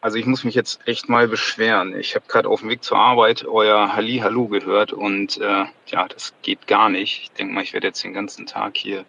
Also 0.00 0.16
ich 0.16 0.24
muss 0.24 0.44
mich 0.44 0.54
jetzt 0.54 0.80
echt 0.86 1.08
mal 1.10 1.28
beschweren. 1.28 1.98
Ich 1.98 2.14
habe 2.14 2.24
gerade 2.26 2.48
auf 2.48 2.60
dem 2.60 2.70
Weg 2.70 2.82
zur 2.82 2.98
Arbeit 2.98 3.44
euer 3.44 3.94
Halli 3.94 4.18
Hallo 4.18 4.48
gehört 4.48 4.92
und 4.94 5.38
äh, 5.38 5.64
ja, 5.86 6.08
das 6.08 6.32
geht 6.42 6.66
gar 6.66 6.88
nicht. 6.88 7.22
Ich 7.22 7.30
denke 7.32 7.52
mal, 7.52 7.62
ich 7.62 7.74
werde 7.74 7.88
jetzt 7.88 8.02
den 8.02 8.14
ganzen 8.14 8.46
Tag 8.46 8.78
hier 8.78 9.04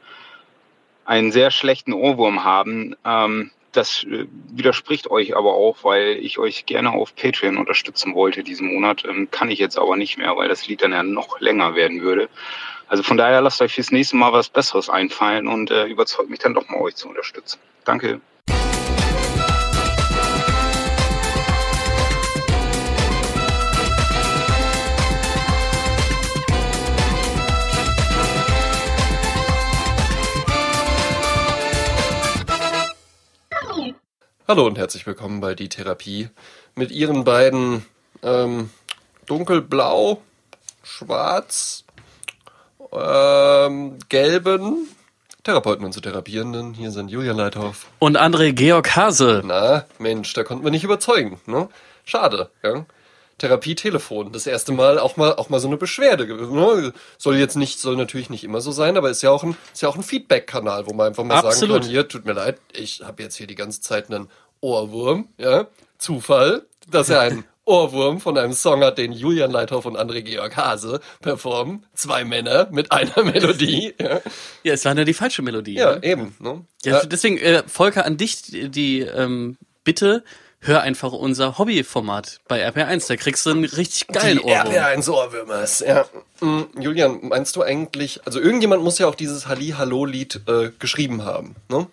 einen 1.05 1.31
sehr 1.31 1.49
schlechten 1.49 1.93
Ohrwurm 1.93 2.43
haben. 2.43 2.96
Ähm, 3.05 3.51
das 3.71 4.04
äh, 4.04 4.27
widerspricht 4.49 5.09
euch 5.09 5.35
aber 5.38 5.54
auch, 5.54 5.77
weil 5.83 6.17
ich 6.21 6.39
euch 6.39 6.65
gerne 6.65 6.92
auf 6.92 7.15
Patreon 7.15 7.58
unterstützen 7.58 8.13
wollte 8.13 8.44
diesen 8.44 8.73
Monat. 8.73 9.05
Ähm, 9.05 9.29
kann 9.31 9.49
ich 9.49 9.60
jetzt 9.60 9.78
aber 9.78 9.96
nicht 9.96 10.17
mehr, 10.17 10.35
weil 10.35 10.49
das 10.49 10.67
Lied 10.67 10.81
dann 10.81 10.92
ja 10.92 11.03
noch 11.03 11.39
länger 11.39 11.73
werden 11.73 12.01
würde. 12.01 12.29
Also 12.89 13.03
von 13.03 13.15
daher 13.15 13.39
lasst 13.39 13.62
euch 13.62 13.73
fürs 13.73 13.92
nächste 13.92 14.17
Mal 14.17 14.33
was 14.33 14.49
Besseres 14.49 14.89
einfallen 14.89 15.47
und 15.47 15.71
äh, 15.71 15.85
überzeugt 15.85 16.30
mich 16.30 16.39
dann 16.39 16.53
doch 16.53 16.67
mal, 16.67 16.81
euch 16.81 16.95
zu 16.95 17.08
unterstützen. 17.08 17.59
Danke. 17.85 18.20
Hallo 34.52 34.68
und 34.68 34.78
herzlich 34.78 35.08
willkommen 35.08 35.40
bei 35.40 35.55
Die 35.55 35.70
Therapie 35.70 36.28
mit 36.76 36.92
Ihren 36.92 37.23
beiden 37.23 37.86
ähm, 38.22 38.70
dunkelblau, 39.26 40.22
schwarz, 40.84 41.86
ähm, 42.92 43.98
gelben 44.09 44.90
Therapeuten 45.45 45.86
und 45.86 45.94
zu 45.94 46.02
Therapierenden. 46.02 46.73
Hier 46.73 46.92
sind 46.92 47.08
Julian 47.08 47.38
Leithoff. 47.38 47.88
Und 48.00 48.18
André 48.20 48.52
Georg 48.52 48.94
Hase. 48.94 49.42
Na, 49.45 49.86
Mensch, 50.00 50.34
da 50.34 50.44
konnten 50.44 50.66
wir 50.66 50.72
nicht 50.72 50.84
überzeugen. 50.84 51.40
Ne? 51.45 51.70
Schade. 52.04 52.50
Ja? 52.62 52.86
Therapie-Telefon. 53.42 54.31
Das 54.31 54.45
erste 54.45 54.72
Mal 54.72 55.00
auch 55.00 55.18
mal 55.18 55.34
auch 55.36 55.50
mal 55.50 55.59
so 55.59 55.68
eine 55.68 55.78
Beschwerde. 55.78 56.28
Ne? 56.28 56.94
Soll 57.18 57.38
jetzt 57.38 57.58
nicht, 57.58 57.80
soll 57.80 57.95
natürlich 57.95 58.30
nicht 58.30 58.44
immer 58.44 58.62
so 58.62 58.72
sein, 58.72 58.97
aber 58.97 59.09
ist 59.09 59.23
ja 59.23 59.31
auch 59.31 59.44
ein, 59.44 59.58
ist 59.73 59.81
ja 59.81 59.90
auch 59.90 59.95
ein 59.95 60.03
Feedback-Kanal, 60.03 60.86
wo 60.88 60.94
man 60.94 61.08
einfach 61.08 61.23
mal 61.23 61.38
Absolut. 61.38 61.58
sagen 61.58 61.81
kann, 61.81 61.90
hier, 61.90 62.08
tut 62.08 62.25
mir 62.25 62.34
leid, 62.34 62.59
ich 62.72 63.02
habe 63.02 63.23
jetzt 63.23 63.36
hier 63.36 63.47
die 63.47 63.56
ganze 63.56 63.81
Zeit 63.81 64.12
einen 64.12 64.30
Ohrwurm, 64.62 65.28
ja. 65.38 65.67
Zufall, 65.98 66.66
dass 66.90 67.09
er 67.09 67.22
einen 67.22 67.44
Ohrwurm 67.66 68.20
von 68.20 68.38
einem 68.38 68.54
Song 68.54 68.84
hat, 68.84 68.98
den 68.98 69.12
Julian 69.12 69.52
Leithoff 69.52 69.86
und 69.86 69.98
André 69.98 70.22
Georg 70.22 70.56
Hase 70.56 71.00
performen. 71.22 71.86
Zwei 71.94 72.23
Männer 72.26 72.68
mit 72.72 72.92
einer 72.92 73.23
Melodie. 73.23 73.94
Ja, 74.00 74.22
Ja, 74.64 74.73
es 74.73 74.86
war 74.86 74.94
nur 74.95 75.06
die 75.06 75.14
falsche 75.14 75.42
Melodie. 75.42 75.76
ja 75.76 75.95
ne? 75.95 76.03
eben. 76.03 76.36
Ne? 76.40 76.66
Ja, 76.84 77.06
deswegen, 77.06 77.38
äh, 77.38 77.64
Volker, 77.68 78.06
an 78.06 78.18
dich 78.18 78.42
die, 78.44 79.02
ähm, 79.02 79.58
Bitte, 79.84 80.23
hör 80.59 80.81
einfach 80.81 81.12
unser 81.12 81.58
Hobbyformat 81.58 82.40
bei 82.48 82.68
RPR1. 82.68 83.08
Da 83.08 83.16
kriegst 83.16 83.46
du 83.46 83.50
einen 83.50 83.66
richtig 83.66 84.08
geilen 84.08 84.38
die 84.38 84.44
Ohrwurm. 84.44 84.73
RPR1 84.73 85.09
Ohrwürmers, 85.09 85.80
ja. 85.80 86.06
Mm, 86.40 86.62
Julian, 86.80 87.20
meinst 87.23 87.56
du 87.56 87.64
eigentlich, 87.64 88.22
also 88.25 88.40
irgendjemand 88.40 88.84
muss 88.84 89.00
ja 89.00 89.08
auch 89.08 89.16
dieses 89.16 89.48
Halli-Hallo-Lied 89.48 90.42
äh, 90.48 90.70
geschrieben 90.78 91.25
haben, 91.25 91.56
ne? 91.70 91.88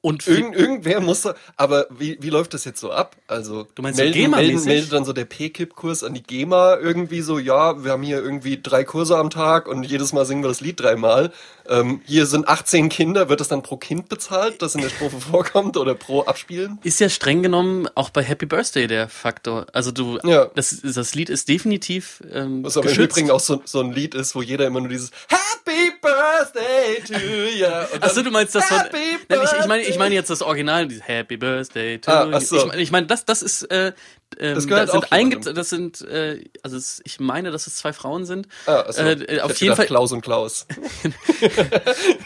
Und 0.00 0.28
Irgend, 0.28 0.54
irgendwer 0.54 1.00
muss 1.00 1.22
da, 1.22 1.34
aber 1.56 1.86
wie, 1.90 2.18
wie 2.20 2.30
läuft 2.30 2.54
das 2.54 2.64
jetzt 2.64 2.80
so 2.80 2.92
ab? 2.92 3.16
Also 3.26 3.66
Du 3.74 3.82
meinst 3.82 3.98
so 3.98 4.04
melden, 4.04 4.30
melden, 4.30 4.64
meldet 4.64 4.92
dann 4.92 5.04
so 5.04 5.12
der 5.12 5.24
P-Kip-Kurs 5.24 6.04
an 6.04 6.14
die 6.14 6.22
GEMA 6.22 6.76
irgendwie 6.76 7.20
so, 7.20 7.40
ja, 7.40 7.82
wir 7.82 7.90
haben 7.92 8.04
hier 8.04 8.22
irgendwie 8.22 8.60
drei 8.62 8.84
Kurse 8.84 9.18
am 9.18 9.28
Tag 9.28 9.66
und 9.66 9.82
jedes 9.82 10.12
Mal 10.12 10.24
singen 10.24 10.44
wir 10.44 10.48
das 10.48 10.60
Lied 10.60 10.78
dreimal. 10.80 11.32
Ähm, 11.68 12.00
hier 12.06 12.26
sind 12.26 12.48
18 12.48 12.88
Kinder, 12.88 13.28
wird 13.28 13.40
das 13.40 13.48
dann 13.48 13.62
pro 13.62 13.76
Kind 13.76 14.08
bezahlt, 14.08 14.62
das 14.62 14.74
in 14.74 14.80
der 14.82 14.88
Strophe 14.90 15.20
vorkommt 15.30 15.76
oder 15.76 15.94
pro 15.94 16.22
Abspielen? 16.22 16.78
ist 16.82 17.00
ja 17.00 17.08
streng 17.08 17.42
genommen 17.42 17.88
auch 17.94 18.10
bei 18.10 18.22
Happy 18.22 18.46
Birthday 18.46 18.86
der 18.86 19.08
Faktor. 19.08 19.66
Also 19.72 19.90
du, 19.90 20.18
Ja. 20.24 20.46
das, 20.54 20.80
das 20.82 21.14
Lied 21.14 21.28
ist 21.30 21.48
definitiv 21.48 22.22
ähm, 22.32 22.64
Was 22.64 22.76
aber 22.76 22.86
im 22.86 22.90
geschützt. 22.90 23.16
Übrigen 23.16 23.30
auch 23.30 23.40
so, 23.40 23.60
so 23.64 23.80
ein 23.80 23.92
Lied 23.92 24.14
ist, 24.14 24.34
wo 24.34 24.42
jeder 24.42 24.66
immer 24.66 24.80
nur 24.80 24.88
dieses 24.88 25.10
Happy 25.28 25.92
Birthday 26.00 27.02
to 27.06 27.14
you. 27.14 27.66
Achso, 28.00 28.22
du 28.22 28.30
meinst 28.30 28.54
das 28.54 28.64
von. 28.66 28.78
Happy 28.78 28.96
Nein, 29.28 29.40
ich, 29.44 29.60
ich 29.60 29.66
meine, 29.66 29.82
ich 29.82 29.98
meine 29.98 30.14
jetzt 30.14 30.30
das 30.30 30.42
Original, 30.42 30.88
dieses 30.88 31.06
Happy 31.06 31.36
Birthday 31.36 31.98
to 31.98 32.10
Ah, 32.10 32.24
you. 32.24 32.30
ach 32.34 32.40
so. 32.40 32.56
Ich 32.56 32.66
meine, 32.66 32.82
ich 32.82 32.90
meine, 32.90 33.06
das, 33.06 33.24
das 33.24 33.42
ist, 33.42 33.64
äh, 33.64 33.92
ähm, 34.38 34.54
Das 34.54 34.66
gehört 34.66 34.84
das 34.88 34.92
sind 34.92 35.04
auch 35.04 35.10
jemandem. 35.10 35.38
einge 35.40 35.54
das 35.54 35.68
sind, 35.70 36.00
äh, 36.02 36.44
also 36.62 36.76
es, 36.76 37.00
ich 37.04 37.20
meine, 37.20 37.50
dass 37.50 37.66
es 37.66 37.76
zwei 37.76 37.92
Frauen 37.92 38.24
sind. 38.26 38.48
Ah, 38.66 38.80
achso. 38.80 39.02
Äh, 39.02 39.40
auf 39.40 39.56
jeden 39.60 39.76
Fall. 39.76 39.86
Klaus 39.86 40.12
und 40.12 40.20
Klaus. 40.22 40.66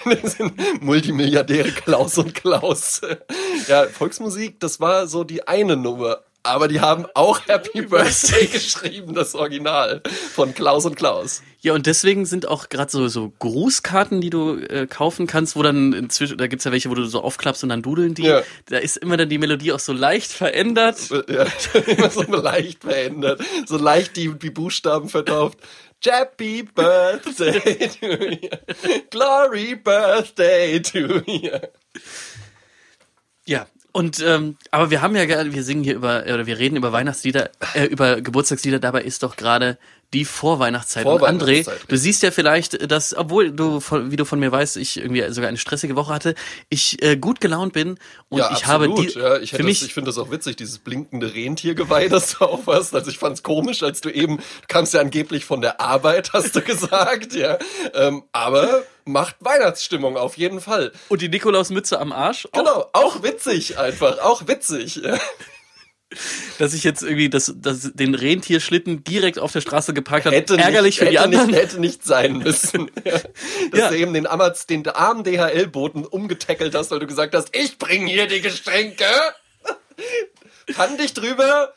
das 0.04 0.32
sind 0.36 0.82
Multimilliardäre 0.82 1.70
Klaus 1.70 2.18
und 2.18 2.34
Klaus. 2.34 3.00
Ja, 3.68 3.86
Volksmusik, 3.86 4.60
das 4.60 4.80
war 4.80 5.06
so 5.06 5.24
die 5.24 5.46
eine 5.46 5.76
Nummer. 5.76 6.20
Aber 6.44 6.66
die 6.66 6.80
haben 6.80 7.06
auch 7.14 7.47
Happy 7.47 7.82
Birthday 7.86 8.47
geschrieben, 8.47 9.14
das 9.14 9.34
Original 9.34 10.03
von 10.34 10.54
Klaus 10.54 10.84
und 10.86 10.97
Klaus. 10.97 11.42
Ja, 11.60 11.72
und 11.75 11.86
deswegen 11.86 12.26
sind 12.26 12.48
auch 12.48 12.69
gerade 12.69 12.91
so, 12.91 13.06
so 13.06 13.32
Grußkarten, 13.38 14.20
die 14.20 14.30
du 14.30 14.56
äh, 14.56 14.88
kaufen 14.88 15.28
kannst, 15.28 15.54
wo 15.54 15.62
dann 15.62 15.92
inzwischen, 15.92 16.36
da 16.38 16.48
gibt's 16.48 16.64
ja 16.64 16.72
welche, 16.72 16.91
wo 16.91 16.94
du 16.94 17.04
so 17.04 17.22
aufklappst 17.22 17.62
und 17.62 17.69
dann 17.69 17.82
dudeln 17.82 18.14
die. 18.14 18.25
Ja. 18.25 18.42
Da 18.66 18.78
ist 18.78 18.97
immer 18.97 19.16
dann 19.16 19.28
die 19.28 19.38
Melodie 19.38 19.72
auch 19.72 19.78
so 19.78 19.92
leicht 19.92 20.32
verändert. 20.32 20.98
Ja, 21.28 21.47
immer 21.86 22.10
so 22.10 22.22
leicht 22.22 22.82
verändert, 22.82 23.41
so 23.66 23.76
leicht 23.76 24.16
die, 24.16 24.36
die 24.36 24.50
Buchstaben 24.50 25.09
vertauft. 25.09 25.59
Happy 26.04 26.64
Birthday 26.64 27.88
to 27.88 28.06
you. 28.06 28.48
Glory 29.10 29.76
Birthday 29.76 30.80
to 30.82 30.98
you. 31.24 31.59
Ja. 33.44 33.66
Und 33.92 34.20
ähm, 34.20 34.56
aber 34.70 34.91
wir 34.91 35.03
haben 35.03 35.14
ja 35.14 35.26
gerade, 35.26 35.53
wir 35.53 35.62
singen 35.62 35.84
hier 35.84 35.94
über 35.94 36.22
oder 36.25 36.47
wir 36.47 36.58
reden 36.58 36.76
über 36.76 36.92
Weihnachtslieder, 36.92 37.50
äh, 37.75 37.84
über 37.84 38.22
Geburtstagslieder. 38.22 38.78
Dabei 38.78 39.03
ist 39.03 39.22
doch 39.22 39.36
gerade 39.36 39.78
die 40.12 40.24
Vorweihnachtszeit. 40.24 41.06
Und 41.06 41.22
André, 41.22 41.64
Vorweihnachtszeit, 41.64 41.80
du 41.88 41.96
siehst 41.96 42.22
ja 42.22 42.30
vielleicht, 42.30 42.90
dass 42.90 43.16
obwohl 43.16 43.50
du, 43.50 43.80
wie 43.80 44.16
du 44.16 44.24
von 44.24 44.38
mir 44.38 44.52
weißt, 44.52 44.76
ich 44.76 44.98
irgendwie 44.98 45.24
sogar 45.32 45.48
eine 45.48 45.58
stressige 45.58 45.96
Woche 45.96 46.12
hatte, 46.12 46.34
ich 46.68 47.02
äh, 47.02 47.16
gut 47.16 47.40
gelaunt 47.40 47.72
bin 47.72 47.98
und 48.28 48.38
ja, 48.38 48.50
ich 48.52 48.64
absolut. 48.66 48.98
habe 48.98 49.06
die, 49.06 49.18
ja, 49.18 49.38
ich, 49.38 49.50
für 49.52 49.62
mich 49.62 49.80
das, 49.80 49.88
ich 49.88 49.94
finde 49.94 50.08
das 50.08 50.18
auch 50.18 50.30
witzig, 50.30 50.56
dieses 50.56 50.78
blinkende 50.78 51.34
Rentiergeweih, 51.34 52.08
das 52.10 52.38
du 52.38 52.44
auch 52.44 52.66
hast. 52.66 52.94
Also 52.94 53.10
ich 53.10 53.18
fand 53.18 53.36
es 53.36 53.42
komisch, 53.42 53.82
als 53.82 54.00
du 54.00 54.10
eben, 54.10 54.38
du 54.38 54.66
kamst 54.68 54.94
ja 54.94 55.00
angeblich 55.00 55.44
von 55.44 55.60
der 55.60 55.80
Arbeit, 55.80 56.32
hast 56.32 56.54
du 56.56 56.60
gesagt, 56.62 57.34
ja. 57.34 57.58
Ähm, 57.94 58.24
aber 58.32 58.82
macht 59.04 59.36
Weihnachtsstimmung 59.40 60.16
auf 60.16 60.36
jeden 60.36 60.60
Fall. 60.60 60.92
und 61.08 61.22
die 61.22 61.28
Nikolausmütze 61.28 61.98
am 61.98 62.12
Arsch. 62.12 62.46
Auch, 62.52 62.58
Genau, 62.58 62.86
auch 62.92 63.22
witzig 63.22 63.78
einfach, 63.78 64.18
auch 64.20 64.46
witzig. 64.46 65.02
Ja. 66.12 66.18
dass 66.58 66.74
ich 66.74 66.84
jetzt 66.84 67.02
irgendwie 67.02 67.28
das, 67.30 67.52
das, 67.56 67.92
den 67.94 68.14
Rentierschlitten 68.14 69.04
direkt 69.04 69.38
auf 69.38 69.52
der 69.52 69.60
Straße 69.60 69.94
geparkt 69.94 70.26
habe. 70.26 70.36
Hätte 70.36 70.56
Ärgerlich 70.56 70.94
nicht, 70.94 70.98
für 70.98 71.04
die 71.06 71.18
hätte 71.18 71.22
anderen. 71.24 71.46
Nicht, 71.48 71.58
hätte 71.58 71.80
nicht 71.80 72.04
sein 72.04 72.38
müssen. 72.38 72.90
Ja. 73.04 73.18
Dass 73.70 73.80
Ja. 73.80 73.88
du 73.90 73.96
eben 73.98 74.14
den, 74.14 74.26
Amaz, 74.26 74.66
den 74.66 74.86
armen 74.88 75.24
DHL-Boten 75.24 76.04
umgetackelt 76.04 76.74
hast, 76.74 76.90
weil 76.90 76.98
du 77.00 77.06
gesagt 77.06 77.34
hast, 77.34 77.54
ich 77.56 77.78
bring 77.78 78.06
hier 78.06 78.26
die 78.26 78.40
Geschenke. 78.40 79.04
Fand 80.72 81.00
dich 81.00 81.14
drüber. 81.14 81.72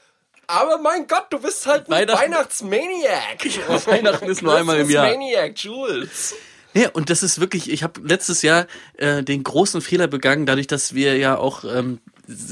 Aber 0.48 0.78
mein 0.78 1.08
Gott, 1.08 1.26
du 1.32 1.40
bist 1.40 1.66
halt 1.66 1.90
ein 1.90 2.08
Weihnachtsmaniac. 2.08 3.88
Weihnachten 3.88 4.26
ist 4.30 4.42
nur 4.44 4.56
einmal 4.56 4.80
im 4.80 4.90
Jahr. 4.90 5.08
Maniac, 5.10 5.58
Jules. 5.58 6.36
Ja, 6.76 6.90
und 6.90 7.10
das 7.10 7.24
ist 7.24 7.40
wirklich, 7.40 7.72
ich 7.72 7.84
habe 7.84 8.02
letztes 8.04 8.42
Jahr 8.42 8.68
äh, 8.98 9.24
den 9.24 9.44
großen 9.44 9.82
Fehler 9.82 10.08
begangen, 10.08 10.46
dadurch, 10.46 10.68
dass 10.68 10.94
wir 10.94 11.18
ja 11.18 11.38
auch 11.38 11.64
ähm, 11.64 12.00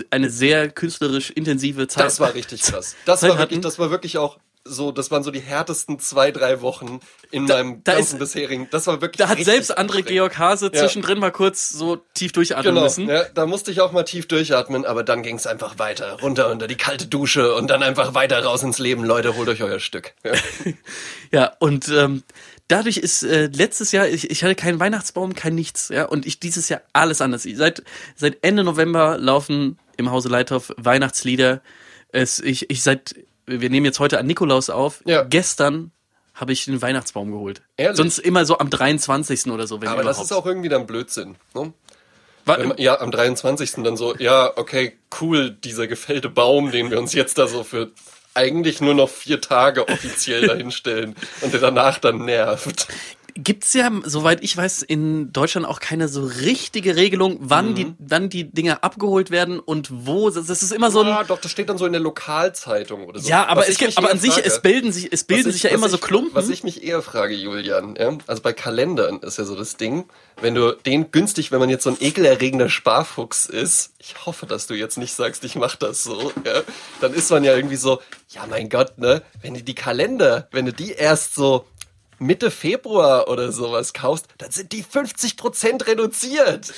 eine 0.10 0.30
sehr 0.30 0.70
künstlerisch 0.70 1.30
intensive 1.32 1.88
Zeit. 1.88 2.06
Das 2.06 2.20
war 2.20 2.34
richtig 2.34 2.62
krass. 2.64 2.96
Das 3.06 3.22
Zeit 3.22 3.30
war 3.32 3.38
wirklich, 3.40 3.58
hatten. 3.58 3.62
das 3.64 3.80
war 3.80 3.92
wirklich 3.92 4.18
auch 4.18 4.40
so, 4.66 4.94
das 4.94 5.12
waren 5.12 5.24
so 5.24 5.32
die 5.32 5.42
härtesten 5.42 6.00
zwei, 6.00 6.32
drei 6.32 6.62
Wochen 6.62 7.02
in 7.32 7.48
Da- 7.48 7.56
meinem 7.58 7.84
da 7.84 7.96
ganzen 7.96 8.16
ist- 8.22 8.34
bisherigen. 8.34 8.70
Das 8.72 8.88
war 8.88 9.02
wirklich 9.02 9.18
Da 9.18 9.28
hat 9.28 9.44
selbst 9.44 9.78
André. 9.78 10.04
Georg 10.04 10.38
Hase 10.38 10.68
Ja. 10.74 10.80
zwischendrin 10.80 11.20
mal 11.20 11.32
kurz 11.34 11.68
so 11.70 11.98
tief 12.14 12.32
durchatmen 12.32 12.74
Genau, 12.74 12.84
müssen. 12.86 13.10
ja, 13.10 13.26
da 13.34 13.46
musste 13.46 13.72
ich 13.72 13.82
auch 13.82 13.92
mal 13.92 14.04
tief 14.04 14.26
durchatmen, 14.30 14.86
aber 14.86 15.04
dann 15.04 15.22
ging 15.22 15.36
es 15.36 15.48
einfach 15.48 15.80
weiter, 15.80 16.14
runter 16.22 16.50
unter 16.50 16.68
die 16.68 16.78
kalte 16.78 17.08
Dusche 17.08 17.54
und 17.56 17.68
dann 17.70 17.84
einfach 17.84 18.14
weiter 18.14 18.42
raus 18.42 18.64
ins 18.64 18.80
Leben. 18.80 19.04
Leute, 19.04 19.36
holt 19.36 19.50
euch 19.50 19.62
euer 19.64 19.82
Stück. 19.82 20.14
Ja. 20.24 20.32
Ja, 21.32 21.52
und 21.60 21.90
ähm, 21.90 22.22
dadurch 22.68 22.98
ist 22.98 23.24
äh, 23.24 23.48
letztes 23.48 23.92
Jahr, 23.92 24.08
ich, 24.08 24.30
ich 24.32 24.44
hatte 24.44 24.56
keinen 24.56 24.80
Weihnachtsbaum, 24.80 25.34
kein 25.36 25.56
nichts, 25.56 25.90
ja, 25.90 26.06
und 26.06 26.26
ich 26.26 26.40
dieses 26.40 26.70
Jahr 26.70 26.82
alles 26.94 27.22
anders. 27.22 27.44
Seit, 27.44 27.84
seit 28.16 28.44
Ende 28.44 28.64
November 28.64 29.18
laufen 29.18 29.78
im 29.98 30.10
Hause 30.12 30.30
Leithoff 30.30 30.74
Weihnachtslieder. 30.78 31.62
Es, 32.10 32.40
ich, 32.40 32.70
ich 32.70 32.84
seit, 32.84 33.16
wir 33.46 33.70
nehmen 33.70 33.86
jetzt 33.86 34.00
heute 34.00 34.20
an 34.20 34.26
Nikolaus 34.28 34.70
auf. 34.70 35.02
Ja. 35.06 35.24
Gestern 35.24 35.92
habe 36.36 36.52
ich 36.54 36.66
den 36.66 36.82
Weihnachtsbaum 36.82 37.32
geholt. 37.32 37.62
Ehrlich? 37.78 37.98
Sonst 37.98 38.18
immer 38.20 38.46
so 38.46 38.58
am 38.58 38.70
23. 38.70 39.48
oder 39.48 39.68
so, 39.68 39.82
wenn 39.82 39.88
Aber 39.88 39.98
das 40.04 40.18
überhaupt. 40.18 40.32
ist 40.32 40.38
auch 40.38 40.46
irgendwie 40.46 40.70
dann 40.70 40.88
Blödsinn. 40.88 41.36
Ne? 41.54 41.74
Man- 42.46 42.74
Ja, 42.78 43.00
am 43.00 43.12
23. 43.12 43.84
dann 43.84 43.96
so, 43.98 44.16
ja, 44.18 44.52
okay, 44.58 44.98
cool, 45.22 45.52
dieser 45.52 45.88
gefällte 45.88 46.30
Baum, 46.30 46.72
den 46.72 46.90
wir 46.92 47.00
uns 47.00 47.14
jetzt 47.14 47.38
da 47.38 47.48
so 47.48 47.64
für 47.64 47.92
eigentlich 48.34 48.82
nur 48.82 48.94
noch 48.94 49.10
vier 49.10 49.42
Tage 49.42 49.88
offiziell 49.88 50.48
dahinstellen 50.48 51.16
und 51.42 51.54
der 51.54 51.62
danach 51.62 52.00
dann 52.00 52.26
nervt. 52.26 52.88
Gibt's 53.36 53.74
ja, 53.74 53.92
soweit 54.06 54.44
ich 54.44 54.56
weiß, 54.56 54.82
in 54.84 55.32
Deutschland 55.34 55.68
auch 55.68 55.80
keine 55.80 56.08
so 56.08 56.24
richtige 56.24 56.96
Regelung, 56.96 57.38
wann 57.42 57.70
Mhm. 57.72 57.76
die, 57.76 57.94
wann 58.00 58.30
die 58.30 58.44
Dinger 58.52 58.84
abgeholt 58.84 59.32
werden 59.32 59.60
und 59.60 59.90
wo. 60.06 60.30
Das 60.30 60.50
ist 60.50 60.72
immer 60.72 60.92
so 60.92 61.02
ein. 61.02 61.08
ja, 61.08 61.24
doch, 61.24 61.40
das 61.40 61.52
steht 61.52 61.70
dann 61.70 61.78
so 61.78 61.86
in 61.86 61.94
der 61.94 62.02
Lokalzeitung 62.02 63.06
oder 63.08 63.20
so. 63.20 63.30
Ja, 63.30 63.46
aber 63.48 63.62
Was 63.62 63.68
es 63.70 63.74
ich 63.74 63.80
gibt, 63.80 63.98
aber 63.98 64.12
an 64.12 64.20
sich, 64.20 64.34
frage- 64.34 64.46
es 64.48 64.62
bilden 64.62 64.92
sich, 64.92 65.12
es 65.12 65.24
bilden 65.24 65.48
Was 65.48 65.54
sich 65.54 65.64
ja 65.64 65.70
ich- 65.70 65.74
immer 65.76 65.86
was 65.86 65.92
so 65.92 65.98
ich, 65.98 66.02
Klumpen. 66.04 66.36
Was 66.36 66.50
ich 66.50 66.64
mich 66.64 66.84
eher 66.84 67.02
frage, 67.02 67.34
Julian, 67.36 67.96
ja, 68.00 68.18
also 68.28 68.42
bei 68.42 68.54
Kalendern 68.54 69.20
ist 69.20 69.38
ja 69.38 69.46
so 69.46 69.56
das 69.56 69.78
Ding, 69.78 70.06
wenn 70.42 70.56
du 70.56 70.72
den 70.86 71.12
günstig, 71.12 71.52
wenn 71.52 71.60
man 71.60 71.70
jetzt 71.70 71.84
so 71.84 71.90
ein 71.92 71.98
ekelerregender 72.00 72.70
Sparfuchs 72.70 73.46
ist, 73.46 73.92
ich 74.00 74.26
hoffe, 74.26 74.46
dass 74.46 74.68
du 74.68 74.74
jetzt 74.74 74.98
nicht 74.98 75.14
sagst, 75.14 75.44
ich 75.44 75.56
mach 75.56 75.76
das 75.76 76.04
so, 76.04 76.32
ja, 76.46 76.62
dann 77.02 77.14
ist 77.14 77.30
man 77.32 77.44
ja 77.44 77.56
irgendwie 77.56 77.76
so, 77.78 78.00
ja 78.30 78.46
mein 78.50 78.70
Gott, 78.70 78.98
ne, 78.98 79.22
wenn 79.42 79.54
du 79.54 79.64
die 79.64 79.76
Kalender, 79.76 80.48
wenn 80.52 80.66
du 80.66 80.74
die 80.74 80.92
erst 80.92 81.36
so 81.36 81.66
Mitte 82.24 82.50
Februar 82.52 83.28
oder 83.28 83.52
sowas 83.52 83.94
kaufst, 83.94 84.26
dann 84.38 84.52
sind 84.52 84.72
die 84.72 84.84
50% 84.84 85.86
reduziert. 85.88 86.74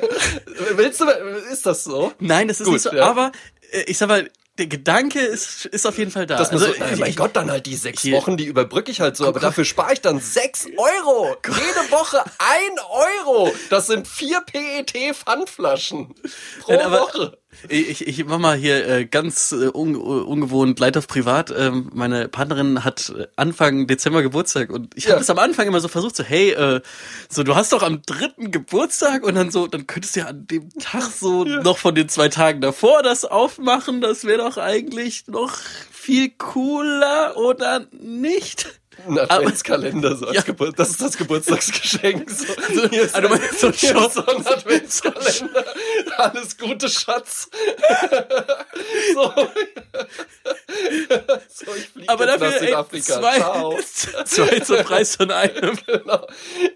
Willst 0.76 1.00
du, 1.00 1.06
ist 1.50 1.66
das 1.66 1.84
so? 1.84 2.12
Nein, 2.18 2.48
das 2.48 2.60
ist 2.60 2.64
Gut, 2.66 2.74
nicht 2.74 2.82
so. 2.82 2.92
ja. 2.94 3.04
Aber 3.06 3.32
äh, 3.72 3.82
ich 3.82 3.98
sag 3.98 4.08
mal, 4.08 4.30
der 4.58 4.66
Gedanke 4.66 5.18
ist, 5.18 5.64
ist 5.64 5.86
auf 5.86 5.96
jeden 5.96 6.10
Fall 6.10 6.26
da. 6.26 6.36
Dass 6.36 6.52
man 6.52 6.60
Also, 6.60 6.74
so, 6.74 6.84
äh, 6.84 6.96
mein 6.96 7.10
ich- 7.10 7.16
Gott, 7.16 7.34
dann 7.34 7.50
halt 7.50 7.64
die 7.64 7.74
sechs 7.74 8.02
Hier. 8.02 8.16
Wochen, 8.18 8.36
die 8.36 8.44
überbrücke 8.44 8.90
ich 8.90 9.00
halt 9.00 9.16
so, 9.16 9.26
aber 9.26 9.40
dafür 9.40 9.64
spare 9.64 9.94
ich 9.94 10.02
dann 10.02 10.20
sechs 10.20 10.66
Euro. 10.76 11.34
Jede 11.46 11.90
Woche 11.90 12.22
ein 12.38 12.78
Euro. 13.26 13.52
Das 13.70 13.86
sind 13.86 14.06
vier 14.06 14.42
PET-Pfandflaschen 14.42 16.14
pro 16.60 16.72
Nein, 16.72 16.80
aber- 16.82 17.00
Woche. 17.00 17.38
Ich, 17.68 18.06
ich 18.06 18.24
mach 18.24 18.38
mal 18.38 18.56
hier 18.56 18.86
äh, 18.88 19.04
ganz 19.04 19.52
äh, 19.52 19.68
un, 19.72 19.94
ungewohnt 19.94 20.80
Leid 20.80 20.96
auf 20.96 21.06
Privat. 21.06 21.52
Ähm, 21.56 21.90
meine 21.94 22.28
Partnerin 22.28 22.82
hat 22.82 23.12
äh, 23.16 23.26
Anfang 23.36 23.86
Dezember 23.86 24.22
Geburtstag 24.22 24.70
und 24.70 24.96
ich 24.96 25.04
Ja. 25.04 25.12
habe 25.12 25.20
es 25.22 25.30
am 25.30 25.38
Anfang 25.38 25.66
immer 25.68 25.80
so 25.80 25.88
versucht, 25.88 26.16
so 26.16 26.24
hey, 26.24 26.50
äh, 26.52 26.80
so 27.28 27.42
du 27.42 27.54
hast 27.54 27.72
doch 27.72 27.82
am 27.82 28.02
dritten 28.02 28.50
Geburtstag 28.50 29.22
und 29.24 29.34
dann 29.34 29.50
so, 29.50 29.66
dann 29.66 29.86
könntest 29.86 30.16
du 30.16 30.20
ja 30.20 30.26
an 30.26 30.46
dem 30.46 30.70
Tag 30.80 31.02
so 31.04 31.44
noch 31.44 31.78
von 31.78 31.94
den 31.94 32.08
zwei 32.08 32.28
Tagen 32.28 32.60
davor 32.60 33.02
das 33.02 33.24
aufmachen. 33.24 34.00
Das 34.00 34.24
wäre 34.24 34.38
doch 34.38 34.56
eigentlich 34.56 35.26
noch 35.28 35.56
viel 35.90 36.30
cooler 36.30 37.36
oder 37.36 37.86
nicht? 37.92 38.80
Ein 39.06 39.18
Adventskalender, 39.18 40.16
so 40.16 40.26
als 40.26 40.36
Ja. 40.36 40.42
Geburt, 40.42 40.78
das 40.78 40.90
ist 40.90 41.02
das 41.02 41.16
Geburtstagsgeschenk. 41.16 42.30
So, 42.30 42.46
hier 42.90 43.02
ist, 43.02 43.14
also 43.14 43.28
ein, 43.28 43.40
meinst 43.40 43.62
du 43.62 43.70
hier 43.72 43.96
ist 43.96 44.14
so 44.14 44.26
ein 44.26 44.46
Adventskalender. 44.46 45.64
Alles 46.18 46.56
Gute, 46.58 46.88
Schatz. 46.88 47.48
so. 49.14 49.32
so, 51.48 51.74
ich 51.76 51.88
fliege 51.88 52.08
Aber 52.08 52.26
dafür 52.26 52.52
ey, 52.54 52.66
Südafrika. 52.66 53.20
zwei, 53.20 53.36
Ciao. 53.38 53.78
zwei 54.24 54.60
zum 54.60 54.76
Preis 54.78 55.16
von 55.16 55.30
einem. 55.30 55.78
Genau. 55.86 56.26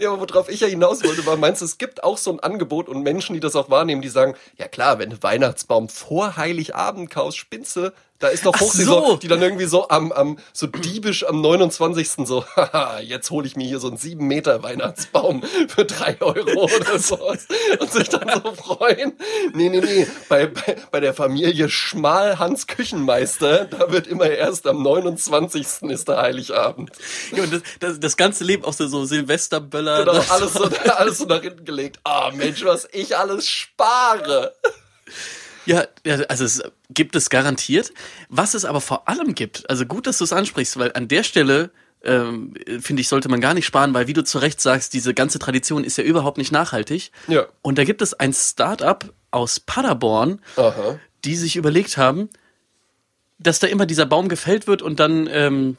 Ja, 0.00 0.12
aber 0.12 0.28
worauf 0.28 0.48
ich 0.48 0.60
ja 0.60 0.66
hinaus 0.68 1.02
wollte, 1.02 1.24
war, 1.26 1.36
meinst 1.36 1.60
du, 1.60 1.64
es 1.64 1.78
gibt 1.78 2.02
auch 2.04 2.18
so 2.18 2.30
ein 2.32 2.40
Angebot 2.40 2.88
und 2.88 3.02
Menschen, 3.02 3.34
die 3.34 3.40
das 3.40 3.56
auch 3.56 3.70
wahrnehmen, 3.70 4.02
die 4.02 4.08
sagen, 4.08 4.34
ja 4.56 4.68
klar, 4.68 4.98
wenn 4.98 5.10
du 5.10 5.22
Weihnachtsbaum 5.22 5.88
vor 5.88 6.36
Heiligabend 6.36 7.10
kaufst, 7.10 7.38
Spinze, 7.38 7.92
da 8.18 8.28
ist 8.28 8.46
doch 8.46 8.54
Ach 8.54 8.60
hoch, 8.60 8.72
die, 8.72 8.84
so. 8.84 9.16
die 9.16 9.28
dann 9.28 9.42
irgendwie 9.42 9.66
so 9.66 9.88
am, 9.88 10.10
am 10.12 10.38
so 10.52 10.66
diebisch 10.66 11.26
am 11.26 11.40
29. 11.40 12.26
so, 12.26 12.44
haha, 12.56 13.00
jetzt 13.00 13.30
hole 13.30 13.46
ich 13.46 13.56
mir 13.56 13.66
hier 13.66 13.78
so 13.78 13.88
einen 13.88 13.98
7 13.98 14.26
Meter 14.26 14.62
Weihnachtsbaum 14.62 15.42
für 15.68 15.84
drei 15.84 16.16
Euro 16.20 16.64
oder 16.64 16.98
so 16.98 17.18
und 17.28 17.92
sich 17.92 18.08
dann 18.08 18.40
so 18.42 18.52
freuen. 18.52 19.12
Nee, 19.52 19.68
nee, 19.68 19.80
nee, 19.80 20.06
bei, 20.28 20.46
bei, 20.46 20.76
bei 20.90 21.00
der 21.00 21.14
Familie 21.14 21.68
Schmal 21.68 22.38
Hans 22.38 22.66
Küchenmeister, 22.66 23.66
da 23.66 23.92
wird 23.92 24.06
immer 24.06 24.30
erst 24.30 24.66
am 24.66 24.82
29. 24.82 25.82
ist 25.90 26.08
der 26.08 26.16
Heiligabend. 26.18 26.90
Ja, 27.34 27.42
und 27.42 27.52
das, 27.52 27.62
das, 27.80 28.00
das 28.00 28.16
ganze 28.16 28.44
Leben 28.44 28.64
auch 28.64 28.72
so, 28.72 28.86
so 28.86 29.04
Silvesterböller. 29.04 30.04
Genau, 30.04 30.24
alles 30.30 30.54
so, 30.54 30.64
alles 30.96 31.18
so 31.18 31.26
nach 31.26 31.42
hinten 31.42 31.64
gelegt. 31.64 32.00
Ah, 32.04 32.30
Mensch, 32.34 32.64
was 32.64 32.88
ich 32.92 33.16
alles 33.16 33.48
spare. 33.48 34.54
Ja, 35.66 35.86
ja, 36.04 36.16
also 36.28 36.44
es 36.44 36.62
gibt 36.90 37.16
es 37.16 37.30
garantiert. 37.30 37.92
Was 38.28 38.54
es 38.54 38.64
aber 38.64 38.80
vor 38.80 39.08
allem 39.08 39.34
gibt, 39.34 39.68
also 39.68 39.84
gut, 39.84 40.06
dass 40.06 40.18
du 40.18 40.24
es 40.24 40.32
ansprichst, 40.32 40.78
weil 40.78 40.92
an 40.94 41.08
der 41.08 41.22
Stelle 41.22 41.70
ähm, 42.02 42.54
finde 42.80 43.00
ich, 43.00 43.08
sollte 43.08 43.28
man 43.28 43.40
gar 43.40 43.54
nicht 43.54 43.66
sparen, 43.66 43.92
weil 43.92 44.06
wie 44.06 44.12
du 44.12 44.22
zu 44.22 44.38
Recht 44.38 44.60
sagst, 44.60 44.94
diese 44.94 45.12
ganze 45.12 45.38
Tradition 45.38 45.82
ist 45.84 45.98
ja 45.98 46.04
überhaupt 46.04 46.38
nicht 46.38 46.52
nachhaltig. 46.52 47.10
Ja. 47.26 47.46
Und 47.62 47.78
da 47.78 47.84
gibt 47.84 48.00
es 48.00 48.14
ein 48.14 48.32
Start-up 48.32 49.12
aus 49.30 49.60
Paderborn, 49.60 50.40
Aha. 50.56 50.98
die 51.24 51.36
sich 51.36 51.56
überlegt 51.56 51.96
haben, 51.96 52.30
dass 53.38 53.58
da 53.58 53.66
immer 53.66 53.86
dieser 53.86 54.06
Baum 54.06 54.28
gefällt 54.28 54.66
wird 54.66 54.82
und 54.82 55.00
dann 55.00 55.28
ähm, 55.30 55.76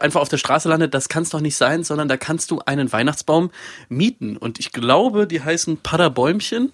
einfach 0.00 0.20
auf 0.20 0.28
der 0.28 0.36
Straße 0.38 0.68
landet, 0.68 0.94
das 0.94 1.08
kann 1.08 1.22
es 1.22 1.30
doch 1.30 1.40
nicht 1.40 1.56
sein, 1.56 1.84
sondern 1.84 2.08
da 2.08 2.16
kannst 2.16 2.50
du 2.50 2.60
einen 2.60 2.92
Weihnachtsbaum 2.92 3.50
mieten. 3.88 4.36
Und 4.36 4.58
ich 4.58 4.72
glaube, 4.72 5.26
die 5.26 5.42
heißen 5.42 5.78
Paderbäumchen. 5.78 6.72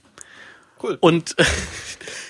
Cool. 0.83 0.99
Und 1.01 1.37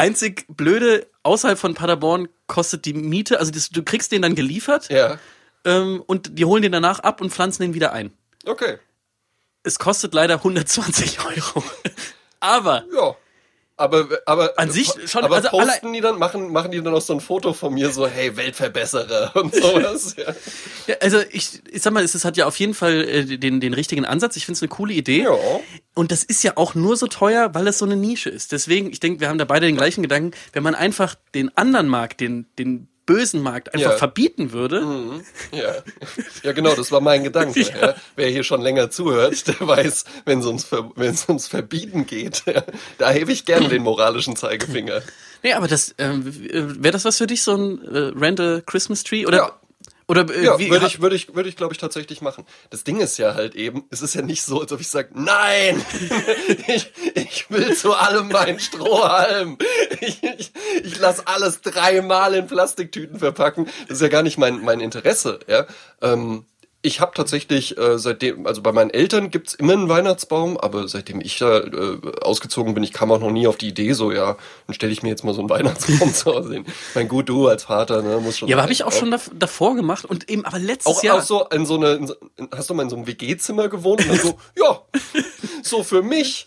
einzig 0.00 0.46
blöde, 0.48 1.06
außerhalb 1.22 1.58
von 1.58 1.74
Paderborn 1.74 2.28
kostet 2.46 2.84
die 2.86 2.94
Miete, 2.94 3.38
also 3.38 3.52
das, 3.52 3.68
du 3.68 3.82
kriegst 3.82 4.10
den 4.12 4.22
dann 4.22 4.34
geliefert 4.34 4.90
Ja. 4.90 5.18
ähm, 5.64 6.02
und 6.06 6.38
die 6.38 6.44
holen 6.44 6.62
den 6.62 6.72
danach 6.72 7.00
ab 7.00 7.20
und 7.20 7.30
pflanzen 7.32 7.62
den 7.62 7.74
wieder 7.74 7.92
ein. 7.92 8.10
Okay. 8.46 8.78
Es 9.62 9.78
kostet 9.78 10.14
leider 10.14 10.36
120 10.36 11.18
Euro. 11.24 11.62
Aber 12.40 12.84
Ja. 12.92 13.14
Aber, 13.80 14.06
aber, 14.26 14.58
An 14.58 14.70
sich 14.70 14.92
schon, 15.06 15.24
aber 15.24 15.36
also 15.36 15.48
posten 15.48 15.92
die 15.92 16.00
dann, 16.00 16.18
machen, 16.18 16.52
machen 16.52 16.70
die 16.70 16.82
dann 16.82 16.94
auch 16.94 17.00
so 17.00 17.14
ein 17.14 17.20
Foto 17.20 17.54
von 17.54 17.72
mir, 17.72 17.90
so, 17.90 18.06
hey, 18.06 18.36
Weltverbesserer 18.36 19.34
und 19.40 19.54
sowas. 19.54 20.14
ja. 20.16 20.34
Ja, 20.86 20.96
also 21.00 21.20
ich, 21.30 21.62
ich 21.70 21.80
sag 21.80 21.92
mal, 21.92 22.04
es 22.04 22.14
es 22.14 22.24
hat 22.24 22.36
ja 22.36 22.46
auf 22.46 22.58
jeden 22.58 22.74
Fall 22.74 23.02
äh, 23.04 23.38
den, 23.38 23.60
den 23.60 23.74
richtigen 23.74 24.04
Ansatz. 24.04 24.36
Ich 24.36 24.44
finde 24.44 24.56
es 24.56 24.62
eine 24.62 24.68
coole 24.68 24.92
Idee. 24.92 25.22
Ja. 25.22 25.36
Und 25.94 26.12
das 26.12 26.22
ist 26.22 26.42
ja 26.44 26.56
auch 26.56 26.74
nur 26.74 26.96
so 26.96 27.06
teuer, 27.06 27.54
weil 27.54 27.66
es 27.66 27.78
so 27.78 27.86
eine 27.86 27.96
Nische 27.96 28.28
ist. 28.28 28.52
Deswegen, 28.52 28.90
ich 28.90 29.00
denke, 29.00 29.20
wir 29.20 29.28
haben 29.28 29.38
da 29.38 29.44
beide 29.46 29.66
den 29.66 29.76
gleichen 29.76 30.02
Gedanken. 30.02 30.32
Wenn 30.52 30.62
man 30.62 30.74
einfach 30.74 31.14
den 31.34 31.56
anderen 31.56 31.88
Markt, 31.88 32.20
den, 32.20 32.46
den 32.58 32.88
bösen 33.14 33.42
Markt 33.42 33.74
einfach 33.74 33.90
Ja. 33.92 33.96
verbieten 33.96 34.52
würde, 34.52 34.84
Ja. 35.52 35.74
ja, 36.44 36.52
genau, 36.52 36.74
das 36.76 36.92
war 36.92 37.00
mein 37.00 37.24
Gedanke. 37.24 37.60
Ja. 37.80 37.94
Wer 38.16 38.28
hier 38.28 38.44
schon 38.44 38.60
länger 38.62 38.90
zuhört, 38.90 39.46
der 39.48 39.66
weiß, 39.66 40.04
wenn 40.26 40.38
es 40.40 40.46
ums, 40.46 40.64
Ver 40.64 40.90
ums 40.96 41.48
Verbieten 41.48 42.06
geht, 42.06 42.42
ja, 42.46 42.62
da 42.98 43.10
hebe 43.10 43.32
ich 43.32 43.44
gerne 43.44 43.68
den 43.68 43.82
moralischen 43.82 44.36
Zeigefinger. 44.36 45.02
Nee, 45.42 45.54
aber 45.54 45.66
das 45.68 45.94
ähm, 45.98 46.22
wäre 46.82 46.92
das 46.92 47.04
was 47.04 47.16
für 47.18 47.26
dich, 47.26 47.42
so 47.42 47.54
ein 47.56 47.80
äh, 47.84 48.12
Randall 48.14 48.62
Christmas 48.66 49.02
Tree? 49.04 49.26
Oder, 49.26 49.36
Ja. 49.38 49.59
Oder 50.10 50.28
äh, 50.28 50.44
Ja, 50.44 50.58
wie, 50.58 50.70
würde 50.70 50.86
ich, 50.86 51.00
würde 51.00 51.14
ich, 51.14 51.36
würde 51.36 51.48
ich, 51.48 51.54
glaube 51.56 51.72
ich, 51.72 51.78
tatsächlich 51.78 52.20
machen. 52.20 52.44
Das 52.70 52.82
Ding 52.82 52.98
ist 52.98 53.16
ja 53.16 53.34
halt 53.34 53.54
eben, 53.54 53.84
es 53.90 54.02
ist 54.02 54.14
ja 54.14 54.22
nicht 54.22 54.42
so, 54.42 54.60
als 54.60 54.72
ob 54.72 54.80
ich 54.80 54.88
sage, 54.88 55.10
nein, 55.14 55.80
ich, 56.66 56.90
ich 57.14 57.48
will 57.48 57.76
zu 57.76 57.94
allem 57.94 58.26
meinen 58.26 58.58
Strohhalm. 58.58 59.56
Ich, 60.00 60.20
ich, 60.24 60.52
ich 60.82 60.98
lasse 60.98 61.28
alles 61.28 61.60
dreimal 61.60 62.34
in 62.34 62.48
Plastiktüten 62.48 63.20
verpacken. 63.20 63.68
Das 63.86 63.98
ist 63.98 64.02
ja 64.02 64.08
gar 64.08 64.24
nicht 64.24 64.36
mein, 64.36 64.64
mein 64.64 64.80
Interesse. 64.80 65.38
Ja. 65.46 65.66
Ähm, 66.02 66.44
ich 66.82 67.00
habe 67.00 67.12
tatsächlich 67.14 67.76
äh, 67.76 67.98
seitdem, 67.98 68.46
also 68.46 68.62
bei 68.62 68.72
meinen 68.72 68.90
Eltern 68.90 69.30
gibt's 69.30 69.52
immer 69.52 69.74
einen 69.74 69.88
Weihnachtsbaum, 69.88 70.56
aber 70.56 70.88
seitdem 70.88 71.20
ich 71.20 71.38
da 71.38 71.58
äh, 71.58 71.98
ausgezogen 72.22 72.72
bin, 72.72 72.82
ich 72.82 72.92
kam 72.92 73.12
auch 73.12 73.20
noch 73.20 73.30
nie 73.30 73.46
auf 73.46 73.56
die 73.56 73.68
Idee, 73.68 73.92
so 73.92 74.12
ja, 74.12 74.36
dann 74.66 74.74
stelle 74.74 74.92
ich 74.92 75.02
mir 75.02 75.10
jetzt 75.10 75.22
mal 75.22 75.34
so 75.34 75.40
einen 75.40 75.50
Weihnachtsbaum 75.50 76.14
zu 76.14 76.34
Hause 76.34 76.54
hin. 76.54 76.66
Mein 76.94 77.08
gut, 77.08 77.28
du 77.28 77.48
als 77.48 77.64
Vater, 77.64 78.00
ne, 78.02 78.18
muss 78.20 78.38
schon. 78.38 78.48
ja, 78.48 78.56
aber 78.56 78.62
habe 78.62 78.72
ich 78.72 78.84
auch 78.84 78.92
schon 78.92 79.10
dav 79.10 79.30
davor 79.34 79.76
gemacht 79.76 80.06
und 80.06 80.30
eben, 80.30 80.44
aber 80.46 80.58
letztes 80.58 80.86
Auch, 80.86 81.02
Jahr. 81.02 81.18
auch 81.18 81.22
so 81.22 81.46
in 81.48 81.66
so 81.66 81.76
eine, 81.76 81.92
in 82.36 82.48
hast 82.54 82.70
du 82.70 82.74
mal 82.74 82.84
in 82.84 82.90
so 82.90 82.96
einem 82.96 83.06
WG-Zimmer 83.06 83.68
gewohnt 83.68 84.00
und 84.02 84.08
dann 84.08 84.18
so, 84.18 84.38
ja, 84.56 84.80
so 85.62 85.82
für 85.82 86.02
mich. 86.02 86.46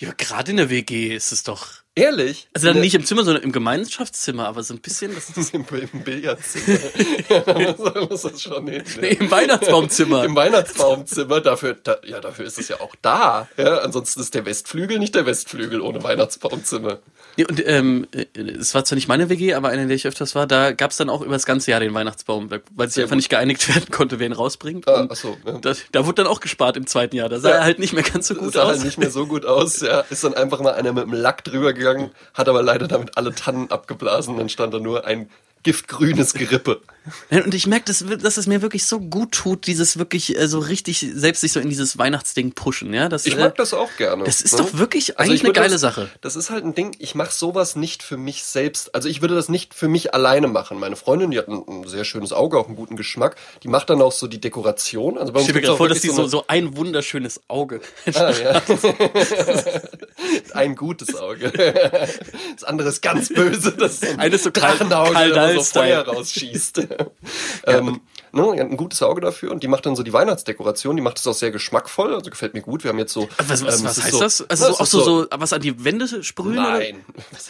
Ja, 0.00 0.12
gerade 0.16 0.52
in 0.52 0.58
der 0.58 0.70
WG 0.70 1.14
ist 1.14 1.32
es 1.32 1.42
doch. 1.42 1.66
Ehrlich? 1.98 2.48
Also 2.54 2.68
dann 2.68 2.80
nicht 2.80 2.94
im 2.94 3.04
Zimmer, 3.04 3.24
sondern 3.24 3.42
im 3.42 3.52
Gemeinschaftszimmer, 3.52 4.46
aber 4.48 4.62
so 4.62 4.74
ein 4.74 4.80
bisschen. 4.80 5.14
Das 5.14 5.30
ist 5.36 5.54
im, 5.54 5.64
im 5.92 6.00
Billardzimmer. 6.02 6.78
ja, 7.28 7.40
da 7.40 8.04
muss, 8.06 8.22
das 8.22 8.42
schon 8.42 8.66
hin. 8.68 8.82
nee, 9.00 9.08
im 9.20 9.30
Weihnachtsbaumzimmer. 9.30 10.24
Im 10.24 10.36
Weihnachtsbaumzimmer, 10.36 11.40
dafür, 11.40 11.74
da, 11.82 11.96
ja, 12.04 12.20
dafür 12.20 12.44
ist 12.46 12.58
es 12.58 12.68
ja 12.68 12.80
auch 12.80 12.94
da. 13.02 13.48
Ja, 13.56 13.78
ansonsten 13.78 14.20
ist 14.20 14.34
der 14.34 14.44
Westflügel 14.46 14.98
nicht 14.98 15.14
der 15.14 15.26
Westflügel 15.26 15.80
ohne 15.80 16.02
Weihnachtsbaumzimmer. 16.02 16.98
Nee, 17.36 17.44
und 17.46 17.64
ähm, 17.66 18.06
äh, 18.12 18.26
es 18.40 18.74
war 18.74 18.84
zwar 18.84 18.96
nicht 18.96 19.08
meine 19.08 19.28
WG, 19.28 19.54
aber 19.54 19.68
eine, 19.68 19.82
in 19.82 19.88
der 19.88 19.94
ich 19.96 20.06
öfters 20.06 20.34
war, 20.34 20.46
da 20.46 20.72
gab 20.72 20.90
es 20.90 20.96
dann 20.96 21.08
auch 21.10 21.20
über 21.22 21.32
das 21.34 21.46
ganze 21.46 21.70
Jahr 21.70 21.80
den 21.80 21.94
Weihnachtsbaum, 21.94 22.50
weil 22.74 22.88
sich 22.90 23.02
einfach 23.02 23.16
nicht 23.16 23.28
geeinigt 23.28 23.68
werden 23.74 23.90
konnte, 23.90 24.18
wer 24.18 24.26
ihn 24.26 24.32
rausbringt. 24.32 24.88
Ah, 24.88 25.00
Und 25.02 25.12
ach 25.12 25.16
so, 25.16 25.36
ja. 25.46 25.58
da, 25.58 25.72
da 25.92 26.06
wurde 26.06 26.22
dann 26.22 26.26
auch 26.26 26.40
gespart 26.40 26.76
im 26.76 26.86
zweiten 26.86 27.14
Jahr. 27.16 27.28
Da 27.28 27.38
sah 27.38 27.50
Ja. 27.50 27.54
er 27.56 27.64
halt 27.64 27.78
nicht 27.78 27.92
mehr 27.92 28.02
ganz 28.02 28.26
so 28.28 28.34
gut 28.34 28.52
sah 28.54 28.62
aus. 28.64 28.68
halt 28.76 28.84
nicht 28.84 28.98
mehr 28.98 29.10
so 29.10 29.26
gut 29.26 29.44
aus, 29.46 29.80
ja. 29.80 30.00
Ist 30.10 30.24
dann 30.24 30.34
einfach 30.34 30.60
mal 30.60 30.74
einer 30.74 30.92
mit 30.92 31.04
dem 31.04 31.12
Lack 31.12 31.44
drüber 31.44 31.72
gegangen, 31.72 31.87
hat 32.34 32.48
aber 32.48 32.62
leider 32.62 32.88
damit 32.88 33.16
alle 33.16 33.34
Tannen 33.34 33.70
abgeblasen, 33.70 34.36
dann 34.36 34.48
stand 34.48 34.74
da 34.74 34.78
nur 34.78 35.06
ein 35.06 35.30
giftgrünes 35.62 36.34
Gerippe. 36.34 36.80
Und 37.30 37.54
ich 37.54 37.66
merke, 37.66 37.86
dass, 37.86 38.04
dass 38.22 38.36
es 38.36 38.46
mir 38.46 38.62
wirklich 38.62 38.86
so 38.86 39.00
gut 39.00 39.32
tut, 39.32 39.66
dieses 39.66 39.98
wirklich 39.98 40.36
äh, 40.38 40.48
so 40.48 40.58
richtig 40.58 41.06
selbst 41.14 41.40
sich 41.40 41.52
so 41.52 41.60
in 41.60 41.68
dieses 41.68 41.98
Weihnachtsding 41.98 42.52
pushen, 42.52 42.92
ja. 42.94 43.08
Das, 43.08 43.26
Ich 43.26 43.34
äh, 43.34 43.40
mag 43.40 43.56
das 43.56 43.74
auch 43.74 43.90
gerne. 43.96 44.24
Das 44.24 44.40
ist 44.40 44.52
ne? 44.52 44.58
doch 44.58 44.78
wirklich 44.78 45.18
Also 45.18 45.30
eigentlich 45.30 45.42
ich 45.42 45.46
eine 45.46 45.52
geile 45.54 45.70
das, 45.72 45.80
Sache. 45.80 46.08
Das 46.20 46.36
ist 46.36 46.50
halt 46.50 46.64
ein 46.64 46.74
Ding, 46.74 46.96
ich 46.98 47.14
mache 47.14 47.32
sowas 47.32 47.76
nicht 47.76 48.02
für 48.02 48.16
mich 48.16 48.44
selbst. 48.44 48.94
Also 48.94 49.08
ich 49.08 49.20
würde 49.22 49.34
das 49.34 49.48
nicht 49.48 49.74
für 49.74 49.88
mich 49.88 50.14
alleine 50.14 50.48
machen. 50.48 50.78
Meine 50.78 50.96
Freundin, 50.96 51.30
die 51.30 51.38
hat 51.38 51.48
ein, 51.48 51.62
ein 51.68 51.88
sehr 51.88 52.04
schönes 52.04 52.32
Auge, 52.32 52.58
auch 52.58 52.66
einen 52.66 52.76
guten 52.76 52.96
Geschmack. 52.96 53.36
Die 53.62 53.68
macht 53.68 53.90
dann 53.90 54.00
auch 54.02 54.12
so 54.12 54.26
die 54.26 54.40
Dekoration. 54.40 55.18
Also 55.18 55.32
bei 55.32 55.40
Ich 55.40 55.46
uns 55.46 55.54
mir 55.54 55.60
gerade 55.62 55.76
vor, 55.76 55.88
dass 55.88 56.00
die 56.00 56.08
so, 56.10 56.26
so 56.26 56.44
ein 56.48 56.76
wunderschönes 56.76 57.40
Auge. 57.48 57.80
Ah, 58.14 58.30
ja. 58.32 58.62
ein 60.54 60.76
gutes 60.76 61.14
Auge. 61.14 61.52
Das 62.54 62.64
andere 62.64 62.88
ist 62.88 63.02
ganz 63.02 63.28
böse. 63.28 63.72
Das 63.72 63.94
ist 63.94 64.04
ein 64.04 64.18
Eines 64.18 64.42
so 64.42 64.50
Karl- 64.50 64.76
Karl 64.78 65.30
das 65.30 65.70
so. 65.70 65.80
Feuer 65.80 66.00
rausschießt. 66.02 66.88
ähm, 67.66 68.00
ne, 68.38 68.52
die 68.54 68.60
hat 68.60 68.70
ein 68.70 68.76
gutes 68.76 69.02
Auge 69.02 69.20
dafür 69.20 69.50
und 69.52 69.62
die 69.62 69.68
macht 69.68 69.86
dann 69.86 69.96
so 69.96 70.02
die 70.02 70.12
Weihnachtsdekoration. 70.12 70.96
Die 70.96 71.02
macht 71.02 71.18
das 71.18 71.26
auch 71.26 71.34
sehr 71.34 71.50
geschmackvoll. 71.50 72.14
Also 72.14 72.30
gefällt 72.30 72.54
mir 72.54 72.62
gut. 72.62 72.84
Wir 72.84 72.90
haben 72.90 72.98
jetzt 72.98 73.12
so. 73.12 73.28
Was, 73.46 73.64
was, 73.64 73.78
ähm, 73.80 73.84
was 73.86 73.98
es 73.98 74.04
heißt 74.04 74.12
so- 74.14 74.20
das? 74.20 74.44
Also 74.48 74.64
Na, 74.64 74.68
so, 74.68 74.74
es 74.74 74.80
auch 74.80 74.86
so, 74.86 75.00
so 75.22 75.26
was 75.30 75.52
an 75.52 75.60
die 75.60 75.84
Wände 75.84 76.22
sprühen? 76.22 76.58
Oder? 76.58 76.78
Nein. 76.78 77.04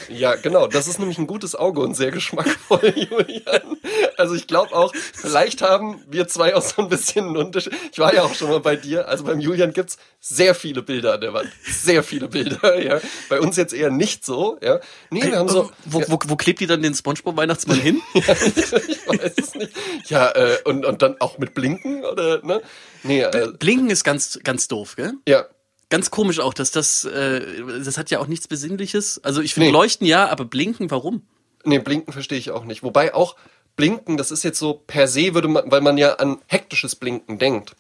Ja, 0.09 0.35
genau. 0.35 0.67
Das 0.67 0.89
ist 0.89 0.99
nämlich 0.99 1.19
ein 1.19 1.27
gutes 1.27 1.55
Auge 1.55 1.81
und 1.81 1.95
sehr 1.95 2.11
geschmackvoll, 2.11 2.95
Julian. 3.11 3.77
Also 4.17 4.35
ich 4.35 4.47
glaube 4.47 4.75
auch, 4.75 4.93
vielleicht 5.15 5.63
haben 5.63 6.03
wir 6.09 6.27
zwei 6.29 6.55
auch 6.57 6.63
so 6.63 6.83
ein 6.83 6.89
bisschen 6.89 7.27
einen 7.27 7.37
Unterschied. 7.37 7.73
Ich 7.93 7.99
war 7.99 8.13
ja 8.15 8.23
auch 8.23 8.35
schon 8.35 8.49
mal 8.51 8.61
bei 8.61 8.77
dir. 8.77 9.09
Also 9.09 9.25
beim 9.25 9.41
Julian 9.41 9.73
gibt's 9.73 9.99
sehr 10.21 10.55
viele 10.55 10.83
Bilder 10.83 11.15
an 11.15 11.21
der 11.21 11.33
Wand. 11.33 11.51
Sehr 11.71 12.03
viele 12.03 12.29
Bilder, 12.29 12.79
ja. 12.83 13.01
Bei 13.29 13.41
uns 13.41 13.57
jetzt 13.57 13.73
eher 13.73 13.91
nicht 13.91 14.25
so, 14.25 14.59
ja. 14.63 14.81
Nee, 15.11 15.23
wir 15.23 15.39
haben 15.39 15.49
so. 15.49 15.71
wo, 15.85 16.03
wo, 16.09 16.19
wo 16.27 16.37
klebt 16.37 16.61
die 16.61 16.67
dann 16.67 16.83
den 16.83 16.95
Spongebob-Weihnachtsmann 16.95 17.79
hin? 17.79 18.01
ich 18.15 18.27
weiß 18.27 19.33
es 19.37 19.55
nicht. 19.55 19.73
Ja, 20.09 20.31
äh, 20.33 20.59
und, 20.65 20.78
und 20.85 21.03
dann 21.03 21.17
auch 21.21 21.39
mit 21.39 21.55
Blinken 21.55 22.05
oder, 22.05 22.45
ne? 22.45 22.63
Nee, 23.03 23.23
äh, 23.23 23.53
Blinken 23.59 23.91
ist 23.91 24.05
ganz, 24.05 24.39
ganz 24.45 24.69
doof, 24.69 24.97
gell? 24.97 25.15
ja. 25.27 25.47
Ganz 25.91 26.11
komisch 26.11 26.39
auch, 26.39 26.53
dass 26.53 26.71
das, 26.71 27.07
äh, 27.07 27.41
das 27.83 27.97
hat 27.97 28.11
ja 28.11 28.19
auch 28.19 28.27
nichts 28.27 28.47
Besinnliches. 28.47 29.25
Also 29.25 29.41
ich 29.41 29.55
finde 29.55 29.69
Nee. 29.69 29.73
Leuchten 29.73 30.07
ja, 30.07 30.29
aber 30.29 30.45
Blinken, 30.45 30.91
warum? 30.91 31.23
Nee, 31.65 31.79
Blinken 31.79 32.13
verstehe 32.13 32.37
ich 32.37 32.51
auch 32.51 32.65
nicht. 32.67 32.83
Wobei 32.83 33.15
auch 33.15 33.37
Blinken, 33.75 34.19
das 34.19 34.31
ist 34.31 34.43
jetzt 34.43 34.59
so 34.59 34.75
per 34.75 35.09
se, 35.09 35.33
würde 35.33 35.49
man, 35.49 35.71
weil 35.71 35.81
man 35.81 35.97
ja 35.97 36.17
an 36.17 36.43
hektisches 36.47 36.95
Blinken 36.95 37.39
denkt. 37.39 37.75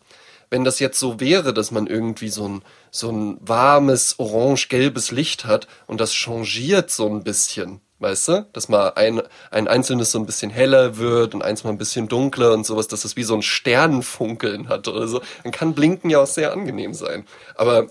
Wenn 0.49 0.65
das 0.65 0.79
jetzt 0.79 0.99
so 0.99 1.21
wäre, 1.21 1.53
dass 1.53 1.71
man 1.71 1.87
irgendwie 1.87 2.31
so 2.31 2.49
ein, 2.49 2.63
so 2.91 3.11
ein 3.11 3.37
warmes, 3.43 4.19
orange-gelbes 4.19 5.11
Licht 5.11 5.45
hat 5.45 5.69
und 5.87 6.01
das 6.01 6.15
changiert 6.15 6.91
so 6.91 7.07
ein 7.11 7.25
bisschen, 7.25 7.83
weißt 7.99 8.29
du? 8.29 8.47
Dass 8.53 8.69
mal 8.69 8.91
ein, 8.91 9.23
ein 9.51 9.69
einzelnes 9.69 10.11
so 10.11 10.19
ein 10.19 10.27
bisschen 10.27 10.51
heller 10.51 10.99
wird 10.99 11.35
und 11.35 11.43
eins 11.43 11.65
mal 11.65 11.71
ein 11.71 11.79
bisschen 11.79 12.09
dunkler 12.09 12.53
und 12.53 12.65
sowas, 12.65 12.89
dass 12.89 13.03
das 13.03 13.17
wie 13.17 13.25
so 13.25 13.35
ein 13.35 13.43
Sternenfunkeln 13.43 14.69
hat 14.69 14.89
oder 14.89 15.09
so, 15.09 15.21
dann 15.43 15.53
kann 15.53 15.75
Blinken 15.75 16.11
ja 16.11 16.21
auch 16.21 16.27
sehr 16.27 16.53
angenehm 16.53 16.95
sein. 16.95 17.27
Aber 17.55 17.89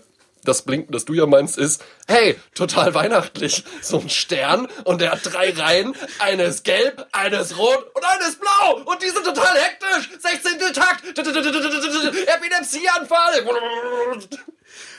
das 0.47 0.61
Blinken, 0.61 0.93
das 0.93 1.03
du 1.05 1.13
ja 1.13 1.25
meinst, 1.25 1.57
ist, 1.57 1.83
hey, 2.07 2.39
total 2.55 2.93
weihnachtlich. 2.93 3.65
So 3.81 3.99
ein 3.99 4.09
Stern 4.09 4.69
und 4.85 5.01
der 5.01 5.11
hat 5.11 5.19
drei 5.23 5.51
Reihen. 5.51 5.93
Eine 6.19 6.43
ist 6.43 6.63
gelb, 6.63 7.05
eine 7.11 7.35
ist 7.37 7.57
rot 7.57 7.91
und 7.93 8.05
eine 8.05 8.23
ist 8.23 8.39
blau. 8.39 8.81
Und 8.85 9.03
die 9.03 9.09
sind 9.09 9.25
total 9.25 9.57
hektisch. 9.57 10.09
16. 10.19 10.73
Takt. 10.73 11.03
Epilepsieanfall. 11.17 13.45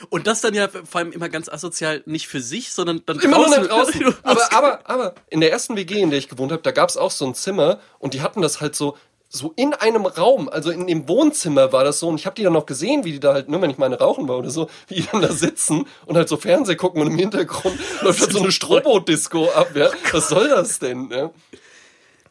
Und 0.09 0.27
das 0.27 0.41
dann 0.41 0.53
ja 0.53 0.67
vor 0.67 0.99
allem 0.99 1.11
immer 1.11 1.29
ganz 1.29 1.49
asozial 1.49 2.03
nicht 2.05 2.27
für 2.27 2.41
sich, 2.41 2.71
sondern 2.71 3.01
dann 3.05 3.19
Immer 3.19 3.37
nur 3.37 3.47
draußen. 3.47 3.63
nach 3.63 3.69
draußen. 3.69 4.15
Aber, 4.23 4.53
aber, 4.53 4.79
aber, 4.89 5.15
in 5.29 5.41
der 5.41 5.51
ersten 5.51 5.75
WG, 5.75 6.01
in 6.01 6.09
der 6.09 6.19
ich 6.19 6.29
gewohnt 6.29 6.51
habe, 6.51 6.61
da 6.61 6.71
gab's 6.71 6.97
auch 6.97 7.11
so 7.11 7.25
ein 7.25 7.35
Zimmer 7.35 7.79
und 7.99 8.13
die 8.13 8.21
hatten 8.21 8.41
das 8.41 8.61
halt 8.61 8.75
so, 8.75 8.95
so 9.29 9.53
in 9.55 9.73
einem 9.73 10.05
Raum, 10.05 10.49
also 10.49 10.71
in 10.71 10.87
dem 10.87 11.07
Wohnzimmer 11.07 11.71
war 11.71 11.83
das 11.83 11.99
so 11.99 12.07
und 12.07 12.15
ich 12.19 12.25
habe 12.25 12.35
die 12.35 12.43
dann 12.43 12.53
noch 12.53 12.65
gesehen, 12.65 13.03
wie 13.03 13.11
die 13.11 13.19
da 13.19 13.33
halt, 13.33 13.47
nur 13.47 13.61
wenn 13.61 13.69
ich 13.69 13.77
meine 13.77 13.99
rauchen 13.99 14.27
war 14.27 14.37
oder 14.37 14.49
so, 14.49 14.69
wie 14.87 14.95
die 14.95 15.07
dann 15.11 15.21
da 15.21 15.31
sitzen 15.31 15.85
und 16.05 16.17
halt 16.17 16.27
so 16.27 16.37
Fernseh 16.37 16.75
gucken 16.75 17.01
und 17.01 17.07
im 17.07 17.17
Hintergrund 17.17 17.77
läuft 18.01 18.21
halt 18.21 18.31
so 18.31 18.39
eine 18.39 18.51
Strobo-Disco 18.51 19.49
ab, 19.51 19.75
ja. 19.75 19.89
Was 20.11 20.29
soll 20.29 20.49
das 20.49 20.79
denn, 20.79 21.09
ja? 21.11 21.29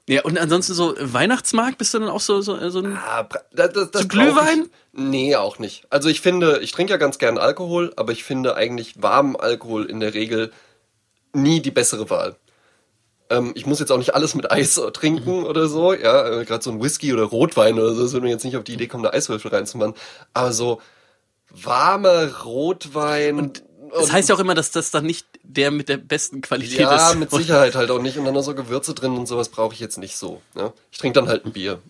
Ja, 0.08 0.22
und 0.24 0.38
ansonsten 0.38 0.72
so 0.72 0.94
Weihnachtsmarkt, 0.98 1.76
bist 1.76 1.92
du 1.92 1.98
dann 1.98 2.08
auch 2.08 2.20
so, 2.20 2.40
so, 2.40 2.70
so 2.70 2.78
ein. 2.78 2.96
Ah, 2.96 3.28
das, 3.52 3.72
das, 3.74 3.90
das 3.90 4.08
Glühwein? 4.08 4.70
Nee, 4.92 5.36
auch 5.36 5.58
nicht. 5.58 5.86
Also 5.90 6.08
ich 6.08 6.22
finde, 6.22 6.60
ich 6.62 6.72
trinke 6.72 6.92
ja 6.92 6.96
ganz 6.96 7.18
gern 7.18 7.36
Alkohol, 7.36 7.92
aber 7.96 8.12
ich 8.12 8.24
finde 8.24 8.56
eigentlich 8.56 9.02
warmen 9.02 9.36
Alkohol 9.36 9.84
in 9.84 10.00
der 10.00 10.14
Regel 10.14 10.50
nie 11.34 11.60
die 11.60 11.70
bessere 11.70 12.08
Wahl. 12.08 12.36
Ähm, 13.28 13.52
ich 13.54 13.66
muss 13.66 13.80
jetzt 13.80 13.92
auch 13.92 13.98
nicht 13.98 14.14
alles 14.14 14.34
mit 14.34 14.50
Eis 14.50 14.80
trinken 14.94 15.44
oder 15.44 15.68
so, 15.68 15.92
ja, 15.92 16.40
äh, 16.40 16.44
gerade 16.46 16.64
so 16.64 16.70
ein 16.70 16.82
Whisky 16.82 17.12
oder 17.12 17.24
Rotwein 17.24 17.78
oder 17.78 17.94
so, 17.94 18.02
das 18.02 18.12
würde 18.14 18.24
mir 18.24 18.32
jetzt 18.32 18.44
nicht 18.44 18.56
auf 18.56 18.64
die 18.64 18.72
Idee 18.72 18.86
kommen, 18.86 19.02
da 19.02 19.10
Eiswürfel 19.10 19.50
reinzumachen. 19.50 19.94
Aber 20.32 20.52
so 20.52 20.80
warmer 21.50 22.34
Rotwein. 22.44 23.36
Und, 23.36 23.62
Das 23.92 24.10
heißt 24.10 24.30
ja 24.30 24.34
auch 24.34 24.40
immer, 24.40 24.54
dass 24.54 24.70
das 24.70 24.90
dann 24.90 25.04
nicht 25.04 25.26
der 25.48 25.70
mit 25.70 25.88
der 25.88 25.96
besten 25.96 26.42
Qualität 26.42 26.80
ja, 26.80 27.10
ist. 27.10 27.16
mit 27.16 27.30
Sicherheit 27.30 27.74
halt 27.74 27.90
auch 27.90 28.00
nicht. 28.00 28.18
Und 28.18 28.26
dann 28.26 28.34
noch 28.34 28.42
so 28.42 28.54
Gewürze 28.54 28.94
drin 28.94 29.16
und 29.16 29.26
sowas 29.26 29.48
brauche 29.48 29.72
ich 29.74 29.80
jetzt 29.80 29.98
nicht 29.98 30.16
so. 30.16 30.42
Ja? 30.54 30.72
Ich 30.92 30.98
trinke 30.98 31.18
dann 31.18 31.28
halt 31.28 31.46
ein 31.46 31.52
Bier. 31.52 31.80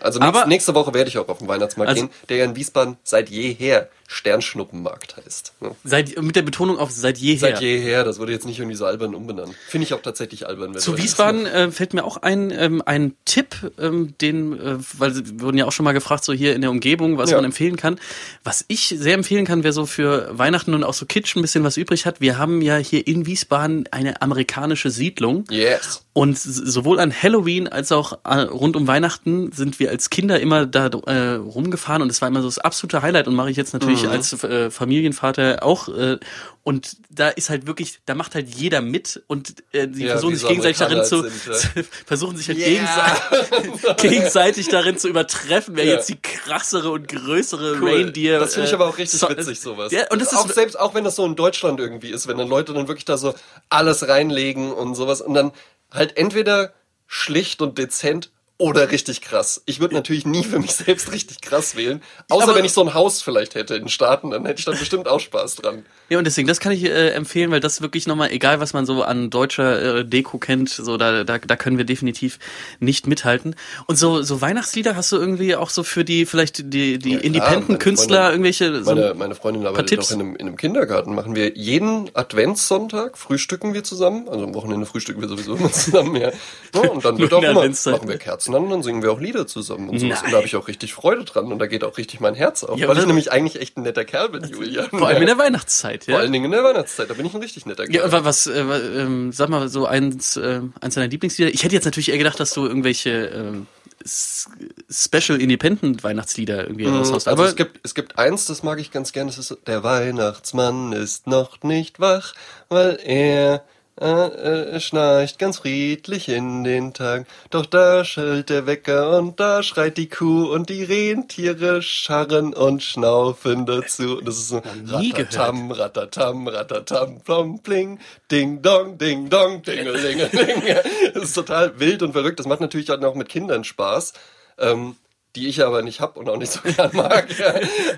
Also 0.00 0.18
nächst, 0.20 0.46
nächste 0.46 0.74
Woche 0.74 0.92
werde 0.94 1.08
ich 1.08 1.18
auch 1.18 1.28
auf 1.28 1.38
den 1.38 1.48
Weihnachtsmarkt 1.48 1.88
Also- 1.90 2.02
gehen, 2.06 2.10
der 2.28 2.36
ja 2.38 2.44
in 2.44 2.56
Wiesbaden 2.56 2.96
seit 3.02 3.30
jeher 3.30 3.88
Sternschnuppenmarkt 4.34 5.16
heißt. 5.16 5.52
Ja? 5.60 5.70
Seit, 5.84 6.20
mit 6.20 6.34
der 6.36 6.42
Betonung 6.42 6.78
auf 6.78 6.90
seit 6.90 7.18
jeher. 7.18 7.38
Seit 7.38 7.60
jeher, 7.60 8.04
das 8.04 8.18
wurde 8.18 8.32
jetzt 8.32 8.44
nicht 8.46 8.58
irgendwie 8.58 8.76
so 8.76 8.84
albern 8.86 9.14
umbenannt. 9.14 9.54
Finde 9.68 9.86
ich 9.86 9.94
auch 9.94 10.02
tatsächlich 10.02 10.46
albern. 10.46 10.74
wenn 10.74 10.80
Zu 10.80 10.98
Wiesbaden 10.98 11.46
äh, 11.46 11.70
fällt 11.70 11.94
mir 11.94 12.04
auch 12.04 12.16
ein, 12.18 12.50
ähm, 12.50 12.82
ein 12.84 13.14
Tipp, 13.24 13.72
ähm, 13.78 14.14
den, 14.20 14.58
äh, 14.58 14.76
weil 14.98 15.14
wir 15.14 15.40
wurden 15.40 15.58
ja 15.58 15.66
auch 15.66 15.72
schon 15.72 15.84
mal 15.84 15.92
gefragt, 15.92 16.24
so 16.24 16.32
hier 16.32 16.54
in 16.54 16.60
der 16.60 16.70
Umgebung, 16.70 17.18
was 17.18 17.30
Ja. 17.30 17.36
man 17.36 17.44
empfehlen 17.46 17.76
kann. 17.76 17.98
Was 18.44 18.64
ich 18.68 18.94
sehr 18.98 19.14
empfehlen 19.14 19.44
kann, 19.46 19.62
wer 19.64 19.72
so 19.72 19.86
für 19.86 20.36
Weihnachten 20.36 20.74
und 20.74 20.84
auch 20.84 20.94
so 20.94 21.06
Kitsch 21.06 21.36
ein 21.36 21.42
bisschen 21.42 21.64
was 21.64 21.76
übrig 21.76 22.06
hat. 22.06 22.20
Wir 22.20 22.38
haben 22.38 22.62
ja 22.62 22.76
hier 22.76 23.06
in 23.06 23.26
Wiesbaden 23.26 23.88
eine 23.92 24.22
amerikanische 24.22 24.90
Siedlung. 24.90 25.44
Yes. 25.50 26.02
Und 26.12 26.36
sowohl 26.38 26.98
an 26.98 27.12
Halloween 27.12 27.68
als 27.68 27.92
auch 27.92 28.18
äh, 28.24 28.40
rund 28.40 28.74
um 28.74 28.88
Weihnachten 28.88 29.52
sind 29.52 29.78
wir 29.78 29.90
als 29.90 30.10
Kinder 30.10 30.40
immer 30.40 30.66
da 30.66 30.86
äh, 31.06 31.34
rumgefahren 31.36 32.02
und 32.02 32.10
es 32.10 32.20
war 32.20 32.26
immer 32.28 32.42
so 32.42 32.48
das 32.48 32.58
absolute 32.58 33.00
Highlight 33.02 33.28
und 33.28 33.36
mache 33.36 33.50
ich 33.50 33.56
jetzt 33.56 33.72
natürlich 33.74 34.02
Mhm. 34.02 34.08
als 34.10 34.32
äh, 34.42 34.70
Familienvater 34.72 35.62
auch. 35.62 35.88
Äh, 35.88 36.18
und 36.64 36.96
da 37.10 37.28
ist 37.28 37.48
halt 37.48 37.66
wirklich, 37.68 38.00
da 38.06 38.16
macht 38.16 38.34
halt 38.34 38.52
jeder 38.52 38.80
mit 38.80 39.22
und 39.28 39.54
äh, 39.72 39.86
die 39.86 40.02
Ja, 40.04 40.12
versuchen 40.12 40.34
sich 40.34 40.48
gegenseitig 40.48 40.78
darin 40.78 41.04
zu, 41.04 41.22
sind, 41.22 41.86
versuchen 42.06 42.36
sich 42.36 42.48
halt 42.48 42.58
Ja. 42.58 42.66
gegenseitig, 42.66 43.96
gegenseitig 43.98 44.68
darin 44.68 44.98
zu 44.98 45.08
übertreffen, 45.08 45.76
wer 45.76 45.84
Ja. 45.84 45.92
jetzt 45.94 46.08
die 46.08 46.20
krassere 46.20 46.90
und 46.90 47.06
größere 47.06 47.78
Cool. 47.80 47.88
Reindeer. 47.88 48.40
Das 48.40 48.54
finde 48.54 48.66
ich 48.66 48.72
äh, 48.72 48.74
aber 48.76 48.88
auch 48.88 48.98
richtig 48.98 49.20
so- 49.20 49.28
witzig, 49.28 49.60
sowas. 49.60 49.92
Ja, 49.92 50.10
und 50.10 50.20
das 50.20 50.32
ist 50.32 50.38
auch 50.38 50.50
selbst, 50.50 50.78
auch 50.78 50.94
wenn 50.94 51.04
das 51.04 51.14
so 51.16 51.24
in 51.24 51.36
Deutschland 51.36 51.78
irgendwie 51.78 52.10
ist, 52.10 52.26
wenn 52.26 52.36
dann 52.36 52.48
Leute 52.48 52.74
dann 52.74 52.88
wirklich 52.88 53.04
da 53.04 53.16
so 53.16 53.32
alles 53.68 54.08
reinlegen 54.08 54.72
und 54.72 54.96
sowas 54.96 55.20
und 55.20 55.34
dann 55.34 55.52
halt 55.92 56.16
entweder 56.16 56.72
schlicht 57.06 57.62
und 57.62 57.78
dezent 57.78 58.30
oder 58.60 58.90
richtig 58.90 59.22
krass. 59.22 59.62
Ich 59.64 59.80
würde 59.80 59.94
natürlich 59.94 60.26
nie 60.26 60.44
für 60.44 60.58
mich 60.58 60.72
selbst 60.74 61.12
richtig 61.12 61.40
krass 61.40 61.76
wählen. 61.76 62.02
Außer 62.28 62.44
Aber- 62.44 62.54
wenn 62.54 62.64
ich 62.64 62.72
so 62.72 62.82
ein 62.82 62.92
Haus 62.92 63.22
vielleicht 63.22 63.54
hätte 63.54 63.74
in 63.74 63.84
den 63.84 63.88
Staaten, 63.88 64.30
dann 64.30 64.44
hätte 64.44 64.58
ich 64.58 64.66
da 64.66 64.72
bestimmt 64.72 65.08
auch 65.08 65.18
Spaß 65.18 65.56
dran. 65.56 65.84
Ja, 66.10 66.18
und 66.18 66.24
deswegen, 66.24 66.46
das 66.46 66.60
kann 66.60 66.72
ich 66.72 66.84
äh, 66.84 67.10
empfehlen, 67.10 67.50
weil 67.50 67.60
das 67.60 67.80
wirklich 67.80 68.06
nochmal, 68.06 68.32
egal 68.32 68.60
was 68.60 68.72
man 68.72 68.84
so 68.84 69.02
an 69.02 69.30
deutscher 69.30 70.00
äh, 70.00 70.04
Deko 70.04 70.38
kennt, 70.38 70.68
so 70.68 70.96
da, 70.96 71.24
da, 71.24 71.38
da 71.38 71.56
können 71.56 71.78
wir 71.78 71.84
definitiv 71.86 72.38
nicht 72.80 73.06
mithalten. 73.06 73.56
Und 73.86 73.96
so, 73.96 74.22
so 74.22 74.40
Weihnachtslieder 74.40 74.94
hast 74.94 75.10
du 75.12 75.16
irgendwie 75.16 75.56
auch 75.56 75.70
so 75.70 75.82
für 75.82 76.04
die, 76.04 76.26
vielleicht 76.26 76.58
die, 76.72 76.98
die 76.98 77.12
Ja, 77.12 77.18
Independent-Künstler 77.20 78.30
irgendwelche, 78.30 78.84
so, 78.84 78.94
Meine, 78.94 79.14
meine 79.14 79.34
Freundin 79.34 79.66
arbeitet 79.66 80.00
auch 80.00 80.10
in 80.10 80.20
einem, 80.20 80.36
in 80.36 80.48
einem 80.48 80.56
Kindergarten. 80.56 81.14
Machen 81.14 81.34
wir 81.34 81.56
jeden 81.56 82.10
Adventssonntag, 82.14 83.16
frühstücken 83.16 83.72
wir 83.72 83.84
zusammen. 83.84 84.28
Also 84.28 84.44
am 84.44 84.54
Wochenende 84.54 84.84
frühstücken 84.84 85.22
wir 85.22 85.28
sowieso 85.28 85.56
immer 85.56 85.72
zusammen, 85.72 86.16
ja. 86.16 86.30
ja 86.74 86.80
und 86.90 87.04
dann 87.04 87.18
wird 87.18 87.32
auch 87.32 87.42
immer, 87.42 87.64
machen 87.64 88.08
wir 88.08 88.18
Kerzen 88.18 88.49
an 88.54 88.64
und 88.64 88.70
dann 88.70 88.82
singen 88.82 89.02
wir 89.02 89.12
auch 89.12 89.20
Lieder 89.20 89.46
zusammen 89.46 89.88
und 89.88 89.98
sowas. 89.98 90.18
Nein. 90.18 90.24
Und 90.26 90.30
da 90.32 90.36
habe 90.38 90.46
ich 90.46 90.56
auch 90.56 90.68
richtig 90.68 90.94
Freude 90.94 91.24
dran 91.24 91.50
und 91.52 91.58
da 91.58 91.66
geht 91.66 91.84
auch 91.84 91.96
richtig 91.98 92.20
mein 92.20 92.34
Herz 92.34 92.64
auf. 92.64 92.78
Ja, 92.78 92.86
weil 92.88 92.96
ich 92.96 93.00
aber- 93.02 93.06
nämlich 93.08 93.32
eigentlich 93.32 93.60
echt 93.60 93.76
ein 93.76 93.82
netter 93.82 94.04
Kerl 94.04 94.28
bin, 94.30 94.44
Julian. 94.44 94.88
vor 94.90 95.08
allem 95.08 95.20
in 95.22 95.26
der 95.26 95.38
Weihnachtszeit, 95.38 96.06
ja. 96.06 96.14
Vor 96.14 96.20
allen 96.22 96.32
Dingen 96.32 96.44
in 96.46 96.50
der 96.52 96.62
Weihnachtszeit, 96.64 97.08
da 97.10 97.14
bin 97.14 97.26
ich 97.26 97.34
ein 97.34 97.40
richtig 97.40 97.66
netter 97.66 97.84
Kerl. 97.86 97.94
Ja, 97.94 98.04
und 98.04 98.12
wa- 98.12 98.24
was, 98.24 98.46
äh, 98.46 98.60
ähm, 98.60 99.32
sag 99.32 99.48
mal, 99.48 99.68
so 99.68 99.86
eins, 99.86 100.36
äh, 100.36 100.60
eins 100.80 100.94
deiner 100.94 101.08
Lieblingslieder. 101.08 101.52
Ich 101.52 101.62
hätte 101.64 101.74
jetzt 101.74 101.84
natürlich 101.84 102.10
eher 102.10 102.18
gedacht, 102.18 102.38
dass 102.40 102.52
du 102.52 102.66
irgendwelche 102.66 103.64
S- 104.02 104.48
Special 104.90 105.38
Independent 105.40 106.02
Weihnachtslieder 106.02 106.62
irgendwie 106.64 106.86
raushaust. 106.86 107.28
Also 107.28 107.42
Aber 107.42 107.48
es 107.50 107.54
gibt, 107.56 107.80
es 107.82 107.94
gibt 107.94 108.18
eins, 108.18 108.46
das 108.46 108.62
mag 108.62 108.80
ich 108.80 108.90
ganz 108.90 109.12
gerne, 109.12 109.30
das 109.30 109.38
ist 109.38 109.58
der 109.66 109.82
Weihnachtsmann 109.82 110.92
ist 110.92 111.26
noch 111.26 111.62
nicht 111.62 112.00
wach, 112.00 112.32
weil 112.70 112.98
er 113.04 113.62
äh, 114.00 114.06
äh, 114.06 114.80
schnarcht 114.80 115.38
ganz 115.38 115.58
friedlich 115.58 116.28
in 116.28 116.64
den 116.64 116.94
Tag. 116.94 117.26
Doch 117.50 117.66
da 117.66 118.02
schellt 118.04 118.48
der 118.48 118.66
Wecker 118.66 119.18
und 119.18 119.38
da 119.38 119.62
schreit 119.62 119.98
die 119.98 120.08
Kuh 120.08 120.50
und 120.50 120.70
die 120.70 120.84
Rentiere 120.84 121.82
scharren 121.82 122.54
und 122.54 122.82
schnaufen 122.82 123.66
dazu. 123.66 124.18
Und 124.18 124.26
das 124.26 124.38
ist 124.38 124.48
so 124.48 124.62
ratatam, 124.86 125.70
ratatam, 125.70 126.48
ratatam, 126.48 127.20
plom, 127.20 127.62
pling, 127.62 127.98
ding 128.30 128.62
dong, 128.62 128.96
ding 128.96 129.28
dong, 129.28 129.62
dingelingeling. 129.62 130.30
Das 131.14 131.24
ist 131.24 131.34
total 131.34 131.78
wild 131.78 132.02
und 132.02 132.12
verrückt. 132.12 132.38
Das 132.38 132.46
macht 132.46 132.60
natürlich 132.60 132.90
auch 132.90 133.00
noch 133.00 133.14
mit 133.14 133.28
Kindern 133.28 133.64
Spaß. 133.64 134.14
Ähm, 134.58 134.96
die 135.36 135.48
ich 135.48 135.62
aber 135.64 135.82
nicht 135.82 136.00
hab 136.00 136.16
und 136.16 136.28
auch 136.28 136.36
nicht 136.36 136.52
so 136.52 136.60
gern 136.64 136.90
mag. 136.92 137.28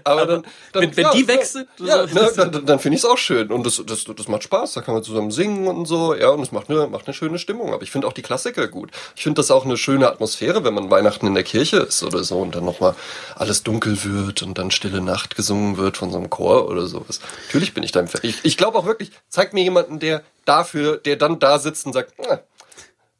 Aber, 0.05 0.27
dann, 0.27 0.47
dann 0.73 0.83
wenn, 0.83 0.97
wenn 0.97 1.05
ja, 1.05 1.13
die 1.13 1.29
wechselt, 1.29 1.69
ja, 1.79 2.07
ne, 2.07 2.33
dann, 2.37 2.67
dann 2.67 2.79
finde 2.79 2.97
ich 2.97 3.05
es 3.05 3.09
auch 3.09 3.19
schön 3.19 3.51
und 3.51 3.65
das, 3.65 3.83
das, 3.87 4.05
das 4.05 4.29
macht 4.29 4.43
Spaß. 4.45 4.75
Da 4.75 4.83
kann 4.83 4.95
man 4.95 5.03
zusammen 5.03 5.31
singen 5.31 5.67
und 5.67 5.87
so, 5.87 6.15
ja, 6.15 6.29
und 6.29 6.41
es 6.41 6.53
macht 6.53 6.69
eine, 6.69 6.87
macht 6.87 7.07
eine 7.07 7.15
schöne 7.15 7.39
Stimmung. 7.39 7.73
Aber 7.73 7.83
ich 7.83 7.91
finde 7.91 8.07
auch 8.07 8.13
die 8.13 8.23
Klassiker 8.23 8.69
gut. 8.69 8.91
Ich 9.17 9.23
finde 9.23 9.41
das 9.41 9.51
auch 9.51 9.65
eine 9.65 9.77
schöne 9.77 10.09
Atmosphäre, 10.09 10.65
wenn 10.65 10.75
man 10.75 10.91
Weihnachten 10.91 11.27
in 11.27 11.35
der 11.35 11.45
Kirche 11.45 11.79
ist 11.79 12.03
oder 12.03 12.23
so 12.25 12.39
und 12.39 12.55
dann 12.55 12.65
nochmal 12.65 12.95
alles 13.35 13.63
dunkel 13.63 14.05
wird 14.05 14.43
und 14.43 14.59
dann 14.59 14.71
Stille 14.71 15.01
Nacht 15.01 15.37
gesungen 15.37 15.77
wird 15.77 15.97
von 15.97 16.11
so 16.11 16.19
einem 16.19 16.31
Chor 16.31 16.69
oder 16.69 16.87
sowas. 16.87 17.21
Natürlich 17.47 17.75
bin 17.75 17.83
ich 17.83 17.93
da 17.93 18.01
im 18.01 18.09
Ver 18.09 18.23
Ich, 18.25 18.45
ich 18.45 18.57
glaube 18.57 18.79
auch 18.79 18.87
wirklich, 18.87 19.11
zeig 19.29 19.53
mir 19.53 19.63
jemanden, 19.63 19.99
der 19.99 20.23
dafür, 20.45 20.97
der 20.97 21.17
dann 21.17 21.39
da 21.39 21.59
sitzt 21.59 21.87
und 21.87 21.93
sagt, 21.93 22.15
na, 22.19 22.41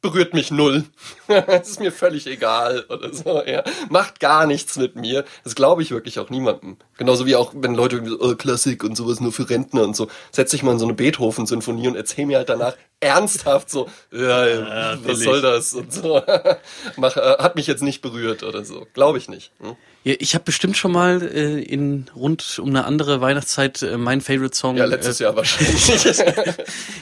berührt 0.03 0.35
mich 0.35 0.51
null. 0.51 0.85
Es 1.29 1.71
ist 1.71 1.81
mir 1.81 1.93
völlig 1.93 2.27
egal 2.27 2.85
oder 2.89 3.15
so. 3.15 3.43
Ja. 3.47 3.63
Macht 3.89 4.21
gar 4.21 4.47
nichts 4.47 4.77
mit 4.77 4.97
mir. 4.97 5.25
Das 5.45 5.55
glaube 5.55 5.83
ich 5.83 5.91
wirklich 5.91 6.19
auch 6.19 6.29
niemandem. 6.29 6.77
Genauso 6.99 7.25
wie 7.25 7.37
auch, 7.37 7.53
wenn 7.57 7.75
Leute 7.75 7.97
irgendwie 7.97 8.13
so, 8.13 8.21
oh, 8.21 8.35
Klassik 8.35 8.85
und 8.85 8.97
sowas 8.97 9.21
nur 9.21 9.33
für 9.33 9.49
Rentner 9.49 9.83
und 9.85 9.97
so. 9.97 10.09
Setz 10.31 10.51
dich 10.51 10.63
mal 10.63 10.73
in 10.73 10.79
so 10.79 10.85
eine 10.85 10.95
Beethoven-Sinfonie 10.95 11.89
und 11.89 11.97
erzähl 11.97 12.27
mir 12.27 12.39
halt 12.39 12.49
danach 12.49 12.75
ernsthaft 13.03 13.71
so, 13.71 13.89
ja, 14.11 14.47
ja 14.47 14.99
was 15.05 15.21
soll 15.21 15.43
das 15.43 15.75
und 15.75 15.93
so. 15.93 16.23
Mach, 16.97 17.17
äh, 17.17 17.37
hat 17.39 17.57
mich 17.57 17.67
jetzt 17.67 17.83
nicht 17.83 18.01
berührt 18.01 18.43
oder 18.43 18.65
so. 18.65 18.87
Glaube 18.95 19.19
ich 19.19 19.29
nicht. 19.29 19.53
Hm? 19.61 19.77
Ja, 20.05 20.15
ich 20.19 20.35
habe 20.35 20.43
bestimmt 20.43 20.77
schon 20.77 20.91
mal 20.91 21.23
äh, 21.23 21.63
in 21.63 22.07
rund 22.17 22.59
um 22.61 22.71
eine 22.71 22.85
andere 22.87 23.21
Weihnachtszeit 23.21 23.83
äh, 23.83 23.97
mein 23.97 24.21
Favorite 24.21 24.57
Song. 24.57 24.77
Ja, 24.77 24.85
letztes 24.85 25.21
äh, 25.21 25.25
Jahr 25.25 25.37
wahrscheinlich. 25.37 25.87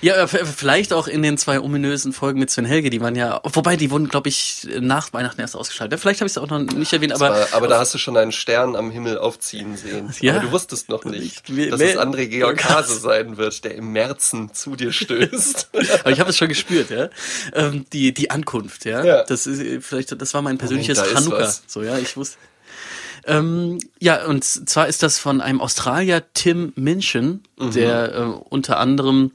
ja, 0.02 0.26
vielleicht 0.26 0.92
auch 0.92 1.08
in 1.08 1.22
den 1.22 1.38
zwei 1.38 1.60
ominösen 1.60 2.12
Folgen 2.12 2.38
mit 2.38 2.50
Sven 2.50 2.66
Helge, 2.66 2.90
die 2.90 3.00
waren 3.00 3.16
ja, 3.16 3.40
wobei 3.42 3.76
die 3.76 3.90
wurden, 3.90 4.08
glaube 4.08 4.28
ich, 4.28 4.68
nach 4.80 5.14
Weihnachten 5.14 5.40
erst 5.40 5.56
ausgeschaltet. 5.56 5.98
Vielleicht 5.98 6.20
habe 6.20 6.26
ich 6.26 6.32
es 6.32 6.38
auch 6.38 6.48
noch 6.48 6.58
nicht 6.58 6.92
erwähnt, 6.92 7.14
aber 7.14 7.30
war, 7.30 7.48
aber 7.52 7.68
da 7.68 7.78
hast 7.78 7.94
du 7.94 7.98
schon 7.98 8.18
einen 8.18 8.32
Stern 8.32 8.76
am 8.76 8.90
Himmel 8.90 9.18
aufziehen 9.18 9.76
sehen. 9.76 10.12
Ja, 10.20 10.34
aber 10.34 10.42
du 10.42 10.52
wusstest 10.52 10.90
noch 10.90 11.04
nicht, 11.06 11.48
ich, 11.48 11.70
dass 11.70 11.80
es 11.80 11.96
André 11.96 12.26
Georg 12.26 12.62
Hase 12.64 12.98
sein 12.98 13.38
wird, 13.38 13.64
der 13.64 13.74
im 13.74 13.92
Märzen 13.92 14.52
zu 14.52 14.76
dir 14.76 14.92
stößt. 14.92 15.70
aber 16.00 16.10
ich 16.10 16.20
habe 16.20 16.30
es 16.30 16.36
schon 16.36 16.48
gespürt, 16.48 16.90
ja. 16.90 17.08
Ähm, 17.54 17.86
die 17.92 18.12
die 18.12 18.30
Ankunft, 18.30 18.84
ja. 18.84 19.04
ja. 19.04 19.24
Das 19.24 19.46
ist 19.46 19.84
vielleicht, 19.84 20.20
das 20.20 20.34
war 20.34 20.42
mein 20.42 20.58
persönliches 20.58 20.98
Moment, 20.98 21.16
Chanukka. 21.16 21.54
So, 21.66 21.82
ja, 21.82 21.98
ich 21.98 22.16
wusste. 22.16 22.38
Ähm, 23.26 23.78
ja, 23.98 24.24
und 24.26 24.44
zwar 24.44 24.88
ist 24.88 25.02
das 25.02 25.18
von 25.18 25.40
einem 25.40 25.60
Australier, 25.60 26.22
Tim 26.32 26.72
Minchin, 26.76 27.42
mhm. 27.58 27.72
der 27.72 28.14
äh, 28.14 28.22
unter 28.48 28.78
anderem 28.78 29.32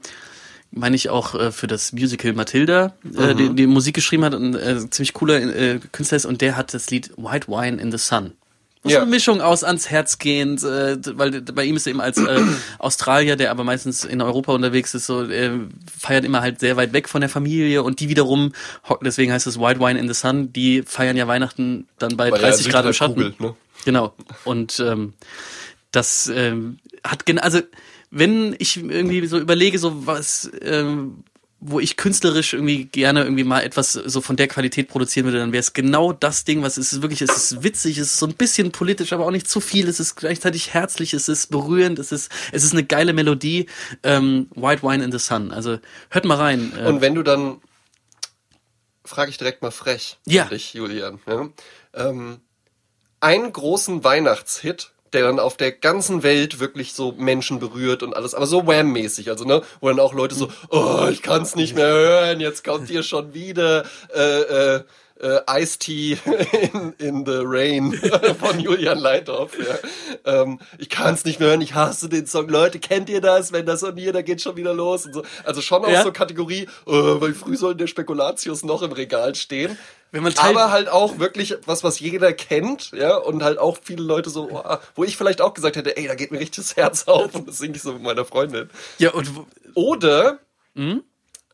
meine 0.72 0.96
ich 0.96 1.08
auch 1.08 1.34
äh, 1.34 1.52
für 1.52 1.66
das 1.66 1.92
Musical 1.92 2.32
Matilda 2.34 2.94
äh, 3.16 3.32
mhm. 3.32 3.36
die, 3.36 3.54
die 3.54 3.66
Musik 3.66 3.94
geschrieben 3.94 4.24
hat 4.24 4.34
und 4.34 4.54
äh, 4.54 4.90
ziemlich 4.90 5.14
cooler 5.14 5.40
äh, 5.40 5.80
Künstler 5.92 6.16
ist 6.16 6.26
und 6.26 6.40
der 6.40 6.56
hat 6.56 6.74
das 6.74 6.90
Lied 6.90 7.12
White 7.16 7.48
Wine 7.48 7.80
in 7.80 7.90
the 7.90 7.98
Sun. 7.98 8.32
Ja. 8.88 8.96
So 8.96 9.02
eine 9.02 9.10
Mischung 9.10 9.40
aus 9.40 9.64
ans 9.64 9.90
Herz 9.90 10.18
gehend, 10.18 10.62
äh, 10.62 10.96
weil 11.18 11.42
bei 11.42 11.64
ihm 11.64 11.76
ist 11.76 11.86
er 11.86 11.90
eben 11.90 12.00
als 12.00 12.18
äh, 12.18 12.40
Australier, 12.78 13.36
der 13.36 13.50
aber 13.50 13.64
meistens 13.64 14.04
in 14.04 14.22
Europa 14.22 14.52
unterwegs 14.52 14.94
ist, 14.94 15.06
so 15.06 15.22
äh, 15.24 15.50
feiert 15.98 16.24
immer 16.24 16.40
halt 16.40 16.60
sehr 16.60 16.76
weit 16.76 16.92
weg 16.92 17.08
von 17.08 17.20
der 17.20 17.30
Familie 17.30 17.82
und 17.82 18.00
die 18.00 18.08
wiederum, 18.08 18.52
deswegen 19.02 19.32
heißt 19.32 19.46
es 19.46 19.58
White 19.58 19.80
Wine 19.80 19.98
in 19.98 20.08
the 20.08 20.14
Sun, 20.14 20.52
die 20.52 20.82
feiern 20.82 21.16
ja 21.16 21.26
Weihnachten 21.28 21.88
dann 21.98 22.16
bei 22.16 22.30
Weil 22.30 22.40
30 22.40 22.68
Grad 22.68 22.86
im 22.86 22.92
Schatten. 22.92 23.14
Kugelt, 23.14 23.40
ne? 23.40 23.54
Genau. 23.84 24.14
Und 24.44 24.80
ähm, 24.80 25.14
das 25.92 26.30
ähm, 26.34 26.78
hat 27.04 27.26
genau, 27.26 27.42
also 27.42 27.60
wenn 28.10 28.54
ich 28.58 28.76
irgendwie 28.76 29.26
so 29.26 29.38
überlege, 29.38 29.78
so 29.78 30.06
was, 30.06 30.50
ähm, 30.62 31.24
wo 31.68 31.80
ich 31.80 31.96
künstlerisch 31.96 32.52
irgendwie 32.52 32.84
gerne 32.84 33.24
irgendwie 33.24 33.42
mal 33.42 33.60
etwas 33.60 33.92
so 33.92 34.20
von 34.20 34.36
der 34.36 34.46
Qualität 34.46 34.86
produzieren 34.88 35.26
würde, 35.26 35.38
dann 35.38 35.52
wäre 35.52 35.60
es 35.60 35.72
genau 35.72 36.12
das 36.12 36.44
Ding, 36.44 36.62
was 36.62 36.76
es 36.76 36.92
ist 36.92 37.02
wirklich, 37.02 37.22
es 37.22 37.36
ist 37.36 37.62
witzig, 37.64 37.98
es 37.98 38.12
ist 38.12 38.18
so 38.18 38.26
ein 38.26 38.34
bisschen 38.34 38.70
politisch, 38.70 39.12
aber 39.12 39.26
auch 39.26 39.32
nicht 39.32 39.48
zu 39.48 39.60
viel, 39.60 39.88
es 39.88 39.98
ist 39.98 40.14
gleichzeitig 40.14 40.74
herzlich, 40.74 41.12
es 41.12 41.28
ist 41.28 41.50
berührend, 41.50 41.98
es 41.98 42.12
ist, 42.12 42.30
es 42.52 42.62
ist 42.62 42.72
eine 42.72 42.84
geile 42.84 43.12
Melodie, 43.12 43.66
ähm, 44.04 44.48
White 44.54 44.82
Wine 44.82 45.02
in 45.02 45.10
the 45.10 45.18
Sun. 45.18 45.50
Also 45.50 45.78
hört 46.10 46.24
mal 46.24 46.36
rein. 46.36 46.72
Äh, 46.78 46.86
Und 46.86 47.00
wenn 47.00 47.16
du 47.16 47.24
dann, 47.24 47.60
frage 49.04 49.30
ich 49.30 49.38
direkt 49.38 49.62
mal 49.62 49.72
frech, 49.72 50.18
ja. 50.24 50.44
dich, 50.44 50.74
Julian, 50.74 51.20
ja? 51.26 51.48
ähm, 51.94 52.40
einen 53.18 53.52
großen 53.52 54.04
Weihnachtshit, 54.04 54.92
der 55.12 55.22
dann 55.22 55.38
auf 55.38 55.56
der 55.56 55.72
ganzen 55.72 56.22
Welt 56.22 56.60
wirklich 56.60 56.92
so 56.92 57.12
Menschen 57.12 57.58
berührt 57.58 58.02
und 58.02 58.14
alles, 58.14 58.34
aber 58.34 58.46
so 58.46 58.66
Wham-mäßig, 58.66 59.28
also 59.28 59.44
ne, 59.44 59.62
wo 59.80 59.88
dann 59.88 60.00
auch 60.00 60.14
Leute 60.14 60.34
so, 60.34 60.48
oh, 60.70 61.06
ich 61.10 61.22
kann's 61.22 61.56
nicht 61.56 61.74
mehr 61.74 61.88
hören, 61.88 62.40
jetzt 62.40 62.64
kommt 62.64 62.90
ihr 62.90 63.02
schon 63.02 63.34
wieder, 63.34 63.84
äh, 64.14 64.76
äh, 64.76 64.84
äh, 65.20 65.40
Ice-Tea 65.48 66.18
in, 66.72 66.94
in 66.98 67.26
the 67.26 67.40
Rain 67.42 67.92
von 68.40 68.60
Julian 68.60 68.98
Leithoff. 68.98 69.52
Ja. 69.58 70.42
Ähm, 70.42 70.58
ich 70.78 70.90
kann 70.90 71.14
es 71.14 71.24
nicht 71.24 71.40
mehr 71.40 71.50
hören, 71.50 71.60
ich 71.60 71.74
hasse 71.74 72.08
den 72.08 72.26
Song. 72.26 72.48
Leute, 72.48 72.78
kennt 72.78 73.08
ihr 73.08 73.20
das? 73.20 73.52
Wenn 73.52 73.66
das 73.66 73.82
und 73.82 73.96
hier, 73.96 74.12
da 74.12 74.22
geht 74.22 74.42
schon 74.42 74.56
wieder 74.56 74.74
los 74.74 75.06
und 75.06 75.14
so. 75.14 75.22
Also 75.44 75.62
schon 75.62 75.84
auch 75.84 75.90
ja. 75.90 76.02
so 76.02 76.12
Kategorie, 76.12 76.68
äh, 76.86 76.90
weil 76.90 77.34
früh 77.34 77.56
soll 77.56 77.74
der 77.74 77.86
Spekulatius 77.86 78.62
noch 78.62 78.82
im 78.82 78.92
Regal 78.92 79.34
stehen. 79.34 79.78
Wenn 80.12 80.22
man 80.22 80.34
aber 80.38 80.70
halt 80.70 80.88
auch 80.88 81.18
wirklich 81.18 81.56
was, 81.66 81.84
was 81.84 82.00
jeder 82.00 82.32
kennt, 82.32 82.92
ja, 82.92 83.16
und 83.16 83.42
halt 83.42 83.58
auch 83.58 83.78
viele 83.82 84.02
Leute 84.02 84.30
so, 84.30 84.48
oh, 84.50 84.76
wo 84.94 85.04
ich 85.04 85.16
vielleicht 85.16 85.40
auch 85.40 85.52
gesagt 85.52 85.76
hätte, 85.76 85.96
ey, 85.96 86.06
da 86.06 86.14
geht 86.14 86.30
mir 86.30 86.38
richtig 86.38 86.64
das 86.64 86.76
Herz 86.76 87.04
auf 87.06 87.34
und 87.34 87.48
das 87.48 87.58
singe 87.58 87.76
ich 87.76 87.82
so 87.82 87.92
mit 87.92 88.02
meiner 88.02 88.24
Freundin. 88.24 88.70
Ja, 88.98 89.12
und 89.12 89.30
oder 89.74 90.38
mhm. 90.74 91.02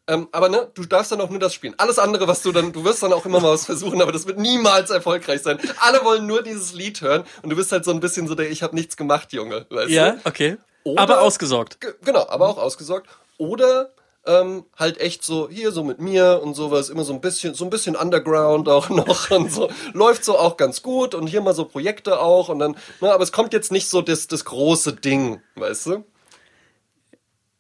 Ähm, 0.09 0.29
aber 0.33 0.49
ne, 0.49 0.69
du 0.75 0.85
darfst 0.85 1.13
dann 1.13 1.21
auch 1.21 1.31
nur 1.31 1.39
das 1.39 1.55
spielen. 1.55 1.75
Alles 1.77 1.99
andere, 2.01 2.27
was 2.27 2.43
du 2.43 2.51
dann, 2.51 2.73
du 2.73 2.85
wirst 2.85 3.05
dann 3.05 3.13
auch 3.13 3.25
immer 3.25 3.39
mal 3.39 3.53
was 3.53 3.67
versuchen, 3.67 4.03
aber 4.03 4.11
das 4.11 4.27
wird 4.27 4.37
niemals 4.37 4.91
erfolgreich 4.91 5.43
sein. 5.43 5.61
Alle 5.79 6.05
wollen 6.05 6.27
nur 6.27 6.43
dieses 6.43 6.73
Lied 6.73 7.01
hören 7.03 7.23
und 7.43 7.51
du 7.51 7.57
bist 7.57 7.71
halt 7.71 7.85
so 7.85 7.93
ein 7.93 8.01
bisschen 8.01 8.27
so 8.27 8.35
der, 8.35 8.51
ich 8.51 8.65
habe 8.65 8.75
nichts 8.75 8.97
gemacht, 8.97 9.33
Junge. 9.33 9.65
Weißt 9.71 9.91
ja, 9.91 10.13
du? 10.13 10.21
okay. 10.25 10.57
Oder, 10.83 11.01
aber 11.01 11.21
ausgesorgt. 11.21 11.79
Genau, 12.05 12.27
aber 12.29 12.49
auch 12.49 12.59
ausgesorgt. 12.59 13.09
Oder 13.39 13.91
ähm, 14.27 14.65
halt 14.77 15.01
echt 15.01 15.25
so 15.25 15.49
hier 15.51 15.73
so 15.73 15.83
mit 15.83 16.01
mir 16.01 16.41
und 16.43 16.55
sowas 16.55 16.89
immer 16.91 17.05
so 17.05 17.13
ein 17.13 17.21
bisschen 17.21 17.55
so 17.55 17.65
ein 17.65 17.71
bisschen 17.71 17.97
Underground 17.97 18.69
auch 18.69 18.89
noch 18.91 19.31
und 19.31 19.53
so 19.53 19.71
läuft 19.93 20.25
so 20.25 20.39
auch 20.39 20.57
ganz 20.57 20.83
gut 20.83 21.15
und 21.15 21.27
hier 21.27 21.41
mal 21.41 21.55
so 21.55 21.65
Projekte 21.65 22.21
auch 22.21 22.49
und 22.49 22.59
dann 22.59 22.77
ne, 23.01 23.13
aber 23.13 23.25
es 23.25 23.33
kommt 23.33 23.53
jetzt 23.53 23.73
nicht 23.73 23.89
so 23.89 24.01
das 24.01 24.29
das 24.29 24.45
große 24.45 24.93
Ding 24.93 25.41
weißt 25.57 25.87
du 25.87 26.05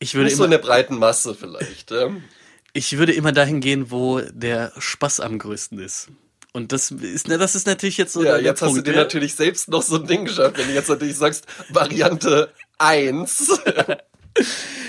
ich 0.02 0.14
würde 0.14 0.24
Nicht 0.24 0.36
so 0.36 0.44
in 0.44 0.50
der 0.50 0.58
breiten 0.58 0.98
Masse 0.98 1.34
vielleicht. 1.34 1.90
Ja. 1.90 2.10
Ich 2.74 2.96
würde 2.96 3.12
immer 3.12 3.32
dahin 3.32 3.60
gehen, 3.60 3.90
wo 3.90 4.20
der 4.20 4.72
Spaß 4.78 5.20
am 5.20 5.38
größten 5.38 5.78
ist. 5.78 6.08
Und 6.54 6.72
das 6.72 6.90
ist, 6.90 7.30
das 7.30 7.54
ist 7.54 7.66
natürlich 7.66 7.98
jetzt 7.98 8.14
so 8.14 8.24
ja, 8.24 8.38
jetzt 8.38 8.60
Punkt, 8.60 8.62
hast 8.62 8.78
du 8.78 8.82
dir 8.82 8.96
ja? 8.96 9.02
natürlich 9.02 9.34
selbst 9.34 9.68
noch 9.68 9.82
so 9.82 9.96
ein 9.96 10.06
Ding 10.06 10.24
geschafft, 10.24 10.56
wenn 10.56 10.68
du 10.68 10.72
jetzt 10.72 10.88
natürlich 10.88 11.18
sagst, 11.18 11.44
Variante 11.68 12.50
1. 12.78 13.60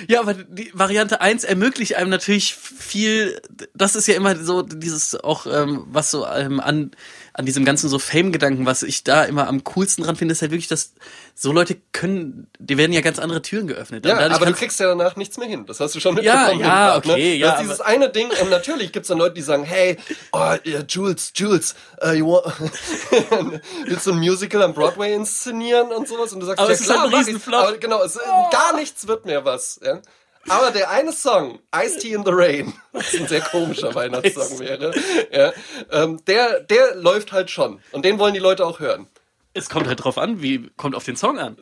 ja, 0.08 0.22
aber 0.22 0.34
die 0.34 0.72
Variante 0.74 1.22
1 1.22 1.44
ermöglicht 1.44 1.96
einem 1.96 2.10
natürlich 2.10 2.56
viel, 2.56 3.42
das 3.74 3.96
ist 3.96 4.08
ja 4.08 4.16
immer 4.16 4.36
so 4.36 4.62
dieses 4.62 5.16
auch, 5.16 5.46
ähm, 5.46 5.86
was 5.88 6.12
so 6.12 6.26
ähm, 6.28 6.60
an 6.60 6.92
an 7.36 7.46
diesem 7.48 7.66
ganzen 7.66 7.90
so 7.90 7.98
Fame-Gedanken, 7.98 8.68
was 8.68 8.84
ich 8.84 9.04
da 9.04 9.24
immer 9.24 9.48
am 9.48 9.64
coolsten 9.64 10.04
dran 10.04 10.16
finde, 10.16 10.34
ist 10.34 10.42
halt 10.44 10.52
wirklich, 10.52 10.68
dass 10.68 10.94
so 11.34 11.52
Leute 11.52 11.78
können, 11.92 12.48
die 12.60 12.78
werden 12.78 12.94
ja 12.94 13.02
ganz 13.02 13.18
andere 13.18 13.42
Türen 13.42 13.66
geöffnet. 13.66 14.06
Ja, 14.06 14.20
aber 14.30 14.46
du 14.46 14.54
kriegst 14.54 14.80
ja 14.80 14.88
danach 14.88 15.16
nichts 15.16 15.38
mehr 15.38 15.48
hin. 15.48 15.66
Das 15.66 15.80
hast 15.80 15.96
du 15.96 16.00
schon 16.00 16.14
mitbekommen. 16.14 16.60
Ja, 16.60 16.92
ja, 16.92 16.98
okay, 16.98 17.32
ne? 17.32 17.36
ja. 17.36 17.48
Das 17.48 17.62
ist 17.62 17.64
dieses 17.64 17.82
eine 17.82 18.10
Ding, 18.10 18.30
und 18.40 18.52
natürlich 18.52 18.92
gibt's 18.92 19.08
dann 19.08 19.18
Leute, 19.18 19.34
die 19.34 19.42
sagen, 19.42 19.64
hey, 19.64 19.98
oh, 20.32 20.54
Jules, 20.88 21.34
Jules, 21.36 21.74
uh, 22.06 22.12
you 22.12 22.28
want, 22.28 22.54
willst 23.86 24.06
du 24.06 24.12
ein 24.12 24.20
Musical 24.20 24.62
am 24.62 24.76
Broadway 24.76 25.16
inszenieren 25.16 25.92
und 25.92 26.08
sowas? 26.08 26.34
Und 26.34 26.42
du 26.42 26.46
sagst, 26.46 26.60
aber 26.60 26.70
ja 26.70 26.76
es 26.76 26.84
klar, 26.84 27.08
ist 27.08 27.14
halt 27.14 27.28
ein 27.30 27.40
Flop. 27.40 27.62
Aber 27.62 27.78
genau, 27.78 28.04
es, 28.04 28.18
oh. 28.18 28.50
gar 28.52 28.76
nichts 28.76 29.08
wird 29.08 29.26
mehr 29.26 29.44
was, 29.44 29.80
ja. 29.84 30.02
Aber 30.50 30.72
der 30.72 30.90
eine 30.90 31.14
Song, 31.14 31.60
Ice 31.76 32.00
Tea 32.00 32.14
in 32.14 32.26
the 32.26 32.32
Rain, 32.32 32.74
was 32.92 33.14
ein 33.14 33.28
sehr 33.28 33.42
komischer 33.42 33.94
Weihnachtssong 33.96 34.60
wäre, 34.60 34.94
ja, 35.32 35.54
ähm, 35.92 36.20
der, 36.26 36.60
der 36.62 36.96
läuft 36.96 37.32
halt 37.32 37.50
schon. 37.50 37.80
Und 37.92 38.04
den 38.06 38.20
wollen 38.20 38.34
die 38.34 38.40
Leute 38.40 38.66
auch 38.66 38.80
hören. 38.80 39.08
Es 39.54 39.70
kommt 39.70 39.88
halt 39.88 40.04
drauf 40.04 40.18
an, 40.18 40.42
wie 40.42 40.70
kommt 40.78 40.96
auf 40.96 41.04
den 41.06 41.16
Song 41.16 41.40
an. 41.40 41.58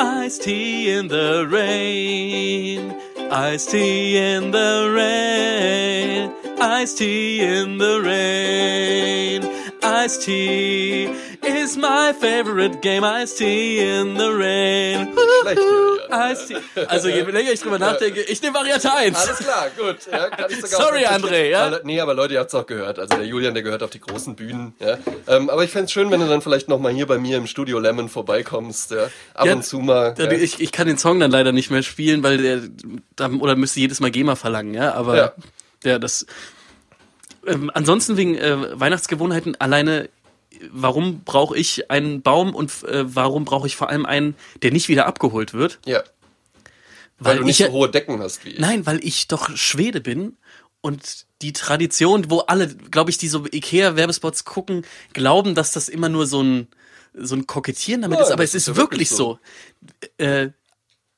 Ice 0.00 0.38
tea 0.38 0.96
in 0.96 1.10
the 1.10 1.44
rain, 1.44 2.94
Ice 3.32 3.66
tea 3.66 4.36
in 4.36 4.52
the 4.52 4.86
rain, 4.94 6.30
Ice 6.60 6.94
tea 6.94 7.40
in 7.40 7.80
the 7.80 8.00
rain, 8.00 9.48
Ice 9.82 10.18
tea 10.20 11.08
is 11.56 11.76
my 11.76 12.12
favorite 12.18 12.80
game. 12.80 13.04
Iced 13.04 13.38
tea 13.38 13.78
in 13.80 14.16
the 14.16 14.28
rain. 14.28 15.08
Schlecht. 15.42 15.60
Iced 16.10 16.48
tea. 16.48 16.56
Also 16.86 17.08
je 17.08 17.22
länger 17.22 17.52
ich 17.52 17.60
drüber 17.60 17.78
nachdenke, 17.78 18.20
ich 18.22 18.40
nehme 18.42 18.54
Variante 18.54 18.92
1. 18.92 19.16
Alles 19.16 19.38
klar, 19.38 19.66
gut. 19.76 19.96
Ja, 20.10 20.28
kann 20.28 20.50
ich 20.50 20.60
sogar 20.60 20.80
Sorry, 20.86 21.04
André, 21.06 21.48
ja? 21.50 21.70
Weil, 21.70 21.80
nee, 21.84 22.00
aber 22.00 22.14
Leute, 22.14 22.34
ihr 22.34 22.40
habt's 22.40 22.54
auch 22.54 22.66
gehört. 22.66 22.98
Also 22.98 23.16
der 23.16 23.26
Julian, 23.26 23.54
der 23.54 23.62
gehört 23.62 23.82
auf 23.82 23.90
die 23.90 24.00
großen 24.00 24.36
Bühnen. 24.36 24.74
Ja? 24.80 24.98
Ähm, 25.26 25.50
aber 25.50 25.64
ich 25.64 25.70
fänd's 25.70 25.92
schön, 25.92 26.10
wenn 26.10 26.20
du 26.20 26.28
dann 26.28 26.42
vielleicht 26.42 26.68
noch 26.68 26.78
mal 26.78 26.92
hier 26.92 27.06
bei 27.06 27.18
mir 27.18 27.36
im 27.36 27.46
Studio 27.46 27.78
Lemon 27.78 28.08
vorbeikommst. 28.08 28.90
Ja? 28.92 29.08
Ab 29.34 29.46
Ja, 29.46 29.52
und 29.54 29.64
zu 29.64 29.78
mal. 29.80 30.14
Ja? 30.18 30.30
Ich, 30.30 30.60
ich 30.60 30.72
kann 30.72 30.86
den 30.86 30.98
Song 30.98 31.20
dann 31.20 31.30
leider 31.30 31.52
nicht 31.52 31.70
mehr 31.70 31.82
spielen, 31.82 32.22
weil 32.22 32.38
der 32.38 32.60
da, 33.16 33.28
oder 33.30 33.56
müsste 33.56 33.80
jedes 33.80 34.00
Mal 34.00 34.10
GEMA 34.10 34.36
verlangen, 34.36 34.74
ja. 34.74 34.94
Aber 34.94 35.16
Ja. 35.16 35.32
ja, 35.84 35.98
das. 35.98 36.26
Ähm, 37.46 37.70
ansonsten 37.72 38.16
wegen 38.16 38.36
äh, 38.36 38.78
Weihnachtsgewohnheiten 38.80 39.58
alleine. 39.60 40.08
Warum 40.70 41.22
brauche 41.24 41.56
ich 41.56 41.90
einen 41.90 42.22
Baum 42.22 42.54
und 42.54 42.70
äh, 42.84 43.14
warum 43.14 43.44
brauche 43.44 43.66
ich 43.66 43.76
vor 43.76 43.88
allem 43.90 44.06
einen, 44.06 44.34
der 44.62 44.70
nicht 44.72 44.88
wieder 44.88 45.06
abgeholt 45.06 45.54
wird? 45.54 45.78
ja. 45.86 46.02
Weil, 47.20 47.36
du 47.36 47.40
ich 47.42 47.46
nicht 47.46 47.58
ja- 47.58 47.66
so 47.66 47.72
hohe 47.72 47.90
Decken 47.90 48.20
hast 48.20 48.44
wie 48.44 48.50
ich. 48.50 48.58
Nein, 48.60 48.86
weil 48.86 49.04
ich 49.04 49.26
doch 49.26 49.56
Schwede 49.56 50.00
bin 50.00 50.36
und 50.80 51.26
die 51.42 51.52
Tradition, 51.52 52.30
wo 52.30 52.40
alle, 52.40 52.68
glaube 52.68 53.10
ich, 53.10 53.18
die 53.18 53.26
so 53.26 53.44
Ikea-Werbespots 53.44 54.44
gucken, 54.44 54.84
glauben, 55.14 55.56
dass 55.56 55.72
das 55.72 55.88
immer 55.88 56.08
nur 56.08 56.26
so 56.28 56.42
ein, 56.42 56.68
so 57.14 57.34
ein 57.34 57.48
Kokettieren 57.48 58.02
damit 58.02 58.18
Nein, 58.18 58.26
ist. 58.26 58.32
Aber 58.32 58.44
es 58.44 58.54
ist 58.54 58.62
ist 58.62 58.68
ja 58.68 58.76
wirklich 58.76 59.10
wirklich 59.10 59.18
so. 59.18 59.40
Äh, 60.18 60.50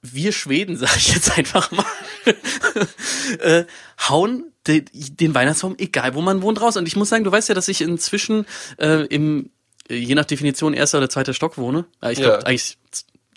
wir 0.03 0.33
Schweden, 0.33 0.77
sage 0.79 0.97
ich 0.97 1.13
jetzt 1.15 1.37
einfach 1.37 1.71
mal, 1.71 1.85
äh, 3.41 3.65
hauen 4.09 4.53
de, 4.67 4.85
den 4.93 5.35
Weihnachtsbaum, 5.35 5.75
egal 5.79 6.15
wo 6.15 6.21
man 6.21 6.43
wohnt, 6.43 6.61
raus. 6.61 6.77
Und 6.77 6.87
ich 6.87 6.97
muss 6.97 7.09
sagen, 7.09 7.25
du 7.25 7.33
weißt 7.33 7.49
ja, 7.49 7.55
dass 7.55 7.69
ich 7.69 7.81
inzwischen 7.81 8.47
äh, 8.79 9.07
im, 9.07 9.51
äh, 9.89 9.95
je 9.97 10.15
nach 10.15 10.25
Definition, 10.25 10.75
erster 10.75 10.99
oder 10.99 11.09
zweiter 11.09 11.35
Stock 11.35 11.57
wohne. 11.59 11.87
Äh, 12.03 12.13
ich 12.13 12.19
glaube, 12.19 12.39
Ja. 12.39 12.47
eigentlich 12.47 12.77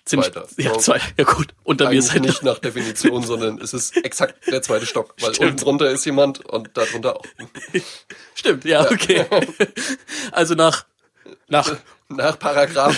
ziemlich, 0.04 0.32
Zweiter. 0.32 0.46
ja, 0.58 0.72
Ja. 0.72 0.78
zwei, 0.78 1.00
ja 1.18 1.24
gut, 1.24 1.54
unter 1.64 1.88
mir 1.88 1.98
ist 1.98 2.10
Eigentlich 2.10 2.14
halt 2.20 2.24
nicht 2.26 2.42
nach 2.42 2.58
Definition, 2.58 3.22
sondern 3.24 3.58
es 3.60 3.72
ist 3.72 3.96
exakt 4.04 4.34
der 4.50 4.60
zweite 4.60 4.84
Stock, 4.86 5.14
weil 5.20 5.34
Stimmt. 5.34 5.50
unten 5.52 5.64
drunter 5.64 5.90
ist 5.90 6.04
jemand 6.04 6.44
und 6.44 6.70
darunter 6.76 7.16
auch. 7.16 7.24
Stimmt, 8.34 8.64
ja, 8.66 8.82
okay. 8.90 9.24
Also 10.32 10.54
nach, 10.54 10.84
nach, 11.48 11.74
Nach 12.08 12.38
Paragraph 12.38 12.94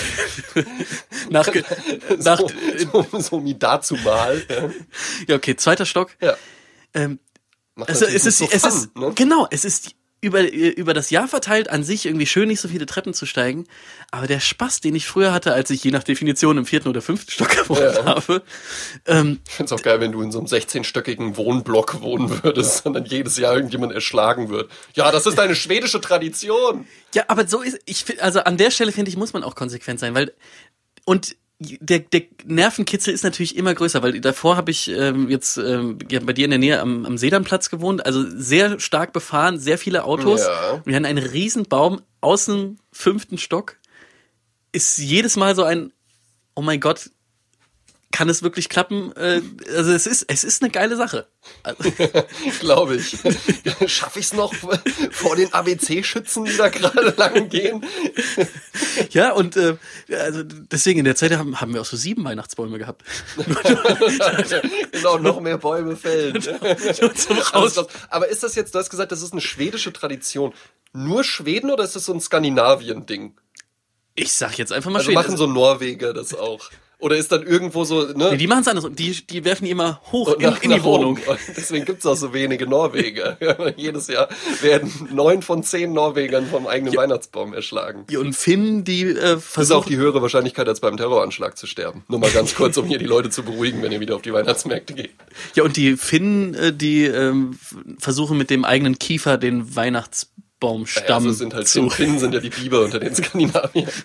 nach, 1.30 1.48
nach, 2.18 2.40
so, 2.40 3.06
so, 3.12 3.20
so 3.20 3.44
wie 3.44 3.54
dazu 3.54 3.94
mal. 3.96 4.42
Ja. 4.50 4.70
ja, 5.28 5.36
okay, 5.36 5.54
zweiter 5.56 5.86
Stock. 5.86 6.10
ja. 6.20 6.36
Ähm, 6.92 7.20
Macht 7.76 7.90
also 7.90 8.06
es 8.06 8.26
ist, 8.26 8.38
so 8.38 8.48
es 8.50 8.62
fun, 8.62 8.70
ist, 8.70 8.96
ne? 8.96 9.12
genau, 9.14 9.46
es 9.50 9.64
ist 9.64 9.94
über, 10.22 10.50
über 10.50 10.94
das 10.94 11.10
Jahr 11.10 11.28
verteilt 11.28 11.68
an 11.70 11.84
sich 11.84 12.06
irgendwie 12.06 12.26
schön, 12.26 12.48
nicht 12.48 12.60
so 12.60 12.68
viele 12.68 12.86
Treppen 12.86 13.12
zu 13.12 13.26
steigen. 13.26 13.66
Aber 14.10 14.26
der 14.26 14.40
Spaß, 14.40 14.80
den 14.80 14.94
ich 14.94 15.06
früher 15.06 15.32
hatte, 15.32 15.52
als 15.52 15.68
ich 15.70 15.84
je 15.84 15.90
nach 15.90 16.02
Definition 16.02 16.56
im 16.56 16.64
vierten 16.64 16.88
oder 16.88 17.02
fünften 17.02 17.30
Stock 17.30 17.50
gewohnt 17.50 17.80
Ja. 17.80 18.04
habe, 18.06 18.42
ähm, 19.04 19.40
Ich 19.46 19.54
find's 19.54 19.72
auch 19.72 19.82
geil, 19.82 20.00
wenn 20.00 20.12
du 20.12 20.22
in 20.22 20.32
so 20.32 20.38
einem 20.38 20.48
16-stöckigen 20.48 21.36
Wohnblock 21.36 22.00
wohnen 22.00 22.42
würdest 22.42 22.86
und 22.86 22.94
dann 22.94 23.04
jedes 23.04 23.36
Jahr 23.36 23.54
irgendjemand 23.54 23.92
erschlagen 23.92 24.48
wird. 24.48 24.70
Ja, 24.94 25.12
das 25.12 25.26
ist 25.26 25.38
eine 25.38 25.54
schwedische 25.54 26.00
Tradition. 26.00 26.88
Ja, 27.14 27.24
aber 27.28 27.46
so 27.46 27.60
ist, 27.60 27.78
ich 27.84 28.20
also 28.22 28.40
an 28.40 28.56
der 28.56 28.70
Stelle 28.70 28.92
finde 28.92 29.10
ich, 29.10 29.16
muss 29.18 29.34
man 29.34 29.44
auch 29.44 29.54
konsequent 29.54 30.00
sein, 30.00 30.14
weil, 30.14 30.32
und 31.04 31.36
der, 31.58 32.00
der 32.00 32.22
Nervenkitzel 32.44 33.14
ist 33.14 33.24
natürlich 33.24 33.56
immer 33.56 33.74
größer, 33.74 34.02
weil 34.02 34.20
davor 34.20 34.56
habe 34.56 34.70
ich 34.70 34.88
ähm, 34.88 35.30
jetzt 35.30 35.56
ähm, 35.56 35.98
ja, 36.10 36.20
bei 36.20 36.34
dir 36.34 36.44
in 36.44 36.50
der 36.50 36.58
Nähe 36.58 36.80
am, 36.80 37.06
am 37.06 37.16
Sedanplatz 37.16 37.70
gewohnt, 37.70 38.04
also 38.04 38.24
sehr 38.28 38.78
stark 38.78 39.12
befahren, 39.12 39.58
sehr 39.58 39.78
viele 39.78 40.04
Autos. 40.04 40.42
Ja. 40.42 40.82
Wir 40.84 40.94
hatten 40.94 41.06
einen 41.06 41.24
riesen 41.24 41.64
Baum 41.64 42.02
aus 42.20 42.46
dem 42.46 42.78
fünften 42.92 43.38
Stock. 43.38 43.76
Ist 44.72 44.98
jedes 44.98 45.36
Mal 45.36 45.54
so 45.56 45.64
ein, 45.64 45.92
oh 46.54 46.62
mein 46.62 46.80
Gott, 46.80 47.10
kann 48.12 48.28
es 48.28 48.42
wirklich 48.42 48.68
klappen? 48.68 49.12
Äh, 49.16 49.42
also 49.74 49.92
es 49.92 50.06
ist, 50.06 50.24
es 50.28 50.44
ist 50.44 50.62
eine 50.62 50.70
geile 50.70 50.96
Sache. 50.96 51.26
Also, 51.62 51.92
Glaube 52.60 52.96
ich. 52.96 53.16
Schaffe 53.86 54.18
ich's 54.18 54.32
noch 54.32 54.52
vor 55.12 55.36
den 55.36 55.52
ABC-Schützen, 55.52 56.44
die 56.44 56.56
da 56.56 56.68
gerade 56.68 57.14
lang 57.16 57.48
gehen? 57.48 57.84
Ja, 59.10 59.30
und 59.32 59.56
äh, 59.56 59.76
also 60.10 60.42
deswegen 60.42 60.98
in 61.00 61.04
der 61.04 61.14
Zeit 61.14 61.30
haben, 61.32 61.60
haben 61.60 61.72
wir 61.72 61.80
auch 61.80 61.86
so 61.86 61.96
sieben 61.96 62.24
Weihnachtsbäume 62.24 62.78
gehabt. 62.78 63.04
genau, 64.92 65.18
noch 65.18 65.40
mehr 65.40 65.58
Bäume 65.58 65.96
fällen. 65.96 66.36
Raus. 67.52 67.74
krass. 67.74 67.86
Aber 68.08 68.28
ist 68.28 68.42
das 68.42 68.56
jetzt, 68.56 68.74
du 68.74 68.78
hast 68.80 68.90
gesagt, 68.90 69.12
das 69.12 69.22
ist 69.22 69.30
eine 69.32 69.40
schwedische 69.40 69.92
Tradition. 69.92 70.52
Nur 70.92 71.22
Schweden 71.22 71.70
oder 71.70 71.84
ist 71.84 71.94
das 71.94 72.06
so 72.06 72.12
ein 72.12 72.20
Skandinavien-Ding? 72.20 73.36
Ich 74.14 74.32
sag 74.32 74.58
jetzt 74.58 74.72
einfach 74.72 74.90
mal 74.90 74.98
Also 74.98 75.06
Schweden. 75.12 75.22
machen 75.22 75.36
so 75.36 75.46
Norweger 75.46 76.12
das 76.12 76.34
auch? 76.34 76.70
Oder 76.98 77.16
ist 77.16 77.30
dann 77.30 77.42
irgendwo 77.46 77.84
so, 77.84 78.04
ne? 78.06 78.30
Nee, 78.30 78.36
die 78.38 78.46
machen 78.46 78.62
es 78.62 78.68
anders. 78.68 78.86
Die, 78.92 79.10
die 79.26 79.44
werfen 79.44 79.66
die 79.66 79.70
immer 79.70 80.00
hoch 80.12 80.32
in, 80.34 80.42
nach- 80.42 80.62
in 80.62 80.70
die 80.70 80.82
Wohnung. 80.82 81.18
oben. 81.28 81.38
Deswegen 81.54 81.84
gibt's 81.84 82.06
auch 82.06 82.14
so 82.16 82.32
wenige 82.32 82.66
Norweger. 82.66 83.36
Jedes 83.76 84.06
Jahr 84.08 84.30
werden 84.62 84.90
neun 85.12 85.42
von 85.42 85.62
zehn 85.62 85.92
Norwegern 85.92 86.46
vom 86.46 86.66
eigenen 86.66 86.96
Weihnachtsbaum 86.96 87.52
erschlagen. 87.52 88.06
Ja, 88.10 88.20
Und 88.20 88.34
Finnen, 88.34 88.84
die 88.84 89.02
äh, 89.02 89.12
Das 89.14 89.32
ist 89.34 89.44
auch 89.46 89.52
versuchen. 89.52 89.88
die 89.90 89.96
höhere 89.98 90.22
Wahrscheinlichkeit, 90.22 90.66
als 90.68 90.80
beim 90.80 90.96
Terroranschlag 90.96 91.58
zu 91.58 91.66
sterben. 91.66 92.02
Nur 92.08 92.18
mal 92.18 92.30
ganz 92.30 92.54
kurz, 92.54 92.78
um 92.78 92.86
hier 92.86 92.98
die 92.98 93.04
Leute 93.04 93.28
zu 93.28 93.42
beruhigen, 93.42 93.82
wenn 93.82 93.92
ihr 93.92 94.00
wieder 94.00 94.16
auf 94.16 94.22
die 94.22 94.32
Weihnachtsmärkte 94.32 94.94
geht. 94.94 95.10
Ja, 95.54 95.64
und 95.64 95.76
die 95.76 95.98
Finnen, 95.98 96.54
äh, 96.54 96.72
die 96.72 97.04
f- 97.04 97.76
versuchen 97.98 98.38
mit 98.38 98.48
dem 98.48 98.64
eigenen 98.64 98.98
Kiefer 98.98 99.36
den 99.36 99.76
Weihnachtsbaumstamm 100.66 101.16
also 101.16 101.30
es 101.30 101.38
sind 101.38 101.54
halt 101.54 101.68
zu. 101.68 101.90
Finnen 101.90 102.18
sind 102.18 102.34
ja 102.34 102.40
die 102.40 102.50
Biber 102.50 102.82
unter 102.82 102.98
den 103.00 103.14
Skandinaviern. 103.14 103.90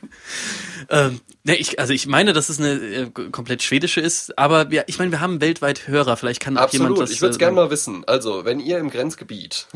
Ähm, 0.90 1.22
ne, 1.44 1.56
ich, 1.56 1.80
also 1.80 1.94
ich 1.94 2.08
meine, 2.08 2.34
dass 2.34 2.50
es 2.50 2.60
eine 2.60 2.72
äh, 2.72 3.06
komplett 3.10 3.62
schwedische 3.62 4.02
ist, 4.02 4.38
aber 4.38 4.70
ja, 4.74 4.84
ich 4.88 4.98
meine, 5.00 5.12
wir 5.12 5.22
haben 5.22 5.40
weltweit 5.40 5.88
Hörer. 5.88 6.18
Vielleicht 6.18 6.42
kann 6.42 6.58
auch 6.58 6.70
jemand 6.74 6.92
Absolut. 6.92 7.04
das. 7.04 7.12
Ich 7.12 7.22
würde 7.22 7.32
es 7.32 7.38
äh, 7.38 7.40
gerne 7.40 7.56
mal 7.56 7.70
wissen. 7.70 8.04
Also, 8.08 8.44
wenn 8.44 8.60
ihr 8.60 8.80
im 8.80 8.90
Grenzgebiet 8.90 9.68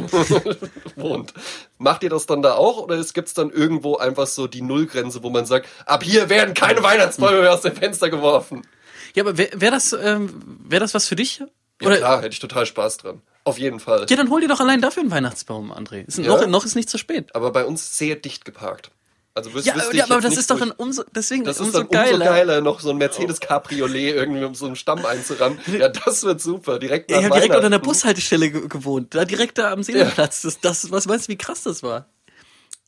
wohnt, 0.96 1.34
macht 1.78 2.04
ihr 2.04 2.10
das 2.10 2.26
dann 2.26 2.42
da 2.42 2.56
auch 2.56 2.80
oder 2.80 2.98
gibt 2.98 3.28
es 3.28 3.34
dann 3.34 3.50
irgendwo 3.52 3.96
einfach 3.96 4.28
so 4.28 4.48
die 4.48 4.62
Nullgrenze, 4.62 5.24
wo 5.24 5.30
man 5.30 5.46
sagt, 5.46 5.70
ab 5.86 6.04
hier 6.04 6.28
werden 6.28 6.54
keine 6.54 6.84
Weihnachtsbäume 6.84 7.42
mehr 7.42 7.54
aus 7.54 7.62
dem 7.62 7.76
Fenster 7.76 8.10
geworfen? 8.10 8.64
Ja, 9.14 9.24
aber 9.24 9.38
wäre 9.38 9.62
wär 9.62 9.72
das, 9.72 9.94
ähm, 9.94 10.58
wär 10.68 10.82
das 10.82 10.96
was 10.96 11.08
für 11.08 11.16
dich? 11.16 11.44
Ja, 11.82 11.88
Oder, 11.88 11.98
klar, 11.98 12.18
hätte 12.20 12.34
ich 12.34 12.40
total 12.40 12.66
Spaß 12.66 12.98
dran. 12.98 13.22
Auf 13.44 13.60
jeden 13.60 13.80
Fall. 13.80 14.06
Ja, 14.10 14.16
dann 14.16 14.30
hol 14.30 14.42
dir 14.42 14.48
doch 14.48 14.60
allein 14.60 14.82
dafür 14.82 15.02
einen 15.02 15.12
Weihnachtsbaum, 15.12 15.72
André. 15.72 16.06
Ist, 16.08 16.18
Ja. 16.18 16.26
noch, 16.28 16.48
noch 16.48 16.66
ist 16.66 16.76
nicht 16.76 16.90
zu 16.90 16.98
spät. 16.98 17.36
Aber 17.36 17.52
bei 17.52 17.66
uns 17.66 17.98
sehr 17.98 18.16
dicht 18.16 18.44
geparkt. 18.46 18.92
Also 19.36 19.54
wüs 19.54 19.66
Ja, 19.66 19.76
ja 19.92 20.06
aber 20.06 20.22
das 20.22 20.38
ist 20.38 20.50
doch 20.50 20.58
dann 20.58 20.72
umso, 20.72 21.04
deswegen 21.14 21.44
Das 21.44 21.58
ist 21.58 21.66
umso 21.68 21.80
dann 21.80 21.90
geiler. 21.90 22.14
umso 22.14 22.24
geiler, 22.26 22.62
noch 22.62 22.80
so 22.80 22.90
ein 22.92 22.98
Mercedes 22.98 23.42
Cabriolet 23.42 24.16
irgendwie 24.16 24.46
um 24.46 24.56
so 24.56 24.66
einen 24.66 24.78
Stamm 24.78 25.06
einzurammen. 25.06 25.60
Ja, 25.78 25.90
das 25.90 26.24
wird 26.24 26.40
super. 26.40 26.80
Direkt 26.80 27.10
nach 27.12 27.18
Ich 27.20 27.26
habe 27.26 27.34
direkt 27.36 27.54
unter 27.54 27.66
einer. 27.66 27.80
Bushaltestelle 27.80 28.50
ge 28.50 28.68
gewohnt, 28.70 29.14
da 29.14 29.26
direkt 29.26 29.58
da 29.58 29.72
am 29.74 29.84
Seelenplatz. 29.84 30.44
Das, 30.44 30.62
das, 30.62 30.90
was 30.90 31.06
meinst 31.06 31.28
du, 31.28 31.34
wie 31.34 31.38
krass 31.38 31.64
das 31.64 31.84
war? 31.84 32.08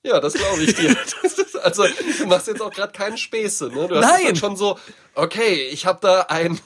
Ja, 0.08 0.20
das 0.22 0.34
glaube 0.34 0.64
ich 0.64 0.74
dir. 0.74 0.96
Ist, 1.24 1.58
also, 1.58 1.86
du 2.20 2.26
machst 2.28 2.48
jetzt 2.48 2.62
auch 2.62 2.72
gerade 2.72 2.94
keinen 2.94 3.18
Späße, 3.18 3.68
ne? 3.68 3.88
Du 3.88 3.96
hast 3.96 4.02
Nein. 4.02 4.26
dann 4.28 4.36
schon 4.38 4.56
so, 4.56 4.80
okay, 5.16 5.68
ich 5.72 5.86
habe 5.86 6.00
da 6.02 6.22
ein 6.30 6.60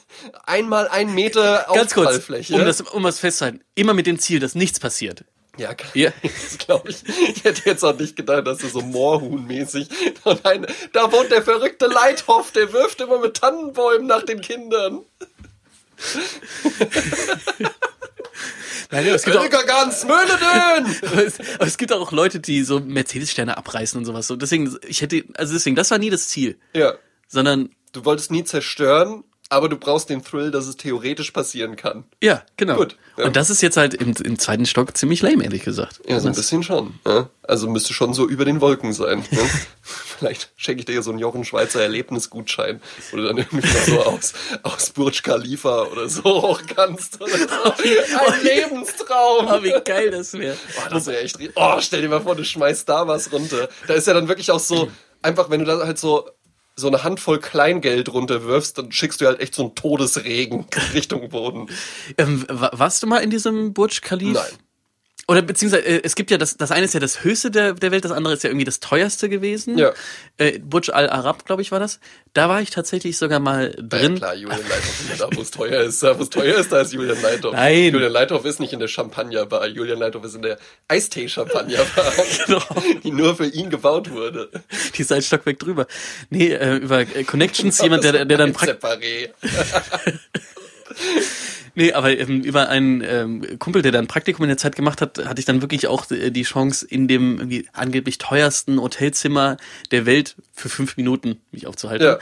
einmal 0.44 0.86
ein 0.88 1.12
Meter 1.12 1.66
Ganz 1.74 1.92
kurz, 1.94 2.28
um 2.50 2.64
das, 2.64 2.80
um 2.80 3.02
das 3.02 3.18
festzuhalten, 3.18 3.60
immer 3.74 3.94
mit 3.94 4.06
dem 4.06 4.18
Ziel, 4.18 4.38
dass 4.38 4.54
nichts 4.54 4.78
passiert. 4.78 5.24
ja, 5.58 5.74
klar. 5.74 5.90
Ja. 5.94 6.12
Das 6.22 6.58
glaube 6.58 6.90
ich. 6.90 7.02
Ich 7.34 7.44
hätte 7.44 7.62
jetzt 7.64 7.84
auch 7.84 7.98
nicht 7.98 8.14
gedacht, 8.14 8.46
dass 8.46 8.58
du 8.58 8.68
so 8.68 8.80
Moorhuhn-mäßig. 8.80 9.88
Nein, 10.44 10.66
da 10.92 11.10
wohnt 11.10 11.32
der 11.32 11.42
verrückte 11.42 11.86
Leithoff, 11.86 12.52
der 12.52 12.72
wirft 12.72 13.00
immer 13.00 13.18
mit 13.18 13.38
Tannenbäumen 13.38 14.06
nach 14.06 14.22
den 14.22 14.40
Kindern. 14.40 15.04
Nein, 18.90 19.06
es 19.06 19.22
gibt, 19.24 19.36
auch, 19.36 19.48
ganz 19.66 20.04
aber 20.04 21.24
es, 21.24 21.40
aber 21.54 21.66
es 21.66 21.78
gibt 21.78 21.92
auch 21.92 22.12
Leute, 22.12 22.40
die 22.40 22.62
so 22.62 22.78
Mercedes-Sterne 22.78 23.56
abreißen 23.56 23.98
und 23.98 24.04
sowas. 24.04 24.26
So, 24.26 24.36
deswegen, 24.36 24.76
ich 24.86 25.00
hätte, 25.00 25.24
also 25.34 25.54
deswegen, 25.54 25.76
das 25.76 25.90
war 25.90 25.98
nie 25.98 26.10
das 26.10 26.28
Ziel. 26.28 26.58
Ja, 26.74 26.94
Sondern, 27.26 27.70
du 27.92 28.04
wolltest 28.04 28.30
nie 28.30 28.44
zerstören, 28.44 29.24
aber 29.52 29.68
du 29.68 29.76
brauchst 29.76 30.08
den 30.10 30.24
Thrill, 30.24 30.50
dass 30.50 30.66
es 30.66 30.76
theoretisch 30.76 31.30
passieren 31.30 31.76
kann. 31.76 32.04
ja, 32.22 32.42
genau. 32.56 32.76
Gut, 32.76 32.96
ja. 33.16 33.26
Und 33.26 33.36
das 33.36 33.50
ist 33.50 33.60
jetzt 33.62 33.76
halt 33.76 33.94
im, 33.94 34.14
im 34.24 34.38
zweiten 34.38 34.66
Stock 34.66 34.96
ziemlich 34.96 35.20
lame, 35.22 35.44
ehrlich 35.44 35.62
gesagt. 35.64 36.00
Ja, 36.06 36.18
so 36.20 36.26
ein 36.28 36.32
Das- 36.32 36.38
bisschen 36.38 36.62
schon. 36.62 36.94
Ja? 37.06 37.28
Also 37.42 37.68
müsste 37.68 37.92
schon 37.92 38.14
so 38.14 38.28
über 38.28 38.44
den 38.44 38.60
Wolken 38.60 38.92
sein. 38.92 39.24
Ne? 39.30 39.38
Vielleicht 39.82 40.50
schenke 40.56 40.80
ich 40.80 40.86
dir 40.86 40.94
ja 40.94 41.02
so 41.02 41.10
einen 41.10 41.18
Jochen 41.18 41.44
Schweizer 41.44 41.82
Erlebnisgutschein, 41.82 42.80
wo 43.10 43.16
du 43.16 43.24
dann 43.24 43.36
irgendwie 43.38 43.66
mal 43.66 43.84
so 43.86 44.00
aus, 44.04 44.32
aus 44.62 44.90
Burj 44.90 45.22
Khalifa 45.22 45.82
oder 45.84 46.08
so 46.08 46.22
hoch 46.24 46.60
kannst. 46.74 47.20
Oder 47.20 47.36
so. 47.36 47.44
Ein 48.26 48.42
Lebenstraum. 48.44 49.46
Oh, 49.48 49.62
wie 49.62 49.74
geil 49.84 50.10
das 50.10 50.32
wäre. 50.34 50.56
Oh, 50.78 50.88
das 50.90 51.06
wäre 51.06 51.20
echt. 51.20 51.36
Oh, 51.56 51.76
stell 51.80 52.00
dir 52.02 52.08
mal 52.08 52.20
vor, 52.22 52.34
du 52.36 52.44
schmeißt 52.44 52.88
da 52.88 53.06
was 53.06 53.32
runter. 53.32 53.68
Da 53.86 53.94
ist 53.94 54.06
ja 54.06 54.14
dann 54.14 54.28
wirklich 54.28 54.50
auch 54.50 54.60
so, 54.60 54.90
einfach, 55.20 55.50
wenn 55.50 55.60
du 55.60 55.66
da 55.66 55.84
halt 55.84 55.98
so 55.98 56.28
so 56.76 56.86
eine 56.88 57.04
Handvoll 57.04 57.38
Kleingeld 57.38 58.12
runterwirfst, 58.12 58.78
dann 58.78 58.92
schickst 58.92 59.20
du 59.20 59.26
halt 59.26 59.40
echt 59.40 59.54
so 59.54 59.62
einen 59.64 59.74
Todesregen 59.74 60.66
Richtung 60.94 61.28
Boden. 61.28 61.68
Ähm, 62.18 62.44
wa- 62.48 62.70
warst 62.72 63.02
du 63.02 63.06
mal 63.06 63.18
in 63.18 63.30
diesem 63.30 63.72
Burj 63.74 64.00
Khalifa? 64.00 64.40
Nein. 64.42 64.58
Oder 65.28 65.42
beziehungsweise, 65.42 65.84
äh, 65.84 66.00
es 66.02 66.16
gibt 66.16 66.30
ja 66.32 66.38
das, 66.38 66.56
das 66.56 66.72
eine 66.72 66.84
ist 66.84 66.94
ja 66.94 67.00
das 67.00 67.22
höchste 67.22 67.50
der, 67.50 67.74
der 67.74 67.92
Welt, 67.92 68.04
das 68.04 68.10
andere 68.10 68.34
ist 68.34 68.42
ja 68.42 68.50
irgendwie 68.50 68.64
das 68.64 68.80
teuerste 68.80 69.28
gewesen. 69.28 69.78
Ja. 69.78 69.92
Äh, 70.36 70.58
Burj 70.58 70.90
Al 70.90 71.08
Arab, 71.08 71.46
glaube 71.46 71.62
ich, 71.62 71.70
war 71.70 71.78
das. 71.78 72.00
Da 72.32 72.48
war 72.48 72.60
ich 72.60 72.70
tatsächlich 72.70 73.16
sogar 73.18 73.38
mal 73.38 73.70
drin. 73.78 74.14
Ja, 74.14 74.18
klar, 74.18 74.34
Julian 74.34 74.60
Leithoff 74.68 75.10
ist 75.12 75.20
da, 75.20 75.28
wo 75.32 75.40
es 75.40 75.50
teuer 75.52 75.80
ist. 75.82 76.02
Da, 76.02 76.18
wo 76.18 76.22
es 76.24 76.30
teuer 76.30 76.58
ist, 76.58 76.72
da 76.72 76.80
ist 76.80 76.92
Julian 76.92 77.22
Leithoff. 77.22 77.54
Nein. 77.54 77.92
Julian 77.92 78.12
Leithoff 78.12 78.44
ist 78.44 78.58
nicht 78.58 78.72
in 78.72 78.80
der 78.80 78.88
Champagnerbar. 78.88 79.68
Julian 79.68 80.00
Leithoff 80.00 80.24
ist 80.24 80.34
in 80.34 80.42
der 80.42 80.58
Eistee-Champagnerbar, 80.88 82.12
Genau. 82.46 82.62
die 83.04 83.12
nur 83.12 83.36
für 83.36 83.46
ihn 83.46 83.70
gebaut 83.70 84.10
wurde. 84.10 84.50
Die 84.96 85.02
ist 85.02 85.12
ein 85.12 85.22
Stockwerk 85.22 85.60
drüber. 85.60 85.86
Nee, 86.30 86.52
äh, 86.52 86.76
über 86.76 87.04
Connections, 87.04 87.80
jemand, 87.80 88.02
der, 88.02 88.24
der 88.24 88.38
dann 88.38 88.52
praktisch. 88.52 88.82
Nee, 91.74 91.92
aber 91.92 92.16
ähm, 92.16 92.42
über 92.42 92.68
einen 92.68 93.02
ähm, 93.02 93.58
Kumpel, 93.58 93.82
der 93.82 93.92
dann 93.92 94.04
ein 94.04 94.08
Praktikum 94.08 94.44
in 94.44 94.48
der 94.48 94.58
Zeit 94.58 94.76
gemacht 94.76 95.00
hat, 95.00 95.24
hatte 95.24 95.40
ich 95.40 95.46
dann 95.46 95.62
wirklich 95.62 95.86
auch 95.86 96.10
äh, 96.10 96.30
die 96.30 96.42
Chance, 96.42 96.86
in 96.86 97.08
dem 97.08 97.38
irgendwie 97.38 97.68
angeblich 97.72 98.18
teuersten 98.18 98.80
Hotelzimmer 98.80 99.56
der 99.90 100.04
Welt 100.04 100.36
für 100.52 100.68
fünf 100.68 100.96
Minuten 100.96 101.40
mich 101.50 101.66
aufzuhalten. 101.66 102.06
Ja. 102.06 102.18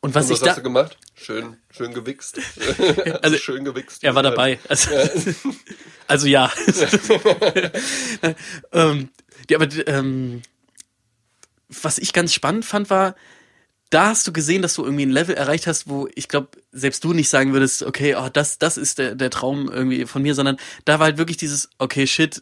Und 0.00 0.14
was 0.14 0.24
Und 0.24 0.30
was 0.30 0.38
ich 0.38 0.40
da, 0.40 0.50
hast 0.50 0.58
du 0.58 0.62
gemacht? 0.62 0.98
Schön, 1.14 1.56
schön 1.70 1.94
gewichst. 1.94 2.40
Also, 3.22 3.38
schön 3.38 3.64
gewichst. 3.64 4.02
er 4.02 4.14
war 4.14 4.22
dabei. 4.22 4.58
Also, 4.68 4.90
also 6.08 6.26
ja. 6.26 6.52
ähm, 8.72 9.08
ja, 9.48 9.58
aber 9.58 9.68
ähm, 9.86 10.42
was 11.68 11.98
ich 11.98 12.12
ganz 12.12 12.34
spannend 12.34 12.64
fand, 12.64 12.90
war, 12.90 13.14
da 13.92 14.06
hast 14.06 14.26
du 14.26 14.32
gesehen, 14.32 14.62
dass 14.62 14.74
du 14.74 14.84
irgendwie 14.84 15.04
ein 15.04 15.10
Level 15.10 15.34
erreicht 15.34 15.66
hast, 15.66 15.88
wo 15.88 16.08
ich 16.14 16.28
glaube, 16.28 16.48
selbst 16.72 17.04
du 17.04 17.12
nicht 17.12 17.28
sagen 17.28 17.52
würdest, 17.52 17.82
okay, 17.82 18.16
oh, 18.16 18.28
das, 18.32 18.58
das 18.58 18.78
ist 18.78 18.98
der, 18.98 19.14
der 19.14 19.30
Traum 19.30 19.70
irgendwie 19.70 20.06
von 20.06 20.22
mir, 20.22 20.34
sondern 20.34 20.56
da 20.86 20.98
war 20.98 21.06
halt 21.06 21.18
wirklich 21.18 21.36
dieses, 21.36 21.68
okay, 21.78 22.06
shit, 22.06 22.40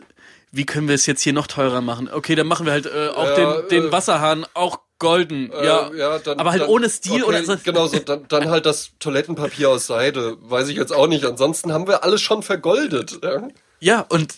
wie 0.53 0.65
können 0.65 0.87
wir 0.87 0.95
es 0.95 1.07
jetzt 1.07 1.23
hier 1.23 1.33
noch 1.33 1.49
teurer 1.49 1.81
machen? 1.81 2.09
Okay, 2.13 2.37
dann 2.37 2.47
machen 2.47 2.67
wir 2.67 2.73
halt 2.73 2.87
äh, 2.87 3.09
auch 3.09 3.25
Ja, 3.25 3.61
den, 3.63 3.69
den 3.69 3.89
äh, 3.89 3.93
Wasserhahn 3.93 4.47
auch 4.55 4.79
golden. 5.01 5.51
Äh, 5.51 5.67
ja, 5.67 6.19
dann, 6.21 6.39
aber 6.39 6.53
halt 6.53 6.63
dann, 6.63 6.69
ohne 6.69 6.89
Stil 6.89 7.23
okay, 7.23 7.23
oder 7.25 7.45
so. 7.45 7.57
Genau, 7.65 7.87
so, 7.89 7.99
dann, 7.99 8.27
dann 8.29 8.49
halt 8.49 8.67
das 8.67 8.93
Toilettenpapier 9.01 9.71
aus 9.71 9.89
Seide. 9.89 10.37
Weiß 10.43 10.69
ich 10.69 10.77
jetzt 10.77 10.93
auch 10.93 11.09
nicht. 11.09 11.25
Ansonsten 11.25 11.73
haben 11.73 11.89
wir 11.89 12.05
alles 12.05 12.21
schon 12.21 12.43
vergoldet. 12.45 13.19
Ja? 13.25 13.49
Ja, 13.81 14.07
und 14.09 14.35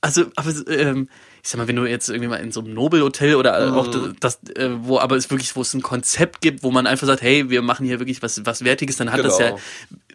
also, 0.00 0.24
aber 0.36 0.52
ähm, 0.68 1.08
ich 1.48 1.52
sag 1.52 1.56
mal, 1.60 1.66
wenn 1.66 1.76
du 1.76 1.86
jetzt 1.86 2.10
irgendwie 2.10 2.28
mal 2.28 2.36
in 2.36 2.52
so 2.52 2.60
einem 2.60 2.74
Nobelhotel 2.74 3.34
oder 3.34 3.70
Mhm. 3.70 3.78
auch 3.78 3.88
das, 4.20 4.38
äh, 4.54 4.68
wo 4.82 4.98
aber 4.98 5.16
es 5.16 5.30
wirklich, 5.30 5.56
wo 5.56 5.62
es 5.62 5.72
ein 5.72 5.80
Konzept 5.80 6.42
gibt, 6.42 6.62
wo 6.62 6.70
man 6.70 6.86
einfach 6.86 7.06
sagt, 7.06 7.22
hey, 7.22 7.48
wir 7.48 7.62
machen 7.62 7.86
hier 7.86 7.98
wirklich 8.00 8.20
was, 8.20 8.44
was 8.44 8.64
Wertiges, 8.64 8.96
dann 8.98 9.10
hat 9.10 9.24
das 9.24 9.38
ja, 9.38 9.46
Genau. 9.52 9.60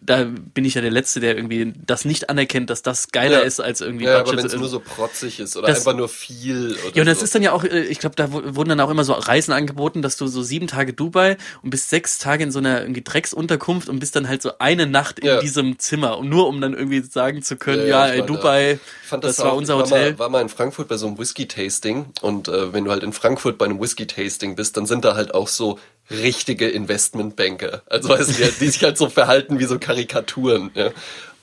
Da 0.06 0.26
bin 0.26 0.66
ich 0.66 0.74
ja 0.74 0.82
der 0.82 0.92
Letzte, 0.92 1.20
der 1.20 1.36
irgendwie 1.36 1.74
das 1.86 2.06
nicht 2.06 2.30
anerkennt, 2.30 2.70
dass 2.70 2.82
das 2.82 3.12
geiler 3.12 3.40
Ja. 3.40 3.46
ist 3.46 3.60
als 3.60 3.82
irgendwie 3.82 4.06
Ja, 4.06 4.16
aber 4.16 4.24
Budget. 4.26 4.40
wenn 4.40 4.46
es 4.48 4.56
nur 4.56 4.68
so 4.70 4.80
protzig 4.80 5.40
ist 5.40 5.56
oder 5.58 5.68
Das- 5.68 5.80
einfach 5.80 5.96
nur 5.98 6.10
viel. 6.10 6.72
Oder 6.86 6.96
ja, 6.96 7.02
und 7.02 7.08
das 7.08 7.20
so. 7.20 7.26
ist 7.26 7.36
dann 7.36 7.42
ja 7.42 7.52
auch, 7.54 7.64
äh, 7.64 7.84
ich 7.84 8.00
glaube, 8.00 8.16
da 8.16 8.32
wu- 8.32 8.42
wurden 8.56 8.70
dann 8.70 8.80
auch 8.80 8.90
immer 8.90 9.04
so 9.04 9.14
Reisen 9.14 9.52
angeboten, 9.54 10.02
dass 10.02 10.18
du 10.18 10.28
so 10.28 10.42
sieben 10.44 10.68
Tage 10.68 10.94
Dubai 10.94 11.38
und 11.62 11.70
bist 11.70 11.90
sechs 11.90 12.20
Tage 12.20 12.44
in 12.44 12.52
so 12.52 12.60
einer 12.60 12.82
irgendwie 12.82 13.02
Drecksunterkunft 13.04 13.90
und 13.90 14.00
bist 14.00 14.16
dann 14.16 14.28
halt 14.28 14.42
so 14.42 14.52
eine 14.60 14.86
Nacht 14.88 15.20
in 15.20 15.28
Ja. 15.28 15.40
diesem 15.40 15.80
Zimmer. 15.80 16.18
Und 16.18 16.30
nur 16.30 16.48
um 16.48 16.60
dann 16.62 16.74
irgendwie 16.74 17.02
sagen 17.02 17.42
zu 17.42 17.56
können, 17.56 17.88
Ja, 17.88 18.08
ey, 18.08 18.20
da. 18.20 18.26
Dubai, 18.26 18.80
das, 19.10 19.20
das, 19.22 19.40
war 19.40 19.56
unser 19.56 19.76
war 19.78 19.84
Hotel. 19.86 20.12
Mal, 20.14 20.20
war 20.20 20.30
mal 20.30 20.42
in 20.42 20.50
Frankfurt 20.50 20.88
bei 20.88 20.98
so 20.98 21.08
einem 21.08 21.18
Whisky-Tasting 21.18 22.06
und 22.22 22.48
äh, 22.48 22.74
wenn 22.74 22.86
du 22.86 22.92
halt 22.92 23.04
in 23.04 23.14
Frankfurt 23.14 23.58
bei 23.58 23.66
einem 23.66 23.80
Whisky-Tasting 23.80 24.56
bist, 24.56 24.76
dann 24.78 24.86
sind 24.86 25.06
da 25.06 25.16
halt 25.16 25.34
auch 25.34 25.48
so 25.48 25.80
richtige 26.10 26.70
Investmentbanker. 26.70 27.82
Also 27.88 28.10
weißt 28.10 28.40
du, 28.40 28.44
die, 28.60 28.68
sich 28.68 28.84
halt 28.84 28.98
so 28.98 29.10
verhalten 29.10 29.60
wie 29.60 29.66
so 29.66 29.80
Karikaturen. 29.80 30.72
Ja? 30.76 30.92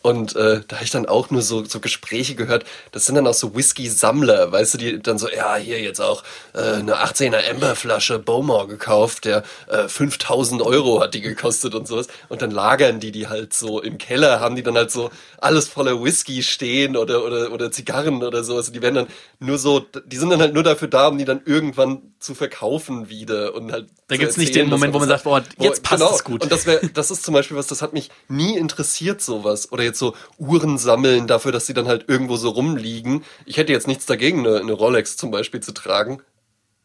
Und 0.02 0.34
äh, 0.34 0.62
da 0.66 0.76
habe 0.76 0.84
ich 0.84 0.90
dann 0.90 1.04
auch 1.04 1.28
nur 1.30 1.42
so, 1.42 1.64
so 1.64 1.78
Gespräche 1.78 2.34
gehört, 2.34 2.64
das 2.92 3.04
sind 3.04 3.16
dann 3.16 3.26
auch 3.26 3.34
so 3.34 3.54
Whisky-Sammler, 3.54 4.50
weißt 4.50 4.74
du, 4.74 4.78
die 4.78 4.98
dann 4.98 5.18
so, 5.18 5.28
ja, 5.28 5.56
hier 5.56 5.78
jetzt 5.80 6.00
auch 6.00 6.24
äh, 6.54 6.76
eine 6.76 7.04
18er 7.04 7.50
Amber-Flasche 7.50 8.18
Bowmore 8.18 8.66
gekauft, 8.66 9.26
der 9.26 9.42
äh, 9.68 9.88
5000 9.88 10.62
Euro 10.62 11.02
hat 11.02 11.12
die 11.12 11.20
gekostet 11.20 11.74
und 11.74 11.86
sowas. 11.86 12.08
Und 12.30 12.40
dann 12.40 12.50
lagern 12.50 12.98
die 12.98 13.12
die 13.12 13.28
halt 13.28 13.52
so 13.52 13.82
im 13.82 13.98
Keller, 13.98 14.40
haben 14.40 14.56
die 14.56 14.62
dann 14.62 14.74
halt 14.74 14.90
so 14.90 15.10
alles 15.38 15.68
voller 15.68 16.02
Whisky 16.02 16.42
stehen 16.42 16.96
oder, 16.96 17.22
oder, 17.24 17.52
oder 17.52 17.70
Zigarren 17.70 18.22
oder 18.22 18.42
sowas. 18.42 18.68
Und 18.68 18.76
die 18.76 18.82
werden 18.82 18.94
dann 18.94 19.06
nur 19.38 19.58
so, 19.58 19.80
die 19.80 20.16
sind 20.16 20.30
dann 20.30 20.40
halt 20.40 20.54
nur 20.54 20.62
dafür 20.62 20.88
da, 20.88 21.08
um 21.08 21.18
die 21.18 21.26
dann 21.26 21.42
irgendwann 21.44 22.14
zu 22.20 22.34
verkaufen 22.34 23.08
wieder 23.08 23.54
und 23.54 23.72
halt 23.72 23.88
Da 24.08 24.16
gibt's 24.16 24.36
nicht 24.36 24.48
erzählen, 24.48 24.66
den 24.66 24.70
Moment, 24.70 24.92
wo 24.92 24.98
man 24.98 25.08
sagt, 25.08 25.24
boah, 25.24 25.42
jetzt 25.58 25.82
passt 25.82 26.02
genau. 26.02 26.14
es 26.14 26.24
gut. 26.24 26.42
Und 26.42 26.52
das 26.52 26.66
wäre, 26.66 26.86
das 26.88 27.10
ist 27.10 27.22
zum 27.22 27.34
Beispiel 27.34 27.56
was, 27.56 27.66
das 27.66 27.80
hat 27.80 27.92
mich 27.92 28.10
nie 28.28 28.56
interessiert, 28.56 29.22
sowas. 29.22 29.72
Oder 29.72 29.89
jetzt 29.90 29.98
so 29.98 30.14
Uhren 30.38 30.78
sammeln 30.78 31.26
dafür, 31.26 31.52
dass 31.52 31.66
sie 31.66 31.74
dann 31.74 31.88
halt 31.88 32.08
irgendwo 32.08 32.36
so 32.36 32.50
rumliegen. 32.50 33.24
Ich 33.44 33.56
hätte 33.56 33.72
jetzt 33.72 33.86
nichts 33.86 34.06
dagegen, 34.06 34.46
eine, 34.46 34.60
eine 34.60 34.72
Rolex 34.72 35.16
zum 35.16 35.30
Beispiel 35.30 35.60
zu 35.60 35.72
tragen. 35.72 36.22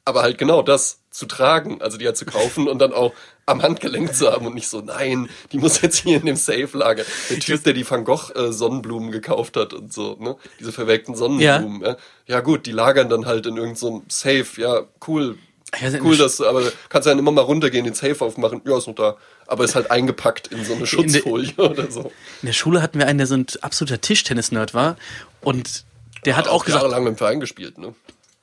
Aber 0.07 0.21
halt 0.21 0.37
genau 0.37 0.61
das 0.61 0.99
zu 1.09 1.25
tragen, 1.25 1.81
also 1.81 1.97
die 1.97 2.05
halt 2.05 2.15
zu 2.15 2.25
kaufen 2.25 2.67
und 2.67 2.77
dann 2.77 2.93
auch 2.93 3.13
am 3.47 3.63
Handgelenk 3.63 4.13
zu 4.13 4.31
haben 4.31 4.45
und 4.45 4.53
nicht 4.53 4.67
so, 4.67 4.81
nein, 4.81 5.29
die 5.51 5.57
muss 5.57 5.81
jetzt 5.81 5.97
hier 5.97 6.17
in 6.17 6.25
dem 6.27 6.35
Safe 6.35 6.69
lagern. 6.73 7.07
Der 7.31 7.39
Typ, 7.39 7.63
der 7.63 7.73
die 7.73 7.89
Van 7.89 8.03
Gogh 8.03 8.31
äh, 8.35 8.51
Sonnenblumen 8.51 9.11
gekauft 9.11 9.57
hat 9.57 9.73
und 9.73 9.91
so, 9.91 10.15
ne? 10.19 10.35
Diese 10.59 10.71
verwelkten 10.71 11.15
Sonnenblumen. 11.15 11.81
Ja, 11.81 11.97
ja 12.27 12.41
gut, 12.41 12.67
die 12.67 12.71
lagern 12.71 13.09
dann 13.09 13.25
halt 13.25 13.47
in 13.47 13.57
irgendeinem 13.57 13.75
so 13.75 14.03
Safe. 14.07 14.45
Ja, 14.57 14.83
cool. 15.07 15.37
Ja, 15.81 15.89
Cool, 16.01 16.17
dass 16.17 16.37
du, 16.37 16.45
aber 16.47 16.71
kannst 16.89 17.05
ja 17.05 17.11
dann 17.11 17.19
immer 17.19 17.31
mal 17.31 17.41
runtergehen, 17.41 17.85
den 17.85 17.93
Safe 17.93 18.23
aufmachen. 18.23 18.61
Ja, 18.65 18.77
ist 18.77 18.87
noch 18.87 18.95
da. 18.95 19.17
Aber 19.47 19.63
ist 19.63 19.75
halt 19.75 19.91
eingepackt 19.91 20.47
in 20.47 20.63
so 20.65 20.73
eine 20.73 20.85
Schutzfolie 20.87 21.53
oder 21.57 21.91
so. 21.91 22.11
In 22.41 22.47
der 22.47 22.53
Schule 22.53 22.81
hatten 22.81 22.99
wir 22.99 23.07
einen, 23.07 23.17
der 23.17 23.27
so 23.27 23.35
ein 23.35 23.45
absoluter 23.61 24.01
Tischtennis-Nerd 24.01 24.73
war. 24.73 24.95
Und 25.41 25.85
der 26.25 26.37
hat 26.37 26.47
auch 26.47 26.65
gesagt, 26.65 26.83
jahrelang 26.83 27.07
im 27.07 27.17
Verein 27.17 27.39
gespielt, 27.39 27.77
ne? 27.77 27.93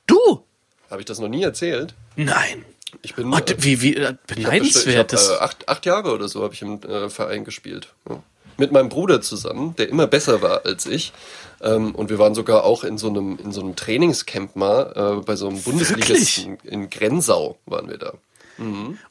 du? 0.07 0.43
Habe 0.89 1.01
ich 1.01 1.05
das 1.05 1.19
noch 1.19 1.27
nie 1.27 1.43
erzählt? 1.43 1.95
Nein. 2.15 2.65
Ich 3.01 3.15
bin 3.15 3.33
Oh, 3.33 3.37
äh, 3.37 3.55
wie, 3.57 3.81
wie, 3.81 3.95
äh, 3.95 3.99
Ich 3.99 4.05
hab 4.07 4.27
beneidenswert. 4.27 5.11
Ich 5.13 5.19
Das, 5.19 5.29
hab, 5.31 5.39
äh, 5.39 5.43
acht, 5.43 5.69
acht 5.69 5.85
Jahre 5.85 6.13
oder 6.13 6.27
so 6.27 6.43
habe 6.43 6.53
ich 6.53 6.61
im 6.61 6.81
äh, 6.83 7.09
Verein 7.09 7.43
gespielt. 7.43 7.87
Ja. 8.07 8.21
Mit 8.57 8.71
meinem 8.71 8.89
Bruder 8.89 9.21
zusammen, 9.21 9.75
der 9.77 9.89
immer 9.89 10.07
besser 10.07 10.41
war 10.41 10.65
als 10.65 10.85
ich. 10.85 11.13
Ähm, 11.61 11.95
und 11.95 12.09
wir 12.09 12.19
waren 12.19 12.35
sogar 12.35 12.63
auch 12.63 12.83
in 12.83 12.97
so 12.97 13.07
einem, 13.07 13.37
in 13.43 13.51
so 13.51 13.61
einem 13.61 13.75
Trainingscamp 13.75 14.55
mal, 14.55 15.19
äh, 15.19 15.23
bei 15.23 15.35
so 15.35 15.47
einem 15.47 15.61
Bundesligisten 15.61 16.57
in 16.63 16.89
Grenzau 16.89 17.57
waren 17.65 17.89
wir 17.89 17.97
da. 17.97 18.13